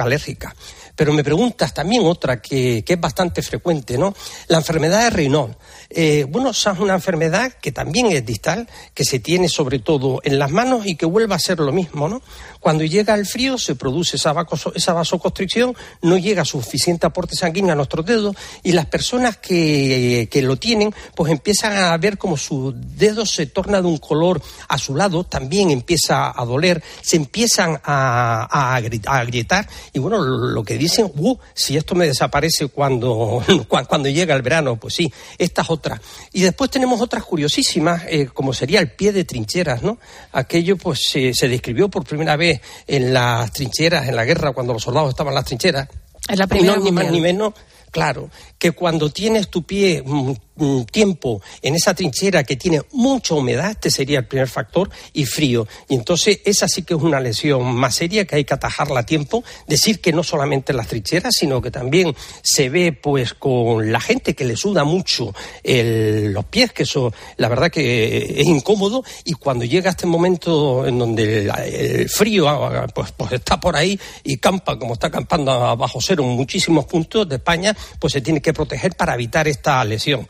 alérgica 0.00 0.54
pero 1.00 1.14
me 1.14 1.24
preguntas 1.24 1.72
también 1.72 2.02
otra 2.04 2.42
que, 2.42 2.84
es 2.86 3.00
bastante 3.00 3.40
frecuente, 3.40 3.96
¿no? 3.96 4.14
La 4.48 4.58
enfermedad 4.58 5.04
de 5.04 5.08
Raynaud. 5.08 5.52
Eh, 5.92 6.24
bueno, 6.28 6.50
es 6.50 6.66
una 6.78 6.94
enfermedad 6.94 7.52
que 7.60 7.72
también 7.72 8.06
es 8.06 8.24
distal, 8.24 8.68
que 8.94 9.04
se 9.04 9.18
tiene 9.18 9.48
sobre 9.48 9.80
todo 9.80 10.20
en 10.22 10.38
las 10.38 10.50
manos 10.50 10.86
y 10.86 10.94
que 10.94 11.04
vuelve 11.04 11.34
a 11.34 11.38
ser 11.40 11.58
lo 11.58 11.72
mismo, 11.72 12.08
¿no? 12.08 12.22
Cuando 12.60 12.84
llega 12.84 13.14
el 13.14 13.26
frío 13.26 13.58
se 13.58 13.74
produce 13.74 14.16
esa, 14.16 14.34
esa 14.74 14.92
vasoconstricción, 14.92 15.74
no 16.02 16.16
llega 16.16 16.44
suficiente 16.44 17.06
aporte 17.06 17.34
sanguíneo 17.34 17.72
a 17.72 17.74
nuestros 17.74 18.06
dedos 18.06 18.36
y 18.62 18.72
las 18.72 18.86
personas 18.86 19.38
que, 19.38 20.28
lo 20.40 20.56
tienen 20.56 20.94
pues 21.14 21.30
empiezan 21.30 21.76
a 21.76 21.96
ver 21.98 22.16
como 22.16 22.36
su 22.36 22.72
dedo 22.74 23.26
se 23.26 23.46
torna 23.46 23.82
de 23.82 23.88
un 23.88 23.98
color 23.98 24.40
azulado, 24.68 25.24
también 25.24 25.70
empieza 25.70 26.32
a 26.34 26.44
doler, 26.46 26.82
se 27.02 27.16
empiezan 27.16 27.78
a, 27.84 28.48
a, 28.50 28.76
agrietar 28.76 29.68
y 29.92 29.98
bueno, 29.98 30.22
lo 30.22 30.62
que 30.62 30.78
dicen, 30.78 31.10
uh, 31.14 31.36
si 31.52 31.76
esto 31.76 31.94
me 31.94 32.06
desaparece 32.06 32.68
cuando, 32.68 33.42
cuando 33.68 34.08
llega 34.08 34.34
el 34.34 34.42
verano, 34.42 34.76
pues 34.76 34.94
sí, 34.94 35.12
esta 35.36 35.62
es 35.62 35.68
otra. 35.80 36.00
Y 36.32 36.42
después 36.42 36.70
tenemos 36.70 37.00
otras 37.00 37.24
curiosísimas, 37.24 38.02
eh, 38.08 38.28
como 38.32 38.52
sería 38.52 38.80
el 38.80 38.92
pie 38.92 39.12
de 39.12 39.24
trincheras, 39.24 39.82
¿no? 39.82 39.98
Aquello 40.32 40.76
pues 40.76 41.00
se 41.10 41.48
describió 41.48 41.88
por 41.88 42.04
primera 42.04 42.36
vez 42.36 42.60
en 42.86 43.12
las 43.14 43.50
trincheras, 43.52 44.08
en 44.08 44.16
la 44.16 44.24
guerra, 44.24 44.52
cuando 44.52 44.72
los 44.72 44.82
soldados 44.82 45.10
estaban 45.10 45.32
en 45.32 45.36
las 45.36 45.44
trincheras. 45.46 45.88
Es 46.28 46.38
la 46.38 46.46
primera 46.46 46.76
ni 46.76 46.92
más 46.92 47.10
ni 47.10 47.20
menos, 47.20 47.54
claro, 47.90 48.30
que 48.58 48.72
cuando 48.72 49.10
tienes 49.10 49.48
tu 49.48 49.62
pie 49.62 50.02
mm, 50.04 50.82
tiempo 50.90 51.40
en 51.62 51.74
esa 51.74 51.94
trinchera 51.94 52.44
que 52.44 52.56
tiene 52.56 52.82
mucha 52.92 53.34
humedad, 53.34 53.70
este 53.70 53.90
sería 53.90 54.18
el 54.18 54.26
primer 54.26 54.48
factor, 54.48 54.90
y 55.12 55.24
frío. 55.24 55.66
Y 55.88 55.94
entonces 55.94 56.40
esa 56.44 56.68
sí 56.68 56.82
que 56.82 56.94
es 56.94 57.00
una 57.00 57.20
lesión 57.20 57.74
más 57.74 57.94
seria 57.94 58.26
que 58.26 58.36
hay 58.36 58.44
que 58.44 58.54
atajarla 58.54 59.00
a 59.00 59.06
tiempo. 59.06 59.42
Decir 59.66 60.00
que 60.00 60.12
no 60.12 60.22
solamente 60.22 60.72
en 60.72 60.76
las 60.76 60.88
trincheras, 60.88 61.34
sino 61.38 61.62
que 61.62 61.70
también 61.70 62.14
se 62.42 62.68
ve 62.68 62.92
pues 62.92 63.34
con 63.34 63.90
la 63.90 64.00
gente 64.00 64.34
que 64.34 64.44
le 64.44 64.56
suda 64.56 64.84
mucho 64.84 65.34
los 65.64 66.44
pies, 66.46 66.72
que 66.72 66.82
eso 66.82 67.12
la 67.36 67.48
verdad 67.48 67.70
que 67.70 68.40
es 68.40 68.46
incómodo, 68.46 69.02
y 69.24 69.32
cuando 69.32 69.64
llega 69.64 69.90
este 69.90 70.06
momento 70.06 70.86
en 70.86 70.98
donde 70.98 71.46
el, 71.46 72.08
frío 72.08 72.48
ah, 72.48 72.86
pues, 72.94 73.12
pues 73.12 73.32
está 73.32 73.58
por 73.58 73.76
ahí 73.76 73.98
y 74.24 74.36
campa 74.36 74.78
como 74.78 74.94
está 74.94 75.10
campando 75.10 75.52
a 75.52 75.74
bajo 75.74 76.00
cero 76.00 76.24
en 76.24 76.30
muchísimos 76.30 76.84
puntos 76.84 77.28
de 77.28 77.36
España, 77.36 77.76
pues 77.98 78.12
se 78.12 78.20
tiene 78.20 78.40
que 78.40 78.52
proteger 78.52 78.94
para 78.94 79.14
evitar 79.14 79.48
esta 79.48 79.82
lesión. 79.84 80.26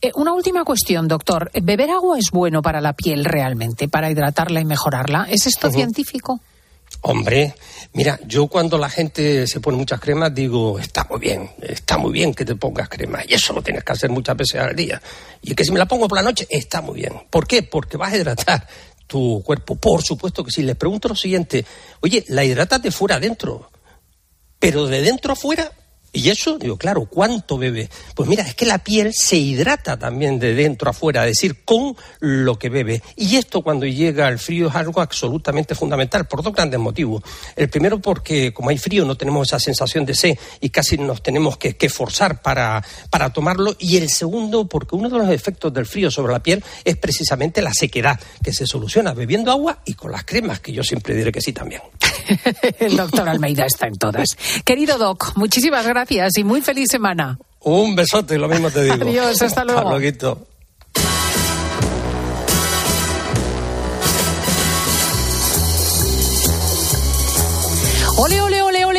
Eh, 0.00 0.10
una 0.14 0.32
última 0.32 0.64
cuestión, 0.64 1.06
doctor. 1.06 1.50
¿Beber 1.62 1.90
agua 1.90 2.18
es 2.18 2.30
bueno 2.32 2.62
para 2.62 2.80
la 2.80 2.92
piel 2.92 3.24
realmente, 3.24 3.88
para 3.88 4.10
hidratarla 4.10 4.60
y 4.60 4.64
mejorarla? 4.64 5.26
¿Es 5.30 5.46
esto 5.46 5.70
científico? 5.70 6.40
Hombre, 7.00 7.54
mira, 7.94 8.18
yo 8.26 8.46
cuando 8.46 8.78
la 8.78 8.88
gente 8.88 9.46
se 9.46 9.60
pone 9.60 9.76
muchas 9.78 9.98
cremas 9.98 10.34
digo, 10.34 10.78
está 10.78 11.06
muy 11.08 11.18
bien, 11.18 11.50
está 11.60 11.96
muy 11.96 12.12
bien 12.12 12.34
que 12.34 12.44
te 12.44 12.54
pongas 12.54 12.88
crema. 12.88 13.20
Y 13.26 13.34
eso 13.34 13.52
lo 13.52 13.62
tienes 13.62 13.82
que 13.82 13.92
hacer 13.92 14.10
muchas 14.10 14.36
veces 14.36 14.60
al 14.60 14.76
día. 14.76 15.00
Y 15.40 15.54
que 15.54 15.64
si 15.64 15.72
me 15.72 15.78
la 15.78 15.86
pongo 15.86 16.06
por 16.06 16.18
la 16.18 16.22
noche, 16.22 16.46
está 16.50 16.80
muy 16.80 17.00
bien. 17.00 17.14
¿Por 17.30 17.46
qué? 17.46 17.62
Porque 17.62 17.96
vas 17.96 18.12
a 18.12 18.16
hidratar 18.16 18.66
tu 19.06 19.42
cuerpo. 19.44 19.74
Por 19.76 20.02
supuesto 20.02 20.44
que 20.44 20.50
sí. 20.50 20.62
Les 20.62 20.76
pregunto 20.76 21.08
lo 21.08 21.16
siguiente, 21.16 21.64
oye, 22.00 22.24
¿la 22.28 22.44
hidratas 22.44 22.82
de 22.82 22.90
fuera 22.90 23.16
adentro? 23.16 23.70
Pero 24.58 24.86
de 24.86 25.02
dentro 25.02 25.32
a 25.32 25.36
fuera, 25.36 25.72
y 26.14 26.28
eso, 26.28 26.58
digo, 26.58 26.76
claro, 26.76 27.06
¿cuánto 27.06 27.56
bebe? 27.56 27.88
Pues 28.14 28.28
mira, 28.28 28.42
es 28.42 28.54
que 28.54 28.66
la 28.66 28.78
piel 28.78 29.14
se 29.14 29.36
hidrata 29.36 29.98
también 29.98 30.38
de 30.38 30.54
dentro 30.54 30.90
a 30.90 30.92
fuera, 30.92 31.26
es 31.26 31.38
decir, 31.38 31.64
con 31.64 31.96
lo 32.20 32.58
que 32.58 32.68
bebe. 32.68 33.02
Y 33.16 33.36
esto 33.36 33.62
cuando 33.62 33.86
llega 33.86 34.28
el 34.28 34.38
frío 34.38 34.68
es 34.68 34.74
algo 34.74 35.00
absolutamente 35.00 35.74
fundamental, 35.74 36.26
por 36.26 36.42
dos 36.42 36.52
grandes 36.52 36.78
motivos. 36.78 37.22
El 37.56 37.70
primero 37.70 37.98
porque 37.98 38.52
como 38.52 38.68
hay 38.68 38.76
frío 38.76 39.06
no 39.06 39.16
tenemos 39.16 39.48
esa 39.48 39.58
sensación 39.58 40.04
de 40.04 40.14
sed 40.14 40.38
y 40.60 40.68
casi 40.68 40.98
nos 40.98 41.22
tenemos 41.22 41.56
que, 41.56 41.72
forzar 41.88 42.42
para, 42.42 42.84
para 43.08 43.32
tomarlo. 43.32 43.74
Y 43.78 43.96
el 43.96 44.10
segundo 44.10 44.68
porque 44.68 44.96
uno 44.96 45.08
de 45.08 45.18
los 45.18 45.30
efectos 45.30 45.72
del 45.72 45.86
frío 45.86 46.10
sobre 46.10 46.34
la 46.34 46.42
piel 46.42 46.62
es 46.84 46.96
precisamente 46.98 47.62
la 47.62 47.72
sequedad, 47.72 48.20
que 48.44 48.52
se 48.52 48.66
soluciona 48.66 49.14
bebiendo 49.14 49.50
agua 49.50 49.78
y 49.86 49.94
con 49.94 50.12
las 50.12 50.24
cremas, 50.24 50.60
que 50.60 50.72
yo 50.72 50.84
siempre 50.84 51.14
diré 51.14 51.32
que 51.32 51.40
sí 51.40 51.54
también. 51.54 51.80
El 52.78 52.96
doctor 52.96 53.28
Almeida 53.28 53.64
está 53.66 53.86
en 53.86 53.94
todas. 53.94 54.36
Querido 54.64 54.98
Doc, 54.98 55.32
muchísimas 55.36 55.86
gracias 55.86 56.36
y 56.38 56.44
muy 56.44 56.60
feliz 56.60 56.88
semana. 56.90 57.38
Un 57.60 57.94
besote, 57.94 58.38
lo 58.38 58.48
mismo 58.48 58.70
te 58.70 58.82
digo. 58.82 58.94
Adiós, 58.94 59.40
hasta 59.42 59.64
luego. 59.64 59.80
Hasta 59.80 59.90
luego. 59.90 60.46
Ole, 68.16 68.40
ole, 68.40 68.51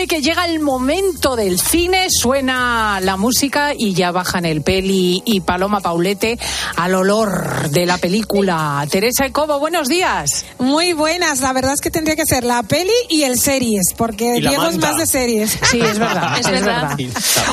que 0.08 0.22
llega 0.22 0.46
el 0.46 0.60
momento 0.60 1.36
del 1.36 1.60
cine, 1.60 2.08
suena 2.10 3.00
la 3.02 3.16
música 3.16 3.74
y 3.78 3.94
ya 3.94 4.12
bajan 4.12 4.46
el 4.46 4.62
peli 4.62 5.22
y 5.26 5.42
Paloma 5.42 5.80
Paulete 5.80 6.38
al 6.76 6.96
olor 6.96 7.70
de 7.70 7.86
la 7.86 7.98
película. 7.98 8.86
Teresa 8.90 9.26
Ecobo, 9.26 9.60
buenos 9.60 9.88
días. 9.88 10.46
Muy 10.60 10.94
buenas, 10.94 11.40
la 11.40 11.54
verdad 11.54 11.74
es 11.74 11.82
que 11.82 11.92
tendría 11.92 12.16
que 12.16 12.26
ser 12.26 12.44
la 12.44 12.64
peli 12.64 12.92
y 13.10 13.24
el 13.24 13.40
series, 13.40 13.94
porque 13.96 14.34
Diego 14.34 14.68
es 14.68 14.78
más 14.78 14.98
de 14.98 15.08
series. 15.08 15.58
Sí, 15.70 15.80
es 15.80 15.98
verdad, 15.98 16.38
es, 16.40 16.50
verdad. 16.50 16.98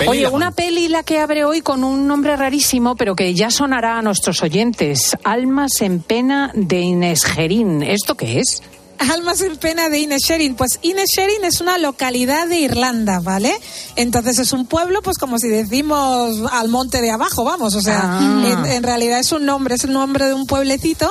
Oye, 0.08 0.28
una 0.28 0.50
peli 0.50 0.88
la 0.88 1.02
que 1.02 1.20
abre 1.20 1.44
hoy 1.44 1.60
con 1.60 1.84
un 1.84 2.06
nombre 2.06 2.36
rarísimo, 2.36 2.96
pero 2.96 3.14
que 3.14 3.32
ya 3.34 3.50
sonará 3.50 3.98
a 3.98 4.02
nuestros 4.02 4.42
oyentes. 4.42 5.16
Almas 5.22 5.80
en 5.82 6.00
pena 6.00 6.50
de 6.54 6.80
Inés 6.80 7.24
Gerín. 7.24 7.82
¿Esto 7.82 8.16
qué 8.16 8.40
es? 8.40 8.62
Almas 9.12 9.40
en 9.40 9.56
pena 9.56 9.88
de 9.88 9.98
Inesherin. 9.98 10.54
Pues 10.54 10.78
Inesherin 10.82 11.44
es 11.44 11.60
una 11.60 11.78
localidad 11.78 12.46
de 12.46 12.58
Irlanda, 12.60 13.20
¿vale? 13.20 13.58
Entonces 13.96 14.38
es 14.38 14.52
un 14.52 14.66
pueblo, 14.66 15.00
pues 15.02 15.16
como 15.16 15.38
si 15.38 15.48
decimos 15.48 16.36
al 16.52 16.68
monte 16.68 17.00
de 17.00 17.10
abajo, 17.10 17.42
vamos. 17.44 17.74
O 17.74 17.80
sea, 17.80 18.00
Ah. 18.04 18.42
en, 18.46 18.66
en 18.66 18.82
realidad 18.82 19.18
es 19.18 19.32
un 19.32 19.46
nombre, 19.46 19.74
es 19.76 19.84
el 19.84 19.92
nombre 19.92 20.26
de 20.26 20.34
un 20.34 20.46
pueblecito 20.46 21.10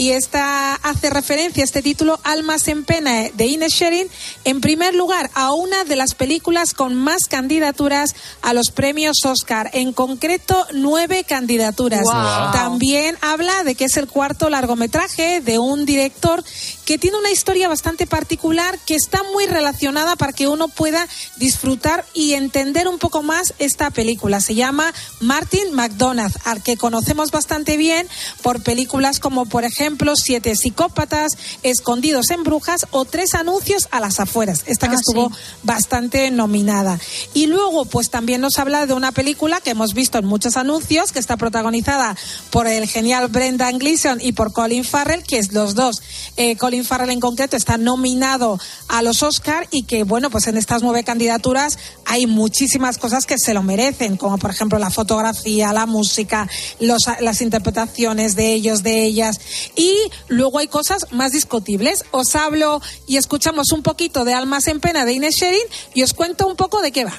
y 0.00 0.12
esta 0.12 0.76
hace 0.76 1.10
referencia, 1.10 1.62
este 1.62 1.82
título, 1.82 2.18
Almas 2.24 2.68
en 2.68 2.86
pena 2.86 3.28
de 3.34 3.46
Inesherin, 3.46 4.08
en 4.44 4.62
primer 4.62 4.94
lugar 4.94 5.30
a 5.34 5.52
una 5.52 5.84
de 5.84 5.94
las 5.94 6.14
películas 6.14 6.72
con 6.72 6.94
más 6.94 7.26
candidaturas 7.28 8.14
a 8.40 8.54
los 8.54 8.70
premios 8.70 9.18
Oscar. 9.26 9.68
En 9.74 9.92
concreto, 9.92 10.66
nueve 10.72 11.24
candidaturas. 11.24 12.04
Wow. 12.04 12.50
También 12.50 13.18
habla 13.20 13.62
de 13.62 13.74
que 13.74 13.84
es 13.84 13.98
el 13.98 14.06
cuarto 14.06 14.48
largometraje 14.48 15.42
de 15.42 15.58
un 15.58 15.84
director 15.84 16.42
que 16.86 16.96
tiene 16.96 17.18
una 17.18 17.30
historia 17.30 17.68
bastante 17.68 18.06
particular 18.06 18.78
que 18.86 18.94
está 18.94 19.22
muy 19.34 19.46
relacionada 19.46 20.16
para 20.16 20.32
que 20.32 20.48
uno 20.48 20.68
pueda 20.68 21.06
disfrutar 21.36 22.06
y 22.14 22.32
entender 22.32 22.88
un 22.88 22.98
poco 22.98 23.22
más 23.22 23.52
esta 23.58 23.90
película. 23.90 24.40
Se 24.40 24.54
llama 24.54 24.94
Martin 25.20 25.74
McDonagh, 25.74 26.32
al 26.46 26.62
que 26.62 26.78
conocemos 26.78 27.30
bastante 27.30 27.76
bien 27.76 28.08
por 28.42 28.62
películas 28.62 29.20
como, 29.20 29.44
por 29.44 29.64
ejemplo, 29.64 29.89
Siete 30.16 30.54
psicópatas, 30.56 31.32
Escondidos 31.62 32.30
en 32.30 32.42
brujas 32.42 32.86
o 32.90 33.04
Tres 33.04 33.34
anuncios 33.34 33.88
a 33.90 34.00
las 34.00 34.20
afueras. 34.20 34.64
Esta 34.66 34.88
que 34.88 34.96
Ah, 34.96 34.98
estuvo 34.98 35.28
sí. 35.30 35.34
bastante 35.62 36.30
nominada. 36.30 36.98
Y 37.34 37.46
luego, 37.46 37.84
pues 37.84 38.10
también 38.10 38.40
nos 38.40 38.58
habla 38.58 38.86
de 38.86 38.94
una 38.94 39.12
película 39.12 39.60
que 39.60 39.70
hemos 39.70 39.94
visto 39.94 40.18
en 40.18 40.26
muchos 40.26 40.56
anuncios, 40.56 41.12
que 41.12 41.18
está 41.18 41.36
protagonizada 41.36 42.16
por 42.50 42.66
el 42.66 42.86
genial 42.88 43.28
Brendan 43.28 43.78
Gleeson 43.78 44.18
y 44.20 44.32
por 44.32 44.52
Colin 44.52 44.84
Farrell, 44.84 45.22
que 45.22 45.38
es 45.38 45.52
los 45.52 45.74
dos. 45.74 46.02
Eh, 46.36 46.56
Colin 46.56 46.84
Farrell 46.84 47.10
en 47.10 47.20
concreto 47.20 47.56
está 47.56 47.78
nominado 47.78 48.58
a 48.88 49.02
los 49.02 49.22
Oscar 49.22 49.66
y 49.70 49.84
que, 49.84 50.02
bueno, 50.04 50.30
pues 50.30 50.46
en 50.46 50.56
estas 50.56 50.82
nueve 50.82 51.04
candidaturas 51.04 51.78
hay 52.04 52.26
muchísimas 52.26 52.98
cosas 52.98 53.26
que 53.26 53.36
se 53.38 53.54
lo 53.54 53.62
merecen, 53.62 54.16
como 54.16 54.38
por 54.38 54.50
ejemplo 54.50 54.78
la 54.78 54.90
fotografía, 54.90 55.72
la 55.72 55.86
música, 55.86 56.48
los, 56.80 57.02
las 57.20 57.40
interpretaciones 57.40 58.36
de 58.36 58.52
ellos, 58.52 58.82
de 58.82 59.04
ellas. 59.04 59.40
Y 59.80 59.96
luego 60.28 60.58
hay 60.58 60.68
cosas 60.68 61.06
más 61.10 61.32
discutibles. 61.32 62.04
Os 62.10 62.36
hablo 62.36 62.82
y 63.06 63.16
escuchamos 63.16 63.72
un 63.72 63.82
poquito 63.82 64.26
de 64.26 64.34
Almas 64.34 64.66
en 64.66 64.78
Pena 64.78 65.06
de 65.06 65.14
Inés 65.14 65.36
Sherin 65.40 65.66
y 65.94 66.02
os 66.02 66.12
cuento 66.12 66.46
un 66.46 66.54
poco 66.54 66.82
de 66.82 66.92
qué 66.92 67.06
va. 67.06 67.14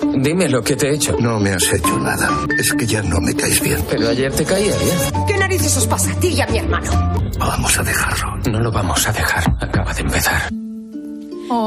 Dime 0.00 0.48
lo 0.48 0.64
que 0.64 0.74
te 0.74 0.88
he 0.88 0.94
hecho. 0.94 1.18
No 1.20 1.38
me 1.38 1.50
has 1.50 1.70
hecho 1.70 1.98
nada. 1.98 2.30
Es 2.56 2.72
que 2.72 2.86
ya 2.86 3.02
no 3.02 3.20
me 3.20 3.34
caes 3.34 3.60
bien. 3.60 3.84
Pero 3.90 4.08
ayer 4.08 4.32
te 4.32 4.42
caía 4.42 4.74
bien. 4.78 5.26
¿Qué 5.26 5.36
narices 5.36 5.76
os 5.76 5.86
pasa 5.86 6.10
a 6.10 6.18
ti 6.18 6.28
y 6.28 6.40
a 6.40 6.46
mi 6.46 6.56
hermano? 6.56 6.90
Vamos 7.38 7.78
a 7.78 7.82
dejarlo. 7.82 8.36
No 8.50 8.60
lo 8.60 8.72
vamos 8.72 9.06
a 9.06 9.12
dejar. 9.12 9.44
Acaba 9.60 9.92
de 9.92 10.00
empezar. 10.00 10.48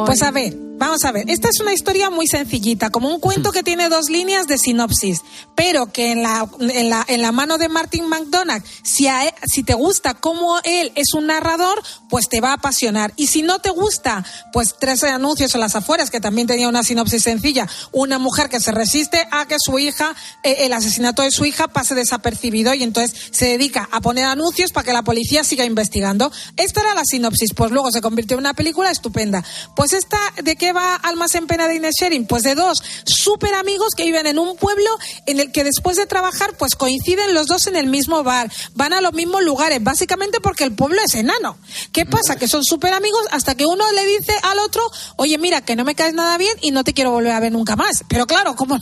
Pues 0.07 0.23
a 0.23 0.31
ver, 0.31 0.55
vamos 0.87 1.05
a 1.05 1.11
ver. 1.11 1.29
Esta 1.29 1.47
es 1.49 1.59
una 1.59 1.73
historia 1.73 2.09
muy 2.09 2.27
sencillita, 2.27 2.89
como 2.89 3.09
un 3.09 3.19
cuento 3.19 3.51
que 3.51 3.63
tiene 3.63 3.87
dos 3.87 4.09
líneas 4.09 4.47
de 4.47 4.57
sinopsis, 4.57 5.21
pero 5.55 5.91
que 5.91 6.11
en 6.11 6.23
la, 6.23 6.49
en 6.59 6.89
la, 6.89 7.05
en 7.07 7.21
la 7.21 7.31
mano 7.31 7.57
de 7.57 7.69
Martin 7.69 8.07
McDonagh, 8.07 8.63
si, 8.83 9.07
a 9.07 9.25
él- 9.27 9.33
si 9.45 9.63
te 9.63 9.73
gusta 9.73 10.15
cómo 10.15 10.59
él 10.63 10.91
es 10.95 11.13
un 11.13 11.27
narrador, 11.27 11.81
pues 12.09 12.27
te 12.27 12.41
va 12.41 12.49
a 12.49 12.53
apasionar. 12.53 13.13
Y 13.15 13.27
si 13.27 13.41
no 13.41 13.59
te 13.59 13.69
gusta, 13.69 14.25
pues 14.51 14.75
tres 14.79 15.03
anuncios 15.03 15.53
en 15.55 15.61
las 15.61 15.75
afueras, 15.75 16.09
que 16.09 16.19
también 16.19 16.47
tenía 16.47 16.67
una 16.67 16.83
sinopsis 16.83 17.23
sencilla. 17.23 17.67
Una 17.91 18.19
mujer 18.19 18.49
que 18.49 18.59
se 18.59 18.71
resiste 18.71 19.27
a 19.31 19.45
que 19.45 19.55
su 19.59 19.77
hija, 19.79 20.15
eh, 20.43 20.57
el 20.65 20.73
asesinato 20.73 21.21
de 21.21 21.31
su 21.31 21.45
hija 21.45 21.67
pase 21.67 21.95
desapercibido 21.95 22.73
y 22.73 22.83
entonces 22.83 23.29
se 23.31 23.45
dedica 23.45 23.87
a 23.91 24.01
poner 24.01 24.25
anuncios 24.25 24.71
para 24.71 24.83
que 24.85 24.93
la 24.93 25.03
policía 25.03 25.43
siga 25.43 25.63
investigando. 25.63 26.31
Esta 26.57 26.81
era 26.81 26.95
la 26.95 27.05
sinopsis, 27.05 27.53
pues 27.55 27.71
luego 27.71 27.91
se 27.91 28.01
convirtió 28.01 28.35
en 28.35 28.39
una 28.41 28.53
película 28.53 28.89
estupenda. 28.89 29.43
Pues 29.75 29.93
esta, 29.93 30.17
¿de 30.43 30.55
qué 30.55 30.70
va 30.73 30.95
Almas 30.95 31.35
en 31.35 31.47
Pena 31.47 31.67
de 31.67 31.75
Inés 31.75 31.95
Sherin? 31.99 32.25
Pues 32.25 32.43
de 32.43 32.55
dos 32.55 32.81
súper 33.05 33.53
amigos 33.53 33.93
que 33.95 34.03
viven 34.03 34.27
en 34.27 34.39
un 34.39 34.55
pueblo 34.55 34.89
en 35.25 35.39
el 35.39 35.51
que 35.51 35.63
después 35.63 35.97
de 35.97 36.05
trabajar, 36.05 36.55
pues 36.57 36.75
coinciden 36.75 37.33
los 37.33 37.47
dos 37.47 37.67
en 37.67 37.75
el 37.75 37.87
mismo 37.87 38.23
bar, 38.23 38.51
van 38.75 38.93
a 38.93 39.01
los 39.01 39.13
mismos 39.13 39.43
lugares, 39.43 39.83
básicamente 39.83 40.39
porque 40.39 40.63
el 40.63 40.73
pueblo 40.73 41.01
es 41.05 41.15
enano. 41.15 41.57
¿Qué 41.91 42.05
pasa? 42.05 42.35
Que 42.35 42.47
son 42.47 42.63
súper 42.63 42.93
amigos 42.93 43.21
hasta 43.31 43.55
que 43.55 43.65
uno 43.65 43.83
le 43.91 44.05
dice 44.05 44.33
al 44.43 44.59
otro, 44.59 44.83
oye, 45.15 45.37
mira, 45.37 45.61
que 45.61 45.75
no 45.75 45.83
me 45.83 45.95
caes 45.95 46.13
nada 46.13 46.37
bien 46.37 46.55
y 46.61 46.71
no 46.71 46.83
te 46.83 46.93
quiero 46.93 47.11
volver 47.11 47.31
a 47.31 47.39
ver 47.39 47.51
nunca 47.51 47.75
más. 47.75 48.03
Pero 48.07 48.27
claro, 48.27 48.55
¿cómo 48.55 48.79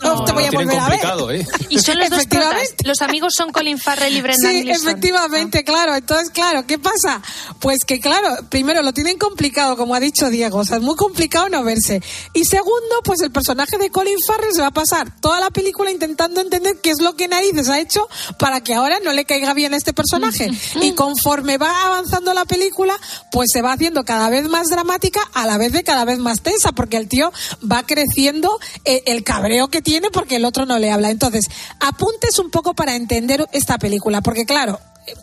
no, 0.00 0.24
te 0.24 0.32
voy 0.32 0.44
a 0.44 0.50
volver 0.50 0.78
a 0.78 0.88
ver? 0.88 1.40
¿eh? 1.40 1.46
Y 1.68 1.80
son 1.80 1.98
los 1.98 2.10
dos 2.10 2.26
protas. 2.26 2.74
Los 2.84 3.02
amigos 3.02 3.34
son 3.36 3.52
Colin 3.52 3.78
Farrell 3.78 4.16
y 4.16 4.20
Brendan 4.20 4.52
Sí, 4.52 4.62
Gleeson. 4.62 4.88
efectivamente, 4.88 5.64
claro. 5.64 5.94
Entonces, 5.94 6.30
claro, 6.30 6.66
¿qué 6.66 6.78
pasa? 6.78 7.20
Pues 7.58 7.80
que, 7.86 8.00
claro, 8.00 8.28
primero 8.48 8.82
lo 8.82 8.92
tienen 8.92 9.18
complicado, 9.18 9.76
como 9.76 9.94
ha 9.94 10.00
dicho 10.00 10.30
Diego, 10.30 10.58
o 10.58 10.64
sea, 10.64 10.76
es 10.76 10.82
muy 10.82 10.96
complicado 10.96 11.48
no 11.48 11.64
verse. 11.64 12.00
Y 12.32 12.44
segundo, 12.44 13.02
pues 13.04 13.20
el 13.20 13.30
personaje 13.30 13.76
de 13.78 13.90
Colin 13.90 14.18
Farrell 14.24 14.54
se 14.54 14.60
va 14.60 14.68
a 14.68 14.72
pasar 14.72 15.12
toda 15.20 15.40
la 15.40 15.50
película 15.50 15.90
intentando 15.90 16.40
entender 16.40 16.78
qué 16.82 16.90
es 16.90 17.00
lo 17.00 17.16
que 17.16 17.28
narices 17.28 17.68
ha 17.68 17.80
hecho 17.80 18.08
para 18.38 18.62
que 18.62 18.74
ahora 18.74 18.98
no 19.04 19.12
le 19.12 19.24
caiga 19.24 19.52
bien 19.52 19.74
este 19.74 19.92
personaje. 19.92 20.50
y 20.80 20.92
conforme 20.92 21.58
va 21.58 21.86
avanzando 21.86 22.34
la 22.34 22.44
película, 22.44 22.96
pues 23.32 23.48
se 23.52 23.62
va 23.62 23.72
haciendo 23.72 24.04
cada 24.04 24.30
vez 24.30 24.48
más 24.48 24.68
dramática 24.68 25.20
a 25.34 25.46
la 25.46 25.58
vez 25.58 25.72
de 25.72 25.82
cada 25.82 26.04
vez 26.04 26.18
más 26.18 26.40
tensa, 26.40 26.72
porque 26.72 26.96
el 26.96 27.08
tío 27.08 27.32
va 27.70 27.84
creciendo 27.84 28.58
eh, 28.84 29.02
el 29.06 29.24
cabreo 29.24 29.68
que 29.68 29.82
tiene 29.82 29.87
porque 30.12 30.36
el 30.36 30.44
otro 30.44 30.66
no 30.66 30.78
le 30.78 30.90
habla. 30.90 31.10
Entonces, 31.10 31.48
apuntes 31.80 32.38
un 32.38 32.50
poco 32.50 32.74
para 32.74 32.94
entender 32.94 33.46
esta 33.52 33.78
película, 33.78 34.20
porque 34.20 34.44
claro, 34.44 34.80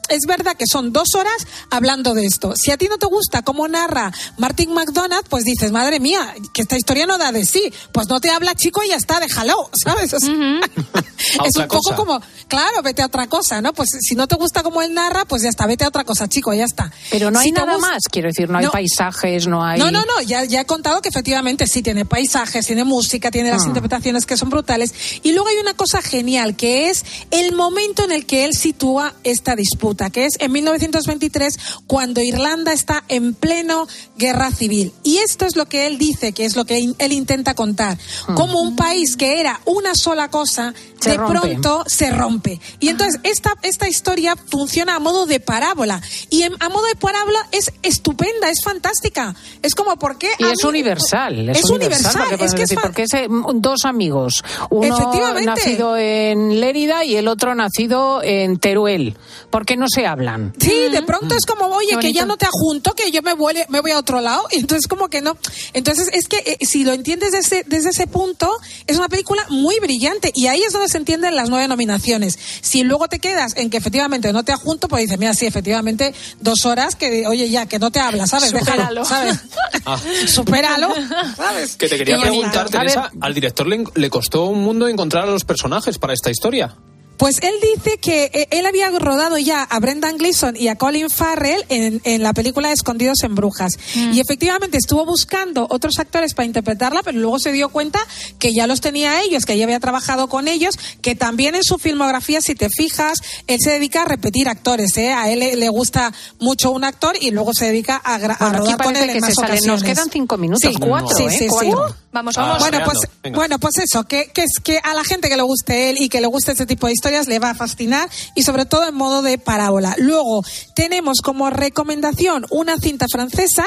es 0.09 0.25
verdad 0.27 0.55
que 0.57 0.65
son 0.67 0.91
dos 0.93 1.15
horas 1.15 1.47
hablando 1.69 2.13
de 2.13 2.25
esto. 2.25 2.53
Si 2.55 2.71
a 2.71 2.77
ti 2.77 2.87
no 2.87 2.97
te 2.97 3.05
gusta 3.07 3.41
cómo 3.43 3.67
narra 3.67 4.11
Martin 4.37 4.73
McDonagh, 4.73 5.23
pues 5.29 5.43
dices, 5.43 5.71
madre 5.71 5.99
mía, 5.99 6.33
que 6.53 6.61
esta 6.61 6.77
historia 6.77 7.05
no 7.05 7.17
da 7.17 7.31
de 7.31 7.45
sí. 7.45 7.71
Pues 7.91 8.07
no 8.07 8.19
te 8.21 8.29
habla 8.29 8.55
chico 8.55 8.83
y 8.83 8.89
ya 8.89 8.95
está, 8.95 9.19
déjalo, 9.19 9.69
¿sabes? 9.83 10.13
O 10.13 10.19
sea, 10.19 10.29
es 11.45 11.55
un 11.55 11.67
poco 11.67 11.81
cosa. 11.83 11.95
como, 11.95 12.21
claro, 12.47 12.81
vete 12.83 13.01
a 13.01 13.07
otra 13.07 13.27
cosa, 13.27 13.61
¿no? 13.61 13.73
Pues 13.73 13.89
si 14.01 14.15
no 14.15 14.27
te 14.27 14.35
gusta 14.35 14.63
cómo 14.63 14.81
él 14.81 14.93
narra, 14.93 15.25
pues 15.25 15.41
ya 15.43 15.49
está, 15.49 15.65
vete 15.67 15.83
a 15.85 15.87
otra 15.87 16.03
cosa, 16.03 16.27
chico, 16.27 16.53
ya 16.53 16.65
está. 16.65 16.91
Pero 17.11 17.31
no 17.31 17.39
hay 17.39 17.45
Si 17.45 17.51
nada 17.51 17.73
gusta- 17.73 17.87
más, 17.91 18.03
quiero 18.11 18.27
decir, 18.29 18.49
no 18.49 18.57
hay 18.57 18.67
paisajes, 18.67 19.47
no 19.47 19.63
hay... 19.63 19.79
no, 19.79 19.91
no, 19.91 20.01
no, 20.01 20.21
ya, 20.21 20.43
ya 20.45 20.61
he 20.61 20.65
contado 20.65 21.01
que 21.01 21.09
efectivamente 21.09 21.67
sí 21.67 21.81
tiene 21.81 22.05
paisajes, 22.05 22.65
tiene 22.65 22.83
música, 22.83 23.31
tiene 23.31 23.51
las 23.51 23.63
Ah. 23.63 23.67
interpretaciones 23.67 24.25
que 24.25 24.37
son 24.37 24.49
brutales. 24.49 24.93
Y 25.23 25.31
luego 25.31 25.47
hay 25.49 25.57
una 25.57 25.73
cosa 25.73 26.01
genial, 26.01 26.55
que 26.55 26.89
es 26.89 27.03
el 27.31 27.53
momento 27.55 28.03
en 28.03 28.11
el 28.11 28.25
que 28.25 28.45
él 28.45 28.53
sitúa 28.55 29.13
esta 29.23 29.55
disputa, 29.55 29.74
que 30.11 30.25
es 30.25 30.33
en 30.39 30.51
1923, 30.51 31.57
cuando 31.87 32.21
Irlanda 32.21 32.73
está 32.73 33.03
en 33.07 33.33
pleno 33.33 33.87
guerra 34.17 34.51
civil. 34.51 34.93
Y 35.03 35.17
esto 35.17 35.45
es 35.45 35.55
lo 35.55 35.65
que 35.67 35.87
él 35.87 35.97
dice, 35.97 36.31
que 36.33 36.45
es 36.45 36.55
lo 36.55 36.65
que 36.65 36.77
él 36.97 37.11
intenta 37.11 37.53
contar. 37.53 37.97
Como 38.35 38.61
un 38.61 38.75
país 38.75 39.15
que 39.17 39.39
era 39.39 39.59
una 39.65 39.95
sola 39.95 40.29
cosa, 40.29 40.73
Se 40.99 41.11
de 41.11 41.17
rompe. 41.17 41.39
pronto 41.39 41.83
se 41.87 42.09
rompe. 42.11 42.59
Y 42.79 42.89
entonces 42.89 43.19
esta, 43.23 43.53
esta 43.61 43.87
historia 43.87 44.35
funciona 44.35 44.95
a 44.95 44.99
modo 44.99 45.25
de 45.25 45.39
parábola. 45.39 46.01
Y 46.29 46.43
en- 46.43 46.55
a 46.59 46.69
modo 46.69 46.85
de 46.87 46.95
parábola 46.95 47.39
es 47.51 47.71
estupenda, 47.83 48.49
es 48.49 48.61
fantástica. 48.63 49.35
Es 49.61 49.75
como, 49.75 49.97
¿por 49.97 50.17
qué? 50.17 50.29
Y 50.39 50.43
es 50.45 50.63
mí- 50.63 50.69
universal, 50.69 51.49
es, 51.49 51.59
Es 51.59 51.69
universal, 51.69 52.23
porque 52.29 52.45
es 52.45 52.53
que 52.53 52.63
es 52.63 52.69
decir, 52.69 52.79
porque 52.81 53.03
es 53.03 53.13
eh, 53.13 53.27
dos 53.55 53.85
amigos, 53.85 54.43
uno 54.69 54.97
nacido 55.45 55.97
en 55.97 56.59
Lérida 56.59 57.03
y 57.05 57.15
el 57.15 57.27
otro 57.27 57.55
nacido 57.55 58.21
en 58.23 58.57
Teruel. 58.57 59.15
¿Por 59.49 59.64
porque 59.65 59.77
no 59.77 59.87
se 59.87 60.05
hablan. 60.05 60.53
Sí, 60.59 60.89
de 60.91 61.01
pronto 61.01 61.35
es 61.35 61.43
como, 61.47 61.65
oye, 61.65 61.97
que 61.99 62.13
ya 62.13 62.23
no 62.25 62.37
te 62.37 62.45
ajunto, 62.45 62.93
que 62.93 63.09
yo 63.09 63.23
me 63.23 63.33
voy, 63.33 63.55
me 63.69 63.79
voy 63.79 63.89
a 63.89 63.97
otro 63.97 64.21
lado. 64.21 64.43
Y 64.51 64.59
entonces 64.59 64.85
como 64.87 65.07
que 65.07 65.21
no. 65.21 65.37
Entonces 65.73 66.07
es 66.13 66.27
que 66.27 66.37
eh, 66.37 66.57
si 66.63 66.83
lo 66.83 66.93
entiendes 66.93 67.31
desde, 67.31 67.63
desde 67.65 67.89
ese 67.89 68.05
punto, 68.05 68.51
es 68.85 68.95
una 68.95 69.09
película 69.09 69.43
muy 69.49 69.79
brillante. 69.79 70.31
Y 70.35 70.45
ahí 70.45 70.61
es 70.61 70.71
donde 70.71 70.87
se 70.87 70.99
entienden 70.99 71.35
las 71.35 71.49
nueve 71.49 71.67
nominaciones. 71.67 72.37
Si 72.61 72.83
luego 72.83 73.07
te 73.07 73.17
quedas 73.17 73.57
en 73.57 73.71
que 73.71 73.77
efectivamente 73.77 74.31
no 74.33 74.43
te 74.43 74.51
ajunto, 74.51 74.87
pues 74.87 75.01
dices, 75.01 75.17
mira, 75.17 75.33
sí, 75.33 75.47
efectivamente, 75.47 76.13
dos 76.41 76.63
horas 76.65 76.95
que, 76.95 77.25
oye, 77.25 77.49
ya, 77.49 77.65
que 77.65 77.79
no 77.79 77.89
te 77.89 77.99
hablas, 77.99 78.29
¿sabes? 78.29 78.51
Déjalo, 78.51 79.03
Supéralo. 79.03 79.05
¿sabes? 79.05 79.39
Ah, 79.87 79.99
Supéralo, 80.27 80.93
¿sabes? 81.35 81.75
que 81.75 81.87
te 81.87 81.97
quería 81.97 82.19
preguntar, 82.19 82.69
Teresa, 82.69 83.11
al 83.19 83.33
director 83.33 83.67
le, 83.67 83.83
le 83.95 84.09
costó 84.09 84.45
un 84.45 84.63
mundo 84.63 84.87
encontrar 84.87 85.23
a 85.23 85.31
los 85.31 85.43
personajes 85.43 85.97
para 85.97 86.13
esta 86.13 86.31
historia. 86.31 86.75
Pues 87.17 87.35
él 87.41 87.53
dice 87.61 87.97
que 87.97 88.25
eh, 88.33 88.47
él 88.51 88.65
había 88.65 88.89
rodado 88.91 89.37
ya 89.37 89.63
a 89.63 89.79
Brendan 89.79 90.17
Gleeson 90.17 90.55
y 90.57 90.67
a 90.67 90.75
Colin 90.75 91.09
Farrell 91.09 91.63
en, 91.69 92.01
en 92.03 92.23
la 92.23 92.33
película 92.33 92.71
Escondidos 92.71 93.23
en 93.23 93.35
Brujas. 93.35 93.73
Y 93.95 94.19
efectivamente 94.19 94.77
estuvo 94.77 95.05
buscando 95.05 95.67
otros 95.69 95.97
actores 95.99 96.33
para 96.33 96.45
interpretarla, 96.45 97.03
pero 97.03 97.17
luego 97.19 97.39
se 97.39 97.51
dio 97.51 97.69
cuenta 97.69 97.99
que 98.39 98.53
ya 98.53 98.67
los 98.67 98.81
tenía 98.81 99.21
ellos, 99.21 99.45
que 99.45 99.57
ya 99.57 99.63
había 99.63 99.79
trabajado 99.79 100.27
con 100.27 100.47
ellos, 100.47 100.75
que 101.01 101.15
también 101.15 101.55
en 101.55 101.63
su 101.63 101.77
filmografía, 101.77 102.41
si 102.41 102.55
te 102.55 102.69
fijas, 102.69 103.19
él 103.47 103.59
se 103.61 103.71
dedica 103.71 104.01
a 104.01 104.05
repetir 104.05 104.49
actores. 104.49 104.97
¿eh? 104.97 105.11
A 105.13 105.29
él 105.31 105.39
le, 105.39 105.55
le 105.55 105.69
gusta 105.69 106.13
mucho 106.39 106.71
un 106.71 106.83
actor 106.83 107.15
y 107.19 107.31
luego 107.31 107.53
se 107.53 107.65
dedica 107.65 107.95
a, 108.03 108.19
gra- 108.19 108.37
Bueno, 108.39 108.57
rodar 108.59 108.77
con 108.83 108.95
él 108.95 109.09
en 109.09 109.19
más 109.21 109.33
salen. 109.35 109.55
Nos 109.55 109.81
ocasiones. 109.81 109.83
quedan 109.83 110.09
cinco 110.11 110.37
minutos, 110.37 110.69
Sí, 110.71 110.77
cuatro, 110.79 111.15
sí, 111.15 111.23
¿eh? 111.23 111.29
sí, 111.29 111.37
sí. 111.39 111.47
Cuatro. 111.49 111.95
Vamos, 112.11 112.37
Ah, 112.37 112.41
vamos. 112.41 112.59
Bueno, 112.59 112.79
pues, 112.85 113.33
bueno, 113.33 113.59
pues 113.59 113.73
eso, 113.79 114.03
que, 114.05 114.31
que 114.33 114.43
es 114.43 114.59
que 114.63 114.79
a 114.81 114.93
la 114.93 115.03
gente 115.03 115.27
que 115.29 115.35
le 115.35 115.41
guste 115.43 115.89
él 115.89 115.97
y 115.99 116.07
que 116.07 116.21
le 116.21 116.27
guste 116.27 116.53
este 116.53 116.65
tipo 116.65 116.87
de 116.87 116.93
historias 116.93 117.04
le 117.05 117.39
va 117.39 117.51
a 117.51 117.55
fascinar 117.55 118.09
y 118.33 118.41
sobre 118.41 118.65
todo 118.65 118.87
en 118.87 118.95
modo 118.95 119.21
de 119.21 119.37
parábola. 119.37 119.95
Luego 119.99 120.43
tenemos 120.73 121.21
como 121.21 121.51
recomendación 121.51 122.47
una 122.49 122.77
cinta 122.77 123.05
francesa 123.07 123.63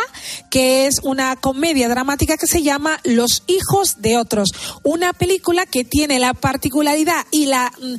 que 0.51 0.87
es 0.87 0.97
una 1.05 1.37
comedia 1.37 1.89
dramática 1.89 2.37
que 2.37 2.49
se 2.49 2.63
llama 2.65 2.99
Los 3.05 3.45
hijos 3.47 4.03
de 4.03 4.17
otros, 4.17 4.51
una 4.83 5.13
película 5.13 5.67
que 5.67 5.85
tiene 5.85 6.19
la 6.19 6.35
particularidad 6.35 7.27
y 7.31 7.47
la 7.47 7.73
mm, 7.81 7.97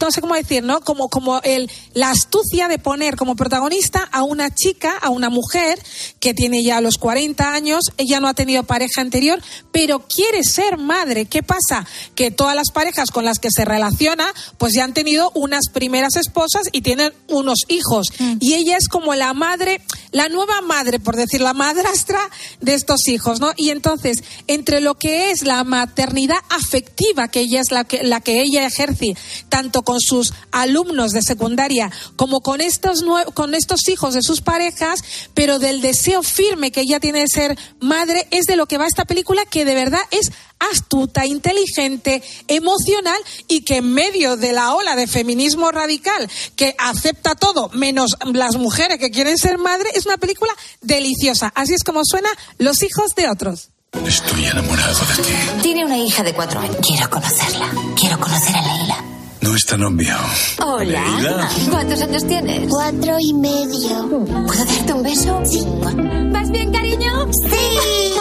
no 0.00 0.10
sé 0.10 0.20
cómo 0.20 0.34
decir, 0.34 0.64
¿no? 0.64 0.80
Como 0.80 1.08
como 1.08 1.40
el 1.42 1.70
la 1.94 2.10
astucia 2.10 2.66
de 2.66 2.78
poner 2.78 3.16
como 3.16 3.36
protagonista 3.36 4.08
a 4.10 4.24
una 4.24 4.52
chica, 4.52 4.98
a 4.98 5.10
una 5.10 5.30
mujer 5.30 5.78
que 6.18 6.34
tiene 6.34 6.64
ya 6.64 6.80
los 6.80 6.98
40 6.98 7.52
años, 7.52 7.84
ella 7.96 8.18
no 8.18 8.28
ha 8.28 8.34
tenido 8.34 8.64
pareja 8.64 9.00
anterior, 9.00 9.40
pero 9.70 10.00
quiere 10.00 10.42
ser 10.42 10.78
madre. 10.78 11.26
¿Qué 11.26 11.42
pasa? 11.42 11.86
Que 12.14 12.30
todas 12.30 12.56
las 12.56 12.70
parejas 12.72 13.10
con 13.10 13.24
las 13.24 13.38
que 13.38 13.50
se 13.54 13.64
relaciona, 13.64 14.31
pues 14.58 14.72
ya 14.74 14.84
han 14.84 14.94
tenido 14.94 15.30
unas 15.34 15.68
primeras 15.72 16.16
esposas 16.16 16.68
y 16.72 16.82
tienen 16.82 17.12
unos 17.28 17.60
hijos. 17.68 18.08
Y 18.40 18.54
ella 18.54 18.76
es 18.76 18.88
como 18.88 19.14
la 19.14 19.32
madre, 19.34 19.80
la 20.10 20.28
nueva 20.28 20.60
madre, 20.60 21.00
por 21.00 21.16
decir, 21.16 21.40
la 21.40 21.54
madrastra 21.54 22.20
de 22.60 22.74
estos 22.74 23.08
hijos, 23.08 23.40
¿no? 23.40 23.52
Y 23.56 23.70
entonces, 23.70 24.22
entre 24.46 24.80
lo 24.80 24.94
que 24.94 25.30
es 25.30 25.42
la 25.42 25.64
maternidad 25.64 26.38
afectiva, 26.50 27.28
que 27.28 27.40
ella 27.40 27.60
es 27.60 27.70
la 27.70 27.84
que, 27.84 28.02
la 28.02 28.20
que 28.20 28.42
ella 28.42 28.66
ejerce, 28.66 29.16
tanto 29.48 29.82
con 29.82 30.00
sus 30.00 30.32
alumnos 30.50 31.12
de 31.12 31.22
secundaria 31.22 31.90
como 32.16 32.40
con 32.40 32.60
estos, 32.60 33.04
con 33.34 33.54
estos 33.54 33.88
hijos 33.88 34.14
de 34.14 34.22
sus 34.22 34.40
parejas, 34.40 35.02
pero 35.34 35.58
del 35.58 35.80
deseo 35.80 36.22
firme 36.22 36.70
que 36.70 36.82
ella 36.82 37.00
tiene 37.00 37.20
de 37.20 37.28
ser 37.28 37.58
madre, 37.80 38.26
es 38.30 38.46
de 38.46 38.56
lo 38.56 38.66
que 38.66 38.78
va 38.78 38.86
esta 38.86 39.04
película, 39.04 39.44
que 39.44 39.64
de 39.64 39.74
verdad 39.74 40.00
es 40.10 40.32
astuta, 40.70 41.26
inteligente, 41.26 42.22
emocional 42.48 43.20
y 43.48 43.62
que 43.62 43.76
en 43.76 43.92
medio 43.92 44.36
de 44.36 44.52
la 44.52 44.74
ola 44.74 44.96
de 44.96 45.06
feminismo 45.06 45.70
radical 45.70 46.30
que 46.56 46.74
acepta 46.78 47.34
todo 47.34 47.70
menos 47.70 48.16
las 48.32 48.56
mujeres 48.56 48.98
que 48.98 49.10
quieren 49.10 49.38
ser 49.38 49.58
madre, 49.58 49.90
es 49.94 50.06
una 50.06 50.18
película 50.18 50.52
deliciosa. 50.80 51.52
Así 51.54 51.74
es 51.74 51.84
como 51.84 52.00
suena 52.04 52.28
Los 52.58 52.82
hijos 52.82 53.14
de 53.16 53.28
otros. 53.28 53.70
Estoy 54.06 54.46
enamorado 54.46 55.00
de 55.04 55.22
ti. 55.22 55.32
Tiene 55.62 55.84
una 55.84 55.98
hija 55.98 56.22
de 56.22 56.32
cuatro 56.32 56.60
años. 56.60 56.76
Quiero 56.80 57.10
conocerla. 57.10 57.70
Quiero 57.94 58.18
conocer 58.18 58.56
a 58.56 58.62
Leila. 58.62 59.11
No 59.42 59.54
es 59.56 59.64
tan 59.66 59.82
obvio. 59.82 60.14
Hola. 60.64 60.84
Leila. 61.04 61.48
¿Cuántos 61.70 62.00
años 62.02 62.24
tienes? 62.26 62.68
Cuatro 62.68 63.16
y 63.20 63.34
medio. 63.34 64.18
¿Puedo 64.46 64.64
darte 64.64 64.92
un 64.92 65.02
beso? 65.02 65.42
Sí. 65.44 65.64
¿Vas 66.32 66.50
bien, 66.50 66.72
cariño? 66.72 67.28
Sí. 67.50 68.12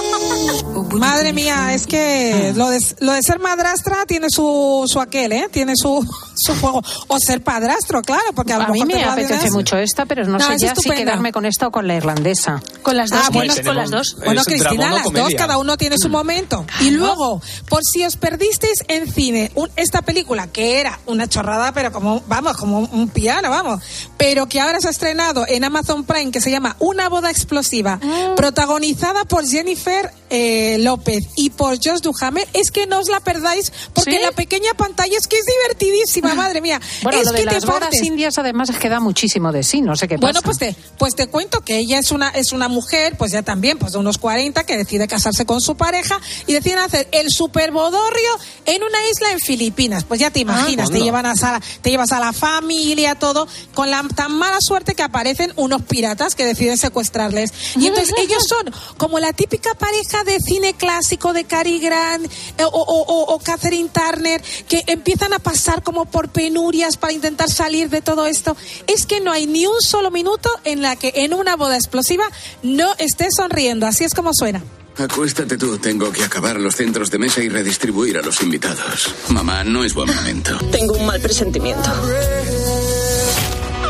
Madre 0.97 1.31
mía, 1.31 1.73
es 1.73 1.87
que 1.87 2.51
lo 2.55 2.69
de, 2.69 2.79
lo 2.99 3.13
de 3.13 3.21
ser 3.21 3.39
madrastra 3.39 4.05
tiene 4.05 4.27
su, 4.29 4.83
su 4.87 4.99
aquel, 4.99 5.31
¿eh? 5.31 5.47
Tiene 5.51 5.73
su, 5.75 6.05
su 6.35 6.53
juego. 6.59 6.81
O 7.07 7.17
ser 7.19 7.41
padrastro, 7.43 8.01
claro, 8.01 8.33
porque 8.35 8.53
a, 8.53 8.57
lo 8.57 8.63
A 8.65 8.67
mí 8.67 8.79
mejor 8.83 8.87
te 8.91 8.97
me 8.97 9.03
apetece 9.05 9.51
mucho 9.51 9.77
esta, 9.77 10.05
pero 10.05 10.25
no, 10.25 10.37
No, 10.37 10.47
sé 10.47 10.55
es 10.55 10.61
ya 10.61 10.75
si 10.75 10.89
quedarme 10.89 11.31
con 11.31 11.45
esta 11.45 11.67
o 11.67 11.71
con 11.71 11.87
la 11.87 11.95
irlandesa. 11.95 12.61
Con 12.83 12.97
las 12.97 13.09
dos, 13.09 13.19
Ah, 13.23 13.29
bueno, 13.31 13.53
con 13.63 13.75
las 13.75 13.89
dos. 13.89 14.17
Bueno, 14.25 14.43
Cristina, 14.43 14.91
las 14.91 15.11
dos, 15.11 15.33
cada 15.37 15.57
uno 15.59 15.77
tiene 15.77 15.97
su 15.97 16.09
momento. 16.09 16.65
Y 16.81 16.89
luego, 16.91 17.41
por 17.69 17.81
si 17.83 18.03
os 18.03 18.17
perdisteis 18.17 18.79
en 18.87 19.09
cine 19.11 19.51
un- 19.55 19.69
esta 19.77 20.01
película, 20.01 20.47
que 20.47 20.81
era 20.81 20.99
una 21.11 21.27
chorrada, 21.27 21.71
pero 21.73 21.91
como, 21.91 22.23
vamos, 22.27 22.57
como 22.57 22.79
un 22.79 23.09
piano, 23.09 23.49
vamos, 23.49 23.81
pero 24.17 24.47
que 24.47 24.59
ahora 24.59 24.79
se 24.79 24.87
ha 24.87 24.91
estrenado 24.91 25.45
en 25.47 25.63
Amazon 25.63 26.03
Prime, 26.03 26.31
que 26.31 26.41
se 26.41 26.51
llama 26.51 26.75
Una 26.79 27.09
boda 27.09 27.29
explosiva, 27.29 27.99
protagonizada 28.35 29.25
por 29.25 29.45
Jennifer 29.45 30.11
eh, 30.31 30.77
López 30.79 31.27
y 31.35 31.49
por 31.49 31.75
Josh 31.75 31.99
Duhamel, 32.01 32.47
es 32.53 32.71
que 32.71 32.87
no 32.87 32.99
os 32.99 33.09
la 33.09 33.19
perdáis, 33.19 33.71
porque 33.93 34.13
¿Sí? 34.13 34.19
la 34.21 34.31
pequeña 34.31 34.73
pantalla 34.75 35.17
es 35.17 35.27
que 35.27 35.37
es 35.37 35.45
divertidísima, 35.45 36.33
madre 36.35 36.61
mía. 36.61 36.79
Bueno, 37.03 37.19
es 37.19 37.25
lo 37.25 37.33
de 37.33 37.39
que 37.39 37.45
te 37.45 37.53
las 37.53 37.65
bodas 37.65 38.01
indias 38.01 38.37
además 38.37 38.69
es 38.69 38.77
que 38.77 38.89
da 38.89 38.99
muchísimo 38.99 39.51
de 39.51 39.63
sí, 39.63 39.81
no 39.81 39.95
sé 39.95 40.07
qué 40.07 40.15
pasa. 40.15 40.27
Bueno, 40.27 40.41
pues 40.41 40.57
te, 40.57 40.75
pues 40.97 41.15
te 41.15 41.27
cuento 41.27 41.61
que 41.61 41.77
ella 41.77 41.99
es 41.99 42.11
una, 42.11 42.29
es 42.29 42.53
una 42.53 42.69
mujer, 42.69 43.15
pues 43.17 43.31
ya 43.31 43.43
también, 43.43 43.77
pues 43.77 43.91
de 43.91 43.99
unos 43.99 44.17
40, 44.17 44.63
que 44.63 44.77
decide 44.77 45.07
casarse 45.07 45.45
con 45.45 45.59
su 45.59 45.75
pareja 45.75 46.19
y 46.47 46.53
deciden 46.53 46.79
hacer 46.79 47.07
el 47.11 47.27
superbodorrio 47.29 48.31
en 48.65 48.83
una 48.83 48.97
isla 49.09 49.31
en 49.31 49.39
Filipinas. 49.39 50.05
Pues 50.05 50.19
ya 50.19 50.31
te 50.31 50.39
imaginas, 50.39 50.89
te 50.89 51.01
llevan 51.01 51.25
a 51.25 51.35
sala, 51.35 51.61
te 51.81 51.89
llevas 51.89 52.11
a 52.13 52.19
la 52.19 52.33
familia, 52.33 53.15
todo, 53.15 53.47
con 53.73 53.89
la 53.89 54.01
tan 54.15 54.33
mala 54.37 54.57
suerte 54.61 54.95
que 54.95 55.03
aparecen 55.03 55.53
unos 55.57 55.81
piratas 55.83 56.35
que 56.35 56.45
deciden 56.45 56.77
secuestrarles. 56.77 57.53
Y 57.75 57.87
entonces 57.87 58.13
ellos 58.17 58.43
son 58.47 58.73
como 58.97 59.19
la 59.19 59.33
típica 59.33 59.73
pareja 59.75 60.20
de 60.23 60.37
cine 60.39 60.73
clásico 60.73 61.33
de 61.33 61.43
Cary 61.45 61.79
Grant 61.79 62.25
eh, 62.57 62.63
o, 62.63 62.67
o- 62.69 63.01
o- 63.03 63.33
o 63.35 63.39
Catherine 63.39 63.89
Turner 63.89 64.41
que 64.67 64.83
empiezan 64.87 65.33
a 65.33 65.39
pasar 65.39 65.83
como 65.83 66.05
por 66.05 66.29
penurias 66.29 66.97
para 66.97 67.13
intentar 67.13 67.49
salir 67.49 67.89
de 67.89 68.01
todo 68.01 68.25
esto. 68.25 68.55
Es 68.87 69.05
que 69.05 69.19
no 69.21 69.31
hay 69.31 69.47
ni 69.47 69.65
un 69.65 69.81
solo 69.81 70.11
minuto 70.11 70.49
en 70.63 70.81
la 70.81 70.95
que 70.95 71.11
en 71.15 71.33
una 71.33 71.55
boda 71.55 71.75
explosiva 71.75 72.25
no 72.63 72.93
estés 72.97 73.33
sonriendo. 73.37 73.85
Así 73.87 74.03
es 74.03 74.13
como 74.13 74.31
suena. 74.33 74.63
Acuéstate 74.97 75.57
tú, 75.57 75.77
tengo 75.77 76.11
que 76.11 76.23
acabar 76.23 76.59
los 76.59 76.75
centros 76.75 77.09
de 77.09 77.17
mesa 77.17 77.41
y 77.41 77.49
redistribuir 77.49 78.17
a 78.17 78.21
los 78.21 78.41
invitados. 78.41 79.09
Mamá, 79.29 79.63
no 79.63 79.83
es 79.85 79.93
buen 79.93 80.13
momento. 80.13 80.57
Tengo 80.71 80.95
un 80.95 81.05
mal 81.05 81.19
presentimiento. 81.21 81.89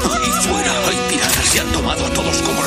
Ahí 0.03 0.31
fuera 0.47 0.87
hay 0.87 0.97
piratas 1.09 1.55
y 1.55 1.57
han 1.59 1.71
tomado 1.71 2.05
a 2.05 2.09
todos 2.13 2.37
como. 2.43 2.61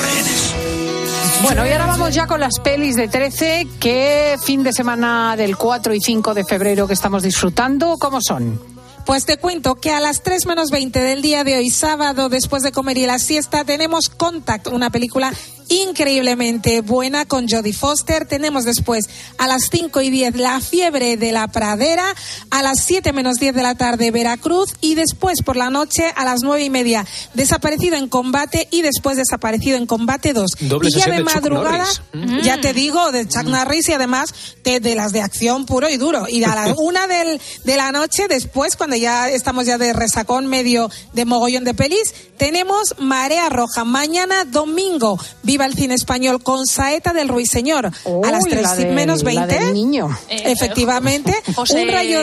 Bueno, 1.44 1.66
y 1.66 1.72
ahora 1.72 1.84
vamos 1.84 2.14
ya 2.14 2.26
con 2.26 2.40
las 2.40 2.58
pelis 2.58 2.96
de 2.96 3.06
13, 3.06 3.68
que 3.78 4.36
fin 4.42 4.62
de 4.62 4.72
semana 4.72 5.36
del 5.36 5.58
4 5.58 5.92
y 5.92 6.00
5 6.00 6.32
de 6.32 6.42
febrero 6.42 6.86
que 6.86 6.94
estamos 6.94 7.22
disfrutando, 7.22 7.98
¿cómo 8.00 8.22
son? 8.22 8.58
Pues 9.04 9.26
te 9.26 9.36
cuento 9.36 9.74
que 9.74 9.90
a 9.90 10.00
las 10.00 10.22
3 10.22 10.46
menos 10.46 10.70
20 10.70 10.98
del 10.98 11.20
día 11.20 11.44
de 11.44 11.58
hoy, 11.58 11.68
sábado, 11.68 12.30
después 12.30 12.62
de 12.62 12.72
comer 12.72 12.96
y 12.96 13.04
la 13.04 13.18
siesta, 13.18 13.62
tenemos 13.62 14.08
Contact, 14.08 14.68
una 14.68 14.88
película 14.88 15.34
increíblemente 15.68 16.80
buena 16.80 17.24
con 17.24 17.48
Jodie 17.48 17.72
Foster. 17.72 18.26
Tenemos 18.26 18.64
después 18.64 19.08
a 19.38 19.46
las 19.48 19.68
5 19.70 20.00
y 20.02 20.10
10 20.10 20.36
La 20.36 20.60
fiebre 20.60 21.16
de 21.16 21.32
la 21.32 21.48
pradera, 21.48 22.04
a 22.50 22.62
las 22.62 22.84
7 22.84 23.12
menos 23.12 23.38
10 23.38 23.54
de 23.54 23.62
la 23.62 23.74
tarde 23.74 24.10
Veracruz 24.10 24.74
y 24.80 24.94
después 24.94 25.42
por 25.42 25.56
la 25.56 25.70
noche 25.70 26.12
a 26.16 26.24
las 26.24 26.42
9 26.42 26.64
y 26.64 26.70
media 26.70 27.06
Desaparecido 27.34 27.96
en 27.96 28.08
combate 28.08 28.68
y 28.70 28.82
después 28.82 29.16
Desaparecido 29.16 29.76
en 29.76 29.86
combate 29.86 30.32
2. 30.32 30.50
Doble 30.60 30.88
y 30.88 30.98
ya 30.98 31.06
de 31.06 31.12
de 31.12 31.18
Chuck 31.18 31.34
madrugada, 31.34 31.86
Norris. 32.12 32.44
ya 32.44 32.60
te 32.60 32.72
digo, 32.72 33.12
de 33.12 33.26
Chuck 33.26 33.44
Norris 33.44 33.88
y 33.88 33.92
además 33.92 34.34
de, 34.62 34.80
de 34.80 34.94
las 34.94 35.12
de 35.12 35.20
acción 35.20 35.66
puro 35.66 35.88
y 35.88 35.96
duro. 35.96 36.26
Y 36.28 36.42
a 36.44 36.54
la 36.54 36.74
una 36.78 37.06
del, 37.06 37.40
de 37.64 37.76
la 37.76 37.92
noche, 37.92 38.28
después, 38.28 38.76
cuando 38.76 38.96
ya 38.96 39.28
estamos 39.28 39.66
ya 39.66 39.78
de 39.78 39.92
resacón 39.92 40.46
medio 40.46 40.90
de 41.12 41.24
mogollón 41.24 41.64
de 41.64 41.74
pelis, 41.74 42.14
tenemos 42.36 42.94
Marea 42.98 43.48
Roja. 43.48 43.84
Mañana 43.84 44.44
domingo, 44.44 45.18
viva 45.54 45.66
el 45.66 45.74
cine 45.74 45.94
español 45.94 46.42
con 46.42 46.66
Saeta 46.66 47.12
del 47.12 47.28
Ruiseñor. 47.28 47.86
a 47.86 48.30
las 48.32 48.42
Uy, 48.44 48.50
3 48.50 48.62
la 48.62 48.74
del- 48.74 48.92
menos 48.92 49.22
la 49.22 49.46
20. 49.46 49.58
del 49.66 49.72
niño. 49.72 50.08
Efectivamente. 50.28 51.32
José- 51.54 51.82
Un 51.84 51.88
rayo. 51.92 52.22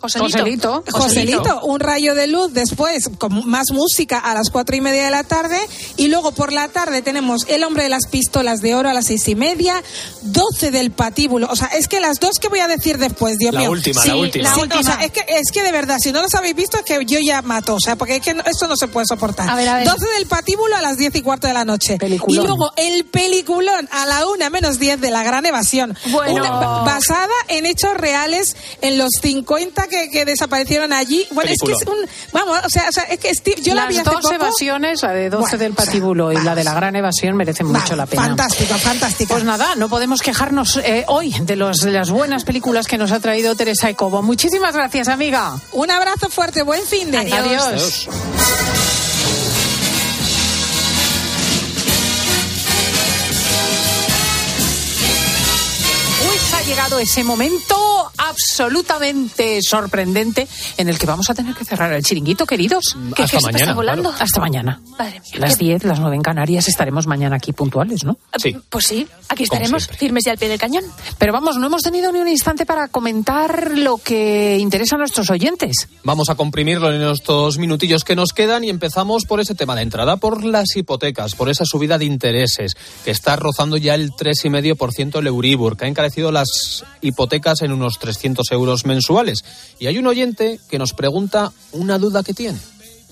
Joselito. 0.00 0.82
Joselito. 0.90 0.92
Joselito, 0.92 1.60
un 1.62 1.80
rayo 1.80 2.14
de 2.14 2.26
luz 2.26 2.52
después, 2.52 3.10
con 3.18 3.48
más 3.48 3.70
música 3.72 4.18
a 4.18 4.34
las 4.34 4.50
cuatro 4.50 4.74
y 4.76 4.80
media 4.80 5.04
de 5.04 5.10
la 5.10 5.24
tarde. 5.24 5.58
Y 5.96 6.08
luego 6.08 6.32
por 6.32 6.52
la 6.52 6.68
tarde 6.68 7.02
tenemos 7.02 7.46
El 7.48 7.64
hombre 7.64 7.82
de 7.82 7.88
las 7.90 8.06
pistolas 8.06 8.60
de 8.62 8.74
oro 8.74 8.88
a 8.88 8.94
las 8.94 9.06
seis 9.06 9.26
y 9.28 9.34
media, 9.34 9.82
12 10.22 10.70
del 10.70 10.90
patíbulo. 10.90 11.48
O 11.50 11.56
sea, 11.56 11.68
es 11.68 11.88
que 11.88 12.00
las 12.00 12.18
dos 12.18 12.38
que 12.40 12.48
voy 12.48 12.60
a 12.60 12.68
decir 12.68 12.98
después, 12.98 13.36
Dios 13.38 13.52
La 13.54 13.60
mío. 13.60 13.70
última, 13.70 14.00
Sí, 14.02 14.08
la 14.08 14.16
última. 14.16 14.54
sí, 14.54 14.60
La 14.60 14.78
o 14.78 14.82
sea, 14.82 14.94
última. 14.94 15.04
es 15.04 15.12
que, 15.12 15.24
es 15.28 15.50
que 15.52 15.62
de 15.62 15.72
verdad, 15.72 15.98
si 16.00 16.12
no 16.12 16.22
los 16.22 16.34
habéis 16.34 16.54
visto, 16.56 16.78
es 16.78 16.84
que 16.84 17.04
yo 17.04 17.18
ya 17.20 17.42
mato. 17.42 17.74
O 17.74 17.80
sea, 17.80 17.96
porque 17.96 18.16
es 18.16 18.22
que 18.22 18.34
no- 18.34 18.42
esto 18.44 18.66
no 18.68 18.76
se 18.76 18.88
puede 18.88 19.06
soportar. 19.06 19.48
A 19.50 19.54
ver, 19.54 19.68
a 19.68 19.76
ver. 19.76 19.86
12 19.86 20.06
del 20.16 20.26
patíbulo 20.26 20.76
a 20.76 20.82
las 20.82 20.96
diez 20.96 21.14
y 21.14 21.22
cuarto 21.22 21.46
de 21.46 21.52
la 21.52 21.64
noche. 21.64 21.96
Peliculón. 21.98 22.44
Y 22.44 22.46
luego 22.46 22.72
el 22.76 23.04
peliculón 23.04 23.88
a 23.92 24.06
la 24.06 24.26
una 24.26 24.50
menos 24.50 24.78
10 24.78 25.00
de 25.00 25.10
la 25.10 25.22
gran 25.22 25.44
evasión. 25.46 25.96
Bueno. 26.10 26.34
Una- 26.34 26.50
basada 26.84 27.28
en 27.48 27.66
hechos 27.66 27.94
reales 27.96 28.56
en 28.80 28.96
los 28.98 29.10
50 29.20 29.86
que, 29.90 30.08
que 30.10 30.24
desaparecieron 30.24 30.92
allí. 30.94 31.26
Bueno, 31.32 31.50
es 31.50 31.58
que 31.60 31.72
es 31.72 31.82
un. 31.86 31.98
Vamos, 32.32 32.58
o 32.64 32.68
sea, 32.70 32.88
o 32.88 32.92
sea, 32.92 33.04
es 33.04 33.18
que 33.18 33.34
Steve, 33.34 33.60
yo 33.60 33.74
la 33.74 33.82
Las 33.82 33.88
vi 33.90 33.98
hace 33.98 34.10
dos 34.10 34.20
poco. 34.22 34.34
evasiones, 34.34 35.02
la 35.02 35.12
de 35.12 35.28
12 35.28 35.40
Bueno, 35.40 35.58
del 35.58 35.72
o 35.72 35.76
sea, 35.76 35.84
patíbulo 35.84 36.32
y 36.32 36.36
la 36.42 36.54
de 36.54 36.64
la 36.64 36.72
gran 36.74 36.96
evasión, 36.96 37.36
merecen 37.36 37.66
mucho 37.66 37.80
Vale, 37.80 37.96
la 37.96 38.06
pena. 38.06 38.22
Fantástica, 38.22 38.78
fantástica. 38.78 39.34
Pues 39.34 39.44
nada, 39.44 39.74
no 39.74 39.88
podemos 39.90 40.22
quejarnos 40.22 40.76
eh, 40.78 41.04
hoy 41.08 41.34
de, 41.42 41.56
los, 41.56 41.78
de 41.80 41.90
las 41.90 42.10
buenas 42.10 42.44
películas 42.44 42.86
que 42.86 42.96
nos 42.96 43.10
ha 43.12 43.20
traído 43.20 43.54
Teresa 43.56 43.90
Ecobo. 43.90 44.22
Muchísimas 44.22 44.72
gracias, 44.74 45.08
amiga. 45.08 45.58
Un 45.72 45.90
abrazo 45.90 46.30
fuerte, 46.30 46.62
buen 46.62 46.86
fin 46.86 47.10
de. 47.10 47.18
Adiós. 47.18 47.62
Adiós. 47.66 48.99
Llegado 56.90 56.98
ese 56.98 57.24
momento 57.24 57.76
absolutamente 58.16 59.60
sorprendente 59.62 60.46
en 60.76 60.88
el 60.88 60.98
que 60.98 61.06
vamos 61.06 61.30
a 61.30 61.34
tener 61.34 61.54
que 61.54 61.64
cerrar 61.64 61.92
el 61.92 62.02
chiringuito, 62.02 62.46
queridos. 62.46 62.96
¿Qué, 63.14 63.22
Hasta 63.22 63.38
qué 63.38 63.40
se 63.40 63.52
mañana, 63.52 63.74
volando? 63.74 64.08
claro. 64.10 64.24
Hasta 64.24 64.40
mañana. 64.40 64.80
Madre 64.98 65.20
mía. 65.20 65.30
A 65.34 65.38
las 65.38 65.58
10, 65.58 65.84
las 65.84 66.00
9 66.00 66.16
en 66.16 66.22
Canarias 66.22 66.68
estaremos 66.68 67.06
mañana 67.06 67.36
aquí 67.36 67.52
puntuales, 67.52 68.04
¿no? 68.04 68.18
Sí. 68.36 68.56
Pues 68.68 68.86
sí, 68.86 69.06
aquí 69.28 69.44
estaremos, 69.44 69.86
firmes 69.88 70.26
y 70.26 70.30
al 70.30 70.38
pie 70.38 70.48
del 70.48 70.58
cañón. 70.58 70.84
Pero 71.18 71.32
vamos, 71.32 71.56
no 71.56 71.66
hemos 71.66 71.82
tenido 71.82 72.12
ni 72.12 72.18
un 72.18 72.28
instante 72.28 72.66
para 72.66 72.88
comentar 72.88 73.72
lo 73.76 73.98
que 73.98 74.58
interesa 74.58 74.96
a 74.96 74.98
nuestros 74.98 75.30
oyentes. 75.30 75.88
Vamos 76.02 76.28
a 76.28 76.34
comprimirlo 76.34 76.92
en 76.92 77.02
estos 77.02 77.58
minutillos 77.58 78.04
que 78.04 78.16
nos 78.16 78.32
quedan 78.32 78.64
y 78.64 78.70
empezamos 78.70 79.24
por 79.26 79.40
ese 79.40 79.54
tema 79.54 79.76
de 79.76 79.82
entrada, 79.82 80.16
por 80.16 80.44
las 80.44 80.76
hipotecas, 80.76 81.34
por 81.34 81.48
esa 81.48 81.64
subida 81.64 81.98
de 81.98 82.04
intereses 82.04 82.74
que 83.04 83.10
está 83.10 83.36
rozando 83.36 83.76
ya 83.76 83.94
el 83.94 84.12
3,5% 84.12 85.18
el 85.18 85.26
Euribor, 85.26 85.76
que 85.76 85.84
ha 85.84 85.88
encarecido 85.88 86.32
las 86.32 86.79
hipotecas 87.00 87.62
en 87.62 87.72
unos 87.72 87.98
300 87.98 88.50
euros 88.52 88.86
mensuales. 88.86 89.44
Y 89.78 89.86
hay 89.86 89.98
un 89.98 90.06
oyente 90.06 90.60
que 90.68 90.78
nos 90.78 90.92
pregunta 90.92 91.52
una 91.72 91.98
duda 91.98 92.22
que 92.22 92.34
tiene. 92.34 92.58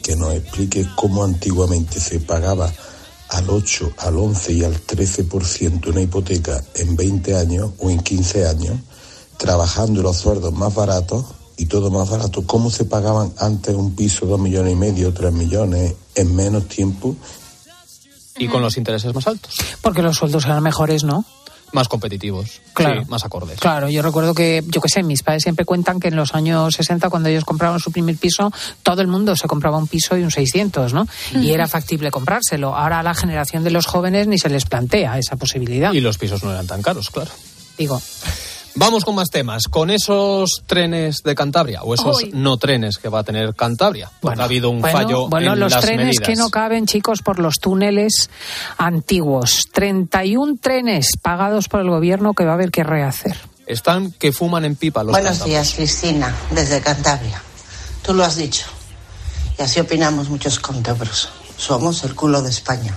que 0.03 0.15
nos 0.17 0.33
explique 0.35 0.87
cómo 0.95 1.25
antiguamente 1.25 1.99
se 2.01 2.21
pagaba 2.21 2.73
al 3.31 3.51
8, 3.51 3.95
al 3.99 4.17
11 4.17 4.53
y 4.53 4.65
al 4.65 4.75
13% 4.81 5.89
una 5.89 6.01
hipoteca 6.01 6.63
en 6.75 6.97
20 6.97 7.37
años 7.37 7.71
o 7.79 7.91
en 7.91 8.01
15 8.01 8.47
años, 8.47 8.79
trabajando 9.37 10.03
los 10.03 10.17
sueldos 10.17 10.53
más 10.55 10.75
baratos 10.75 11.27
y 11.57 11.67
todo 11.67 11.91
más 11.91 12.09
barato, 12.09 12.47
cómo 12.47 12.71
se 12.71 12.85
pagaban 12.85 13.33
antes 13.39 13.75
un 13.75 13.95
piso 13.95 14.25
2 14.27 14.39
millones 14.41 14.73
y 14.73 14.77
medio, 14.77 15.13
3 15.13 15.33
millones 15.33 15.95
en 16.15 16.35
menos 16.35 16.69
tiempo 16.69 17.17
Y 18.39 18.47
con 18.47 18.63
los 18.63 18.77
intereses 18.77 19.13
más 19.15 19.27
altos, 19.27 19.57
Porque 19.83 20.01
los 20.01 20.17
sueldos 20.17 20.45
eran 20.45 20.63
mejores, 20.63 21.03
¿no? 21.03 21.25
Más 21.73 21.89
competitivos, 21.89 22.61
Claro. 22.73 23.03
sí, 23.05 23.11
más 23.11 23.25
acordes. 23.25 23.59
Claro, 23.61 23.89
yo 23.89 24.03
recuerdo 24.03 24.35
que, 24.35 24.65
yo 24.67 24.81
qué 24.81 24.89
sé, 24.89 25.03
mis 25.03 25.23
padres 25.23 25.43
siempre 25.43 25.65
cuentan 25.65 26.01
que 26.01 26.09
en 26.09 26.17
los 26.17 26.35
años 26.35 26.75
60, 26.75 27.11
cuando 27.11 27.29
ellos 27.29 27.45
compraban 27.45 27.79
su 27.81 27.93
primer 27.93 28.17
piso, 28.17 28.53
todo 28.83 29.01
el 29.03 29.09
mundo 29.09 29.37
se 29.37 29.49
compraba 29.49 29.79
un 29.79 29.87
piso 29.87 30.17
y 30.17 30.23
un 30.23 30.31
600, 30.31 30.95
¿no? 30.95 31.07
Y 31.35 31.51
era 31.53 31.67
factible 31.69 32.11
comprárselo. 32.11 32.75
Ahora 32.75 33.01
a 33.01 33.03
la 33.03 33.15
generación 33.15 33.65
de 33.65 33.71
los 33.71 33.87
jóvenes 33.87 34.27
ni 34.29 34.39
se 34.39 34.49
les 34.49 34.65
plantea 34.65 35.19
esa 35.19 35.37
posibilidad. 35.37 35.93
Y 35.93 36.01
los 36.01 36.19
pisos 36.19 36.43
no 36.43 36.51
eran 36.51 36.67
tan 36.67 36.83
caros, 36.83 37.11
claro. 37.11 37.31
Digo, 37.77 38.01
Vamos 38.79 39.05
con 39.05 39.17
más 39.17 39.29
temas. 39.29 39.65
Con 39.65 39.91
esos 39.91 40.63
trenes 40.65 41.23
de 41.25 41.35
Cantabria 41.35 41.83
o 41.83 41.95
esos 41.95 42.23
Uy. 42.23 42.31
no 42.33 42.59
trenes 42.59 42.99
que 42.99 43.09
va 43.09 43.19
a 43.21 43.25
tener 43.25 43.57
Cantabria. 43.57 44.09
Porque 44.21 44.41
ha 44.41 44.45
habido 44.45 44.71
un 44.71 44.81
bueno, 44.81 44.97
fallo 44.97 45.29
Bueno, 45.29 45.55
en 45.55 45.59
los 45.61 45.73
las 45.73 45.81
trenes 45.83 46.07
medidas. 46.07 46.27
que 46.29 46.37
no 46.37 46.49
caben, 46.49 46.87
chicos, 46.87 47.21
por 47.23 47.41
los 47.41 47.57
túneles 47.57 48.31
antiguos. 48.77 49.65
31 49.73 50.59
trenes 50.61 51.09
pagados 51.21 51.69
por 51.69 51.81
el 51.81 51.91
gobierno 51.91 52.35
que 52.35 52.45
va 52.45 52.53
a 52.53 52.55
haber 52.55 52.71
que 52.71 52.85
rehacer. 52.85 53.37
Están 53.67 54.13
que 54.13 54.31
fuman 54.31 54.65
en 54.65 54.77
pipa 54.77 55.03
los 55.03 55.11
Buenos 55.11 55.45
días, 55.45 55.75
Cristina, 55.75 56.33
desde 56.53 56.81
Cantabria. 56.81 57.43
Tú 58.03 58.15
lo 58.15 58.25
has 58.25 58.37
dicho. 58.37 58.65
Y 59.59 59.63
así 59.63 59.81
opinamos 59.81 60.29
muchos 60.29 60.61
cántabros. 60.61 61.31
Somos 61.57 62.05
el 62.05 62.15
culo 62.15 62.43
de 62.43 62.51
España. 62.51 62.97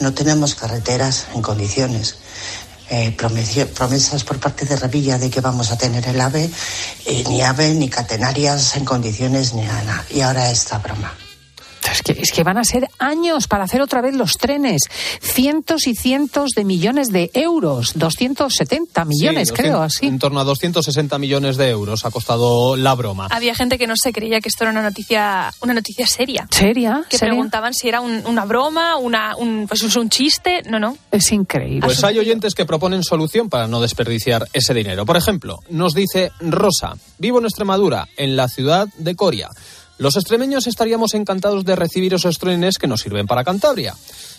No 0.00 0.12
tenemos 0.12 0.54
carreteras 0.54 1.28
en 1.34 1.40
condiciones. 1.40 2.18
Eh, 2.90 3.12
promesas 3.12 4.24
por 4.24 4.40
parte 4.40 4.64
de 4.64 4.76
Revilla 4.76 5.18
de 5.18 5.28
que 5.28 5.42
vamos 5.42 5.70
a 5.70 5.76
tener 5.76 6.06
el 6.08 6.20
AVE, 6.20 6.50
eh, 7.04 7.24
ni 7.28 7.42
AVE 7.42 7.74
ni 7.74 7.90
catenarias 7.90 8.76
en 8.76 8.84
condiciones 8.86 9.52
ni 9.52 9.62
nada. 9.62 10.06
Y 10.10 10.22
ahora 10.22 10.50
esta 10.50 10.78
broma. 10.78 11.27
Es 11.92 12.02
que, 12.02 12.12
es 12.12 12.32
que 12.32 12.42
van 12.44 12.58
a 12.58 12.64
ser 12.64 12.88
años 12.98 13.46
para 13.48 13.64
hacer 13.64 13.80
otra 13.82 14.00
vez 14.00 14.14
los 14.14 14.32
trenes. 14.32 14.82
Cientos 15.20 15.86
y 15.86 15.94
cientos 15.94 16.50
de 16.54 16.64
millones 16.64 17.08
de 17.08 17.30
euros. 17.34 17.92
270 17.94 19.04
millones, 19.04 19.48
Sí, 19.48 19.54
creo, 19.54 19.78
200 19.78 19.80
así. 19.96 20.06
En 20.06 20.18
torno 20.18 20.40
a 20.40 20.44
260 20.44 21.18
millones 21.18 21.56
de 21.56 21.68
euros 21.70 22.04
ha 22.04 22.10
costado 22.10 22.76
la 22.76 22.94
broma. 22.94 23.28
Había 23.30 23.54
gente 23.54 23.78
que 23.78 23.86
no 23.86 23.94
se 24.00 24.12
creía 24.12 24.40
que 24.40 24.48
esto 24.48 24.64
era 24.64 24.70
una 24.70 24.82
noticia, 24.82 25.52
una 25.62 25.74
noticia 25.74 26.06
seria. 26.06 26.46
¿Seria? 26.50 27.04
Que 27.08 27.18
¿Seria? 27.18 27.32
preguntaban 27.32 27.74
si 27.74 27.88
era 27.88 28.00
un- 28.00 28.22
una 28.26 28.44
broma, 28.44 28.96
una, 28.96 29.36
un, 29.36 29.66
pues 29.68 29.82
es 29.82 29.96
un 29.96 30.08
chiste. 30.10 30.62
No, 30.68 30.78
no. 30.78 30.96
Es 31.10 31.32
increíble. 31.32 31.80
Pues 31.86 32.02
hay 32.04 32.18
oyentes 32.18 32.54
que 32.54 32.66
proponen 32.66 33.02
solución 33.02 33.48
para 33.48 33.66
no 33.66 33.80
desperdiciar 33.80 34.46
ese 34.52 34.74
dinero. 34.74 35.06
Por 35.06 35.16
ejemplo, 35.16 35.58
nos 35.70 35.94
dice 35.94 36.30
Rosa, 36.40 36.94
vivo 37.18 37.38
en 37.38 37.46
Extremadura, 37.46 38.08
en 38.16 38.36
la 38.36 38.48
ciudad 38.48 38.88
de 38.98 39.14
Coria. 39.14 39.48
Los 39.98 40.16
extremeños 40.16 40.66
estaríamos 40.68 41.14
encantados 41.14 41.64
de 41.64 41.74
recibir 41.74 42.14
esos 42.14 42.38
trenes 42.38 42.78
que 42.78 42.86
nos 42.86 43.00
sirven 43.00 43.26
para 43.26 43.44
Cantabria. 43.44 43.94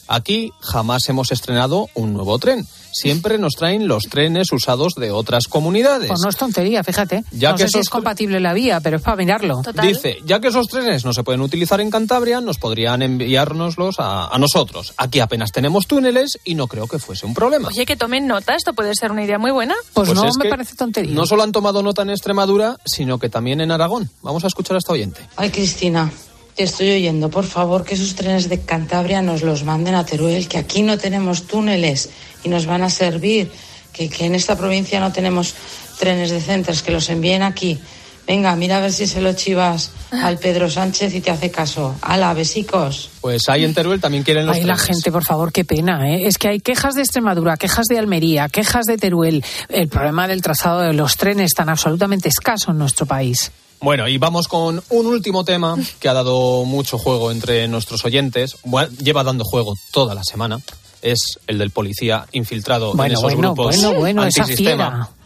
Aquí 0.10 0.52
jamás 0.60 1.08
hemos 1.08 1.32
estrenado 1.32 1.88
un 1.94 2.14
nuevo 2.14 2.40
tren. 2.40 2.68
Siempre 2.92 3.38
nos 3.38 3.54
traen 3.54 3.88
los 3.88 4.06
trenes 4.06 4.52
usados 4.52 4.96
de 4.96 5.12
otras 5.12 5.48
comunidades. 5.48 6.08
Pues 6.08 6.22
no 6.22 6.30
es 6.30 6.36
tontería, 6.36 6.84
fíjate. 6.84 7.24
Ya 7.32 7.52
no 7.52 7.58
que 7.58 7.66
sé 7.66 7.70
si 7.70 7.80
es 7.80 7.90
compatible 7.90 8.40
la 8.40 8.54
vía, 8.54 8.80
pero 8.82 8.98
es 8.98 9.04
para 9.04 9.18
mirarlo. 9.18 9.62
Dice, 9.84 10.18
ya 10.26 10.40
que 10.40 10.48
esos 10.48 10.68
trenes 10.68 11.06
no 11.06 11.14
se 11.14 11.24
pueden 11.24 11.42
utilizar 11.42 11.80
en 11.80 11.92
Cantabria, 11.92 12.42
nos 12.42 12.58
podrían 12.58 13.04
enviárnoslos 13.04 14.00
a, 14.00 14.28
a 14.28 14.38
nosotros. 14.40 14.96
Aquí 14.98 15.20
apenas 15.20 15.52
tenemos 15.52 15.86
túneles 15.86 16.40
y 16.44 16.56
no 16.56 16.68
creo 16.68 16.88
que 16.88 16.98
fuese 16.98 17.28
un 17.28 17.36
problema. 17.36 17.68
Oye, 17.68 17.86
que 17.86 17.96
tomen 17.96 18.26
nota, 18.26 18.56
esto 18.56 18.74
puede 18.74 18.96
ser 18.96 19.12
una 19.12 19.24
idea 19.24 19.38
muy 19.38 19.52
buena. 19.52 19.76
Pues, 19.94 20.12
no 20.16 20.26
es 20.26 20.38
me 20.38 20.46
que 20.46 20.50
parece 20.50 20.76
tontería. 20.76 21.14
No 21.14 21.28
solo 21.28 21.44
han 21.44 21.52
tomado 21.52 21.84
nota 21.84 22.02
en 22.02 22.10
Extremadura, 22.10 22.78
sino 22.84 23.20
que 23.20 23.30
también 23.30 23.62
en 23.62 23.70
Aragón. 23.70 24.10
Vamos 24.24 24.44
a 24.44 24.48
escuchar 24.48 24.76
a 24.76 24.80
esta 24.80 24.94
oyente. 24.94 25.22
Ay, 25.36 25.52
Cristina, 25.52 26.12
te 26.60 26.66
estoy 26.66 26.92
oyendo. 26.92 27.30
Por 27.30 27.46
favor, 27.46 27.86
que 27.86 27.94
esos 27.94 28.16
trenes 28.16 28.50
de 28.50 28.60
Cantabria 28.60 29.22
nos 29.22 29.44
los 29.44 29.64
manden 29.64 29.96
a 29.96 30.06
Teruel, 30.06 30.50
que 30.50 30.58
aquí 30.58 30.82
no 30.82 30.98
tenemos 30.98 31.48
túneles 31.48 32.10
y 32.44 32.50
nos 32.50 32.66
van 32.66 32.84
a 32.84 32.90
servir. 32.90 33.50
Que, 33.94 34.10
que 34.10 34.26
en 34.26 34.36
esta 34.36 34.58
provincia 34.58 35.00
no 35.00 35.14
tenemos 35.14 35.56
trenes 35.98 36.32
decentes, 36.32 36.84
que 36.84 36.92
los 36.92 37.08
envíen 37.08 37.44
aquí. 37.44 37.80
Venga, 38.28 38.54
mira 38.58 38.76
a 38.76 38.82
ver 38.82 38.92
si 38.92 39.08
se 39.08 39.22
lo 39.22 39.32
chivas 39.32 39.92
al 40.12 40.38
Pedro 40.38 40.70
Sánchez 40.70 41.16
y 41.16 41.22
te 41.22 41.32
hace 41.32 41.50
caso. 41.50 41.96
Ala, 42.02 42.34
besicos. 42.34 43.10
Pues 43.22 43.48
ahí 43.48 43.64
en 43.64 43.74
Teruel 43.74 44.02
también 44.02 44.24
quieren 44.24 44.46
los 44.46 44.58
Ay, 44.58 44.66
la 44.66 44.78
gente, 44.78 45.14
por 45.14 45.24
favor, 45.24 45.54
qué 45.54 45.64
pena. 45.64 46.10
¿eh? 46.10 46.28
Es 46.28 46.38
que 46.38 46.50
hay 46.50 46.60
quejas 46.60 46.94
de 46.94 47.04
Extremadura, 47.04 47.56
quejas 47.56 47.86
de 47.86 47.98
Almería, 47.98 48.50
quejas 48.50 48.86
de 48.86 48.98
Teruel. 48.98 49.46
El 49.70 49.88
problema 49.88 50.28
del 50.28 50.42
trazado 50.42 50.82
de 50.82 50.92
los 50.92 51.16
trenes 51.16 51.54
tan 51.54 51.70
absolutamente 51.70 52.28
escaso 52.28 52.72
en 52.72 52.80
nuestro 52.80 53.06
país. 53.06 53.50
Bueno, 53.82 54.08
y 54.08 54.18
vamos 54.18 54.48
con 54.48 54.84
un 54.90 55.06
último 55.06 55.46
tema 55.46 55.78
que 56.00 56.10
ha 56.10 56.14
dado 56.14 56.66
mucho 56.66 56.98
juego 56.98 57.32
entre 57.32 57.68
nuestros 57.68 58.04
oyentes. 58.04 58.58
Bueno, 58.64 58.90
lleva 59.02 59.24
dando 59.24 59.46
juego 59.46 59.76
toda 59.92 60.14
la 60.16 60.24
semana. 60.24 60.60
Es 61.02 61.40
el 61.48 61.58
del 61.58 61.72
policía 61.72 62.26
infiltrado 62.34 62.92
en 62.94 63.12
esos 63.12 63.24
bueno, 63.24 63.54
grupos 63.54 63.78
bueno, 63.78 64.00
bueno, 64.00 64.26
esa 64.26 64.42
antisistema. 64.42 65.10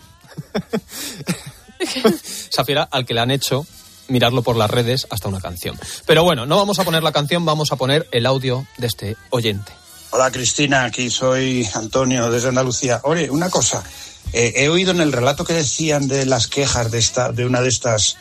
Esa 1.79 2.63
fiera 2.63 2.87
al 2.89 3.05
que 3.05 3.13
le 3.13 3.19
han 3.19 3.31
hecho 3.31 3.65
mirarlo 4.07 4.41
por 4.41 4.55
las 4.55 4.69
redes 4.69 5.07
hasta 5.09 5.27
una 5.27 5.41
canción. 5.41 5.77
Pero 6.05 6.23
bueno, 6.23 6.45
no 6.45 6.57
vamos 6.57 6.79
a 6.79 6.83
poner 6.83 7.03
la 7.03 7.11
canción, 7.11 7.45
vamos 7.45 7.71
a 7.71 7.75
poner 7.75 8.07
el 8.11 8.25
audio 8.25 8.65
de 8.77 8.87
este 8.87 9.17
oyente. 9.31 9.71
Hola 10.11 10.31
Cristina, 10.31 10.85
aquí 10.85 11.09
soy 11.09 11.67
Antonio 11.73 12.29
desde 12.29 12.49
Andalucía. 12.49 13.01
Oye, 13.03 13.29
una 13.29 13.49
cosa, 13.49 13.83
eh, 14.31 14.53
he 14.55 14.69
oído 14.69 14.91
en 14.91 15.01
el 15.01 15.11
relato 15.11 15.43
que 15.43 15.53
decían 15.53 16.07
de 16.07 16.25
las 16.25 16.47
quejas 16.47 16.91
de 16.91 16.99
esta, 16.99 17.31
de 17.31 17.45
una 17.45 17.61
de 17.61 17.69
estas, 17.69 18.17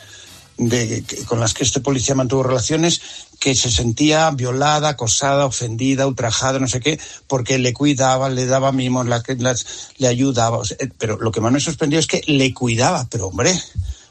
de, 0.57 1.03
con 1.25 1.39
las 1.39 1.53
que 1.53 1.63
este 1.63 1.79
policía 1.79 2.15
mantuvo 2.15 2.43
relaciones, 2.43 3.01
que 3.39 3.55
se 3.55 3.71
sentía 3.71 4.29
violada, 4.31 4.89
acosada, 4.89 5.45
ofendida, 5.45 6.07
ultrajada, 6.07 6.59
no 6.59 6.67
sé 6.67 6.79
qué, 6.79 6.99
porque 7.27 7.57
le 7.57 7.73
cuidaba, 7.73 8.29
le 8.29 8.45
daba 8.45 8.71
mimos, 8.71 9.07
la, 9.07 9.23
le 9.97 10.07
ayudaba. 10.07 10.59
Eh, 10.79 10.89
pero 10.97 11.17
lo 11.17 11.31
que 11.31 11.41
más 11.41 11.51
me 11.51 11.59
sorprendió 11.59 11.99
es 11.99 12.07
que 12.07 12.21
le 12.27 12.53
cuidaba, 12.53 13.07
pero 13.09 13.27
hombre. 13.27 13.59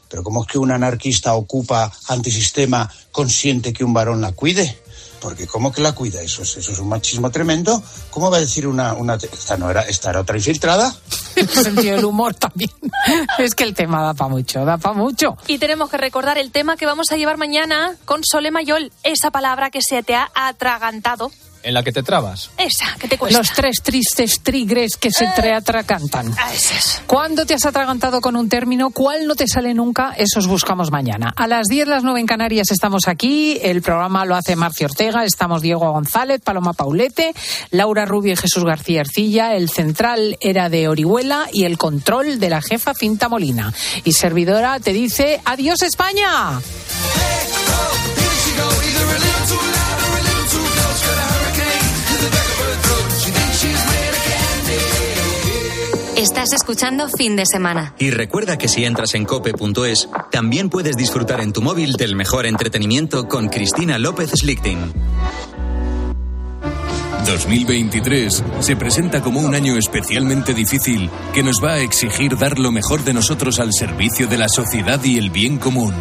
pero 0.09 0.23
¿cómo 0.23 0.43
es 0.43 0.47
que 0.47 0.57
un 0.57 0.71
anarquista 0.71 1.33
ocupa 1.33 1.91
antisistema 2.07 2.91
consiente 3.11 3.73
que 3.73 3.83
un 3.83 3.93
varón 3.93 4.21
la 4.21 4.33
cuide? 4.33 4.82
Porque 5.23 5.47
¿cómo 5.47 5.71
que 5.71 5.79
la 5.79 5.93
cuida? 5.93 6.21
Eso 6.21 6.41
es, 6.41 6.57
eso 6.57 6.73
es 6.73 6.79
un 6.79 6.89
machismo 6.89 7.31
tremendo. 7.31 7.81
¿Cómo 8.09 8.29
va 8.29 8.37
a 8.37 8.39
decir 8.41 8.67
una... 8.67 8.91
una 8.93 9.13
esta 9.15 9.55
no 9.55 9.71
era, 9.71 9.83
esta 9.83 10.09
era 10.09 10.19
otra 10.19 10.35
infiltrada. 10.35 10.93
El 11.37 11.47
sentido 11.47 11.95
del 11.95 12.03
humor 12.03 12.33
también. 12.35 12.69
Es 13.39 13.55
que 13.55 13.63
el 13.63 13.73
tema 13.73 14.01
da 14.01 14.13
para 14.13 14.29
mucho, 14.29 14.65
da 14.65 14.77
para 14.77 14.95
mucho. 14.95 15.37
Y 15.47 15.57
tenemos 15.57 15.89
que 15.89 15.97
recordar 15.97 16.37
el 16.37 16.51
tema 16.51 16.77
que 16.77 16.85
vamos 16.85 17.11
a 17.11 17.17
llevar 17.17 17.37
mañana 17.37 17.95
con 18.05 18.21
Sole 18.23 18.51
Mayol, 18.51 18.91
esa 19.03 19.31
palabra 19.31 19.71
que 19.71 19.79
se 19.81 20.03
te 20.03 20.15
ha 20.15 20.29
atragantado. 20.35 21.31
En 21.63 21.73
la 21.73 21.81
que 21.81 21.91
te 21.91 22.03
trabas. 22.03 22.51
Esa, 22.57 22.95
que 22.99 23.07
te 23.07 23.17
cuesta. 23.17 23.37
Los 23.37 23.51
tres 23.51 23.77
tristes 23.81 24.41
trigres 24.41 24.97
que 24.97 25.11
se 25.11 25.27
te 25.27 25.53
atragantan. 25.53 26.33
Ah, 26.37 26.53
ese 26.53 26.75
es. 26.75 27.01
¿Cuándo 27.07 27.45
te 27.45 27.53
has 27.53 27.65
atragantado 27.65 28.19
con 28.21 28.35
un 28.35 28.49
término? 28.49 28.89
¿Cuál 28.89 29.27
no 29.27 29.35
te 29.35 29.47
sale 29.47 29.73
nunca? 29.73 30.13
Esos 30.17 30.47
buscamos 30.47 30.91
mañana. 30.91 31.33
A 31.35 31.47
las 31.47 31.67
10, 31.67 31.87
las 31.87 32.03
9 32.03 32.19
en 32.19 32.25
Canarias 32.25 32.71
estamos 32.71 33.07
aquí. 33.07 33.57
El 33.61 33.81
programa 33.81 34.25
lo 34.25 34.35
hace 34.35 34.55
Marcio 34.55 34.87
Ortega. 34.87 35.23
Estamos 35.23 35.61
Diego 35.61 35.91
González, 35.91 36.41
Paloma 36.41 36.73
Paulete, 36.73 37.33
Laura 37.71 38.05
Rubio 38.05 38.33
y 38.33 38.37
Jesús 38.37 38.65
García 38.65 39.01
Ercilla. 39.01 39.55
El 39.55 39.69
central 39.69 40.37
era 40.41 40.69
de 40.69 40.87
Orihuela 40.89 41.47
y 41.51 41.63
el 41.63 41.77
control 41.77 42.39
de 42.39 42.49
la 42.49 42.61
jefa 42.61 42.93
Finta 42.93 43.29
Molina. 43.29 43.73
Y 44.03 44.13
servidora 44.13 44.79
te 44.79 44.91
dice 44.91 45.41
adiós 45.45 45.81
España. 45.81 46.59
Estás 56.33 56.53
escuchando 56.53 57.09
fin 57.09 57.35
de 57.35 57.45
semana. 57.45 57.93
Y 57.99 58.09
recuerda 58.09 58.57
que 58.57 58.67
si 58.67 58.83
entras 58.85 59.13
en 59.13 59.23
cope.es, 59.23 60.09
también 60.31 60.71
puedes 60.71 60.97
disfrutar 60.97 61.41
en 61.41 61.53
tu 61.53 61.61
móvil 61.61 61.93
del 61.93 62.15
mejor 62.15 62.47
entretenimiento 62.47 63.27
con 63.27 63.49
Cristina 63.49 63.99
López 63.99 64.31
Slichting. 64.31 64.91
2023 67.27 68.43
se 68.61 68.75
presenta 68.75 69.21
como 69.21 69.41
un 69.41 69.53
año 69.53 69.77
especialmente 69.77 70.55
difícil 70.55 71.11
que 71.35 71.43
nos 71.43 71.63
va 71.63 71.73
a 71.73 71.81
exigir 71.81 72.35
dar 72.35 72.57
lo 72.57 72.71
mejor 72.71 73.03
de 73.03 73.13
nosotros 73.13 73.59
al 73.59 73.71
servicio 73.71 74.25
de 74.25 74.39
la 74.39 74.49
sociedad 74.49 75.03
y 75.03 75.19
el 75.19 75.29
bien 75.29 75.59
común. 75.59 75.93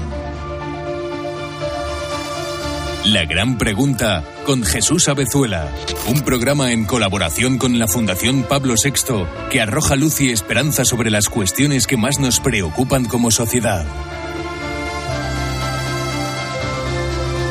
La 3.07 3.25
gran 3.25 3.59
pregunta 3.59 4.23
con 4.47 4.63
Jesús 4.63 5.09
Abezuela, 5.09 5.69
un 6.07 6.21
programa 6.21 6.71
en 6.71 6.85
colaboración 6.85 7.59
con 7.59 7.77
la 7.81 7.89
Fundación 7.89 8.45
Pablo 8.45 8.75
VI 8.83 9.27
que 9.51 9.61
arroja 9.61 9.97
luz 9.97 10.21
y 10.21 10.31
esperanza 10.31 10.85
sobre 10.85 11.11
las 11.11 11.29
cuestiones 11.29 11.89
que 11.89 11.97
más 11.97 12.21
nos 12.21 12.39
preocupan 12.39 13.05
como 13.05 13.33
sociedad. 13.33 13.85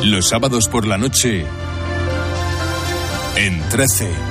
Los 0.04 0.30
sábados 0.30 0.70
por 0.70 0.88
la 0.88 0.97
noche 0.97 1.45
en 3.36 3.62
13. 3.70 4.30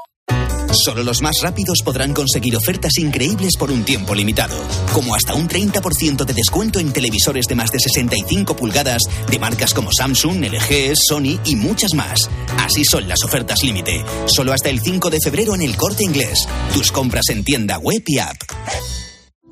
Solo 0.73 1.03
los 1.03 1.21
más 1.21 1.41
rápidos 1.41 1.79
podrán 1.83 2.13
conseguir 2.13 2.55
ofertas 2.55 2.97
increíbles 2.97 3.57
por 3.57 3.71
un 3.71 3.83
tiempo 3.83 4.15
limitado, 4.15 4.57
como 4.93 5.13
hasta 5.13 5.33
un 5.33 5.47
30% 5.47 6.23
de 6.23 6.33
descuento 6.33 6.79
en 6.79 6.93
televisores 6.93 7.45
de 7.47 7.55
más 7.55 7.71
de 7.71 7.79
65 7.79 8.55
pulgadas 8.55 9.01
de 9.29 9.39
marcas 9.39 9.73
como 9.73 9.91
Samsung, 9.91 10.43
LG, 10.43 10.95
Sony 10.95 11.39
y 11.45 11.55
muchas 11.55 11.93
más. 11.93 12.29
Así 12.57 12.83
son 12.89 13.07
las 13.07 13.23
ofertas 13.23 13.63
límite, 13.63 14.03
solo 14.27 14.53
hasta 14.53 14.69
el 14.69 14.79
5 14.79 15.09
de 15.09 15.19
febrero 15.21 15.55
en 15.55 15.61
el 15.61 15.75
corte 15.75 16.03
inglés. 16.03 16.47
Tus 16.73 16.91
compras 16.91 17.25
en 17.29 17.43
tienda 17.43 17.77
web 17.77 18.03
y 18.05 18.19
app. 18.19 18.37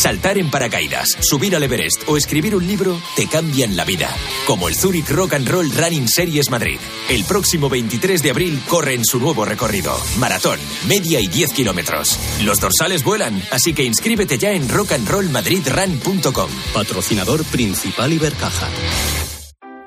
Saltar 0.00 0.38
en 0.38 0.50
paracaídas, 0.50 1.10
subir 1.20 1.54
al 1.54 1.62
Everest 1.62 2.08
o 2.08 2.16
escribir 2.16 2.56
un 2.56 2.66
libro 2.66 2.98
te 3.16 3.26
cambian 3.26 3.76
la 3.76 3.84
vida. 3.84 4.08
Como 4.46 4.66
el 4.66 4.74
Zurich 4.74 5.10
Rock 5.10 5.34
and 5.34 5.46
Roll 5.46 5.70
Running 5.70 6.08
Series 6.08 6.48
Madrid. 6.48 6.78
El 7.10 7.22
próximo 7.24 7.68
23 7.68 8.22
de 8.22 8.30
abril 8.30 8.62
corre 8.66 8.94
en 8.94 9.04
su 9.04 9.20
nuevo 9.20 9.44
recorrido. 9.44 9.94
Maratón, 10.16 10.58
media 10.88 11.20
y 11.20 11.26
10 11.26 11.52
kilómetros. 11.52 12.18
Los 12.42 12.60
dorsales 12.60 13.04
vuelan, 13.04 13.42
así 13.50 13.74
que 13.74 13.84
inscríbete 13.84 14.38
ya 14.38 14.52
en 14.52 14.70
rockandrollmadridrun.com. 14.70 16.50
Patrocinador 16.72 17.44
principal 17.44 18.10
Ibercaja. 18.10 18.68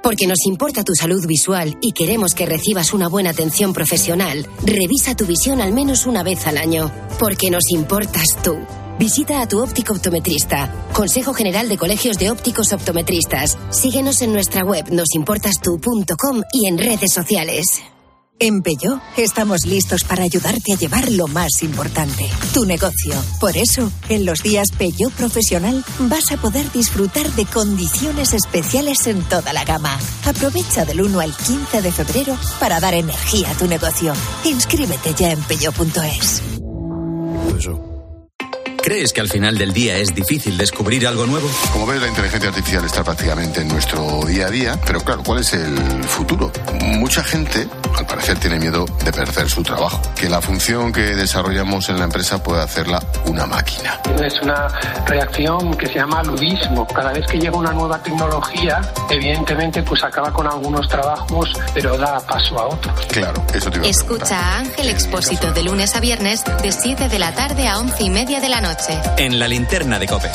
Porque 0.03 0.27
nos 0.27 0.45
importa 0.45 0.83
tu 0.83 0.93
salud 0.93 1.25
visual 1.25 1.79
y 1.81 1.93
queremos 1.93 2.35
que 2.35 2.45
recibas 2.45 2.93
una 2.93 3.07
buena 3.07 3.31
atención 3.31 3.73
profesional, 3.73 4.47
revisa 4.63 5.15
tu 5.15 5.25
visión 5.25 5.59
al 5.59 5.73
menos 5.73 6.05
una 6.05 6.21
vez 6.21 6.45
al 6.45 6.59
año. 6.59 6.91
Porque 7.17 7.49
nos 7.49 7.71
importas 7.71 8.27
tú. 8.43 8.59
Visita 8.99 9.41
a 9.41 9.47
tu 9.47 9.61
óptico 9.61 9.93
optometrista. 9.93 10.71
Consejo 10.93 11.33
General 11.33 11.67
de 11.67 11.77
Colegios 11.77 12.17
de 12.17 12.29
Ópticos 12.29 12.73
Optometristas. 12.73 13.57
Síguenos 13.69 14.21
en 14.21 14.33
nuestra 14.33 14.63
web 14.63 14.85
nosimportastu.com 14.91 16.41
y 16.53 16.67
en 16.67 16.77
redes 16.77 17.11
sociales. 17.13 17.83
En 18.39 18.61
estamos 19.15 19.65
listos 19.65 20.03
para 20.03 20.23
ayudarte 20.23 20.73
a 20.73 20.75
llevar 20.75 21.09
lo 21.11 21.27
más 21.27 21.63
importante, 21.63 22.25
tu 22.53 22.65
negocio. 22.65 23.15
Por 23.39 23.55
eso, 23.55 23.89
en 24.09 24.25
los 24.25 24.43
días 24.43 24.67
Peugeot 24.77 25.13
Profesional 25.13 25.83
vas 25.99 26.31
a 26.31 26.37
poder 26.37 26.69
disfrutar 26.71 27.29
de 27.33 27.45
condiciones 27.45 28.33
especiales 28.33 29.07
en 29.07 29.23
toda 29.23 29.53
la 29.53 29.63
gama. 29.63 29.97
Aprovecha 30.25 30.83
del 30.83 31.01
1 31.01 31.19
al 31.19 31.33
15 31.33 31.81
de 31.81 31.91
febrero 31.91 32.37
para 32.59 32.79
dar 32.79 32.95
energía 32.95 33.49
a 33.51 33.57
tu 33.57 33.67
negocio. 33.67 34.13
Inscríbete 34.43 35.13
ya 35.13 35.31
en 35.31 35.41
peugeot.es. 35.43 36.41
¿Crees 38.83 39.13
que 39.13 39.21
al 39.21 39.29
final 39.29 39.57
del 39.57 39.71
día 39.71 39.95
es 39.95 40.13
difícil 40.13 40.57
descubrir 40.57 41.07
algo 41.07 41.25
nuevo? 41.25 41.49
Como 41.71 41.85
ves, 41.85 42.01
la 42.01 42.09
inteligencia 42.09 42.49
artificial 42.49 42.83
está 42.83 43.01
prácticamente 43.01 43.61
en 43.61 43.69
nuestro 43.69 44.19
día 44.27 44.47
a 44.47 44.49
día, 44.49 44.77
pero 44.85 44.99
claro, 44.99 45.23
¿cuál 45.23 45.39
es 45.39 45.53
el 45.53 46.03
futuro? 46.03 46.51
Mucha 46.81 47.23
gente, 47.23 47.65
al 47.97 48.05
parecer, 48.05 48.37
tiene 48.39 48.59
miedo 48.59 48.85
de 49.05 49.13
perder 49.13 49.49
su 49.49 49.63
trabajo, 49.63 50.01
que 50.19 50.27
la 50.27 50.41
función 50.41 50.91
que 50.91 50.99
desarrollamos 51.15 51.87
en 51.87 51.97
la 51.97 52.03
empresa 52.03 52.43
pueda 52.43 52.63
hacerla 52.63 53.01
una 53.25 53.45
máquina. 53.45 54.01
Es 54.21 54.41
una 54.41 54.67
reacción 55.05 55.77
que 55.77 55.87
se 55.87 55.95
llama 55.95 56.21
ludismo. 56.21 56.85
Cada 56.85 57.13
vez 57.13 57.25
que 57.27 57.39
llega 57.39 57.55
una 57.55 57.71
nueva 57.71 58.03
tecnología, 58.03 58.81
evidentemente, 59.09 59.81
pues 59.83 60.03
acaba 60.03 60.29
con 60.33 60.45
algunos 60.45 60.89
trabajos, 60.89 61.53
pero 61.73 61.97
da 61.97 62.19
paso 62.19 62.59
a 62.59 62.67
otros. 62.67 63.05
Claro, 63.07 63.45
eso 63.53 63.71
te 63.71 63.77
iba 63.77 63.87
a 63.87 63.89
Escucha 63.89 64.37
a 64.37 64.57
Ángel 64.57 64.89
Expósito 64.89 65.53
de 65.53 65.63
lunes 65.63 65.95
a 65.95 66.01
viernes 66.01 66.43
de 66.61 66.71
7 66.73 67.07
de 67.07 67.19
la 67.19 67.31
tarde 67.31 67.69
a 67.69 67.79
11 67.79 68.03
y 68.03 68.09
media 68.09 68.41
de 68.41 68.49
la 68.49 68.59
noche. 68.59 68.72
En 69.17 69.39
la 69.39 69.47
linterna 69.47 69.99
de 69.99 70.07
Cope. 70.07 70.29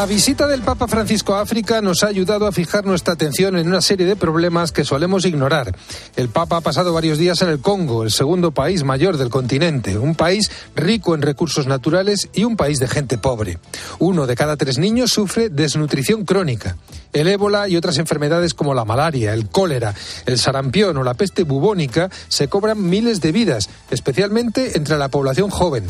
La 0.00 0.06
visita 0.06 0.46
del 0.46 0.62
Papa 0.62 0.88
Francisco 0.88 1.34
a 1.34 1.42
África 1.42 1.82
nos 1.82 2.02
ha 2.02 2.06
ayudado 2.06 2.46
a 2.46 2.52
fijar 2.52 2.86
nuestra 2.86 3.12
atención 3.12 3.58
en 3.58 3.68
una 3.68 3.82
serie 3.82 4.06
de 4.06 4.16
problemas 4.16 4.72
que 4.72 4.82
solemos 4.82 5.26
ignorar. 5.26 5.76
El 6.16 6.30
Papa 6.30 6.56
ha 6.56 6.60
pasado 6.62 6.94
varios 6.94 7.18
días 7.18 7.42
en 7.42 7.50
el 7.50 7.60
Congo, 7.60 8.02
el 8.02 8.10
segundo 8.10 8.50
país 8.50 8.82
mayor 8.82 9.18
del 9.18 9.28
continente, 9.28 9.98
un 9.98 10.14
país 10.14 10.50
rico 10.74 11.14
en 11.14 11.20
recursos 11.20 11.66
naturales 11.66 12.30
y 12.32 12.44
un 12.44 12.56
país 12.56 12.78
de 12.78 12.88
gente 12.88 13.18
pobre. 13.18 13.58
Uno 13.98 14.26
de 14.26 14.36
cada 14.36 14.56
tres 14.56 14.78
niños 14.78 15.12
sufre 15.12 15.50
desnutrición 15.50 16.24
crónica. 16.24 16.78
El 17.12 17.28
ébola 17.28 17.68
y 17.68 17.76
otras 17.76 17.98
enfermedades 17.98 18.54
como 18.54 18.72
la 18.72 18.86
malaria, 18.86 19.34
el 19.34 19.50
cólera, 19.50 19.94
el 20.24 20.38
sarampión 20.38 20.96
o 20.96 21.04
la 21.04 21.12
peste 21.12 21.42
bubónica 21.42 22.08
se 22.28 22.48
cobran 22.48 22.88
miles 22.88 23.20
de 23.20 23.32
vidas, 23.32 23.68
especialmente 23.90 24.78
entre 24.78 24.96
la 24.96 25.10
población 25.10 25.50
joven. 25.50 25.84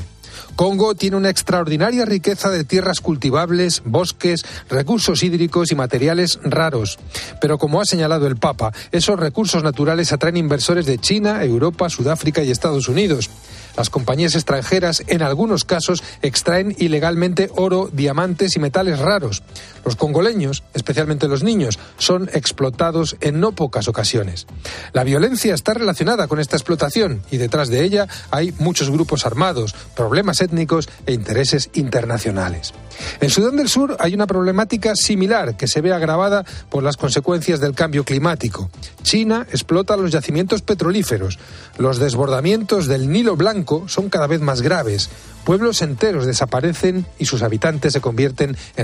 Congo 0.60 0.94
tiene 0.94 1.16
una 1.16 1.30
extraordinaria 1.30 2.04
riqueza 2.04 2.50
de 2.50 2.64
tierras 2.64 3.00
cultivables, 3.00 3.80
bosques, 3.86 4.44
recursos 4.68 5.22
hídricos 5.22 5.72
y 5.72 5.74
materiales 5.74 6.38
raros. 6.42 6.98
Pero 7.40 7.56
como 7.56 7.80
ha 7.80 7.86
señalado 7.86 8.26
el 8.26 8.36
Papa, 8.36 8.70
esos 8.92 9.18
recursos 9.18 9.62
naturales 9.62 10.12
atraen 10.12 10.36
inversores 10.36 10.84
de 10.84 10.98
China, 10.98 11.42
Europa, 11.42 11.88
Sudáfrica 11.88 12.42
y 12.42 12.50
Estados 12.50 12.88
Unidos. 12.88 13.30
Las 13.76 13.90
compañías 13.90 14.34
extranjeras, 14.34 15.02
en 15.06 15.22
algunos 15.22 15.64
casos, 15.64 16.02
extraen 16.22 16.74
ilegalmente 16.78 17.50
oro, 17.56 17.88
diamantes 17.92 18.56
y 18.56 18.60
metales 18.60 18.98
raros. 18.98 19.42
Los 19.84 19.96
congoleños, 19.96 20.62
especialmente 20.74 21.28
los 21.28 21.42
niños, 21.42 21.78
son 21.98 22.28
explotados 22.32 23.16
en 23.20 23.40
no 23.40 23.52
pocas 23.52 23.88
ocasiones. 23.88 24.46
La 24.92 25.04
violencia 25.04 25.54
está 25.54 25.74
relacionada 25.74 26.28
con 26.28 26.40
esta 26.40 26.56
explotación 26.56 27.22
y 27.30 27.38
detrás 27.38 27.68
de 27.68 27.84
ella 27.84 28.08
hay 28.30 28.52
muchos 28.58 28.90
grupos 28.90 29.26
armados, 29.26 29.74
problemas 29.94 30.40
étnicos 30.40 30.88
e 31.06 31.12
intereses 31.12 31.70
internacionales. 31.74 32.74
En 33.20 33.30
Sudán 33.30 33.56
del 33.56 33.68
Sur 33.68 33.96
hay 33.98 34.14
una 34.14 34.26
problemática 34.26 34.94
similar 34.94 35.56
que 35.56 35.66
se 35.66 35.80
ve 35.80 35.92
agravada 35.92 36.44
por 36.68 36.82
las 36.82 36.96
consecuencias 36.96 37.60
del 37.60 37.74
cambio 37.74 38.04
climático. 38.04 38.70
China 39.02 39.46
explota 39.50 39.96
los 39.96 40.10
yacimientos 40.10 40.62
petrolíferos. 40.62 41.38
Los 41.78 41.98
desbordamientos 41.98 42.86
del 42.86 43.10
Nilo 43.10 43.36
Blanco 43.36 43.88
son 43.88 44.08
cada 44.10 44.26
vez 44.26 44.40
más 44.40 44.62
graves. 44.62 45.10
Pueblos 45.44 45.80
enteros 45.82 46.26
desaparecen 46.26 47.06
y 47.18 47.24
sus 47.24 47.42
habitantes 47.42 47.92
se 47.94 48.00
convierten 48.00 48.56
en 48.76 48.78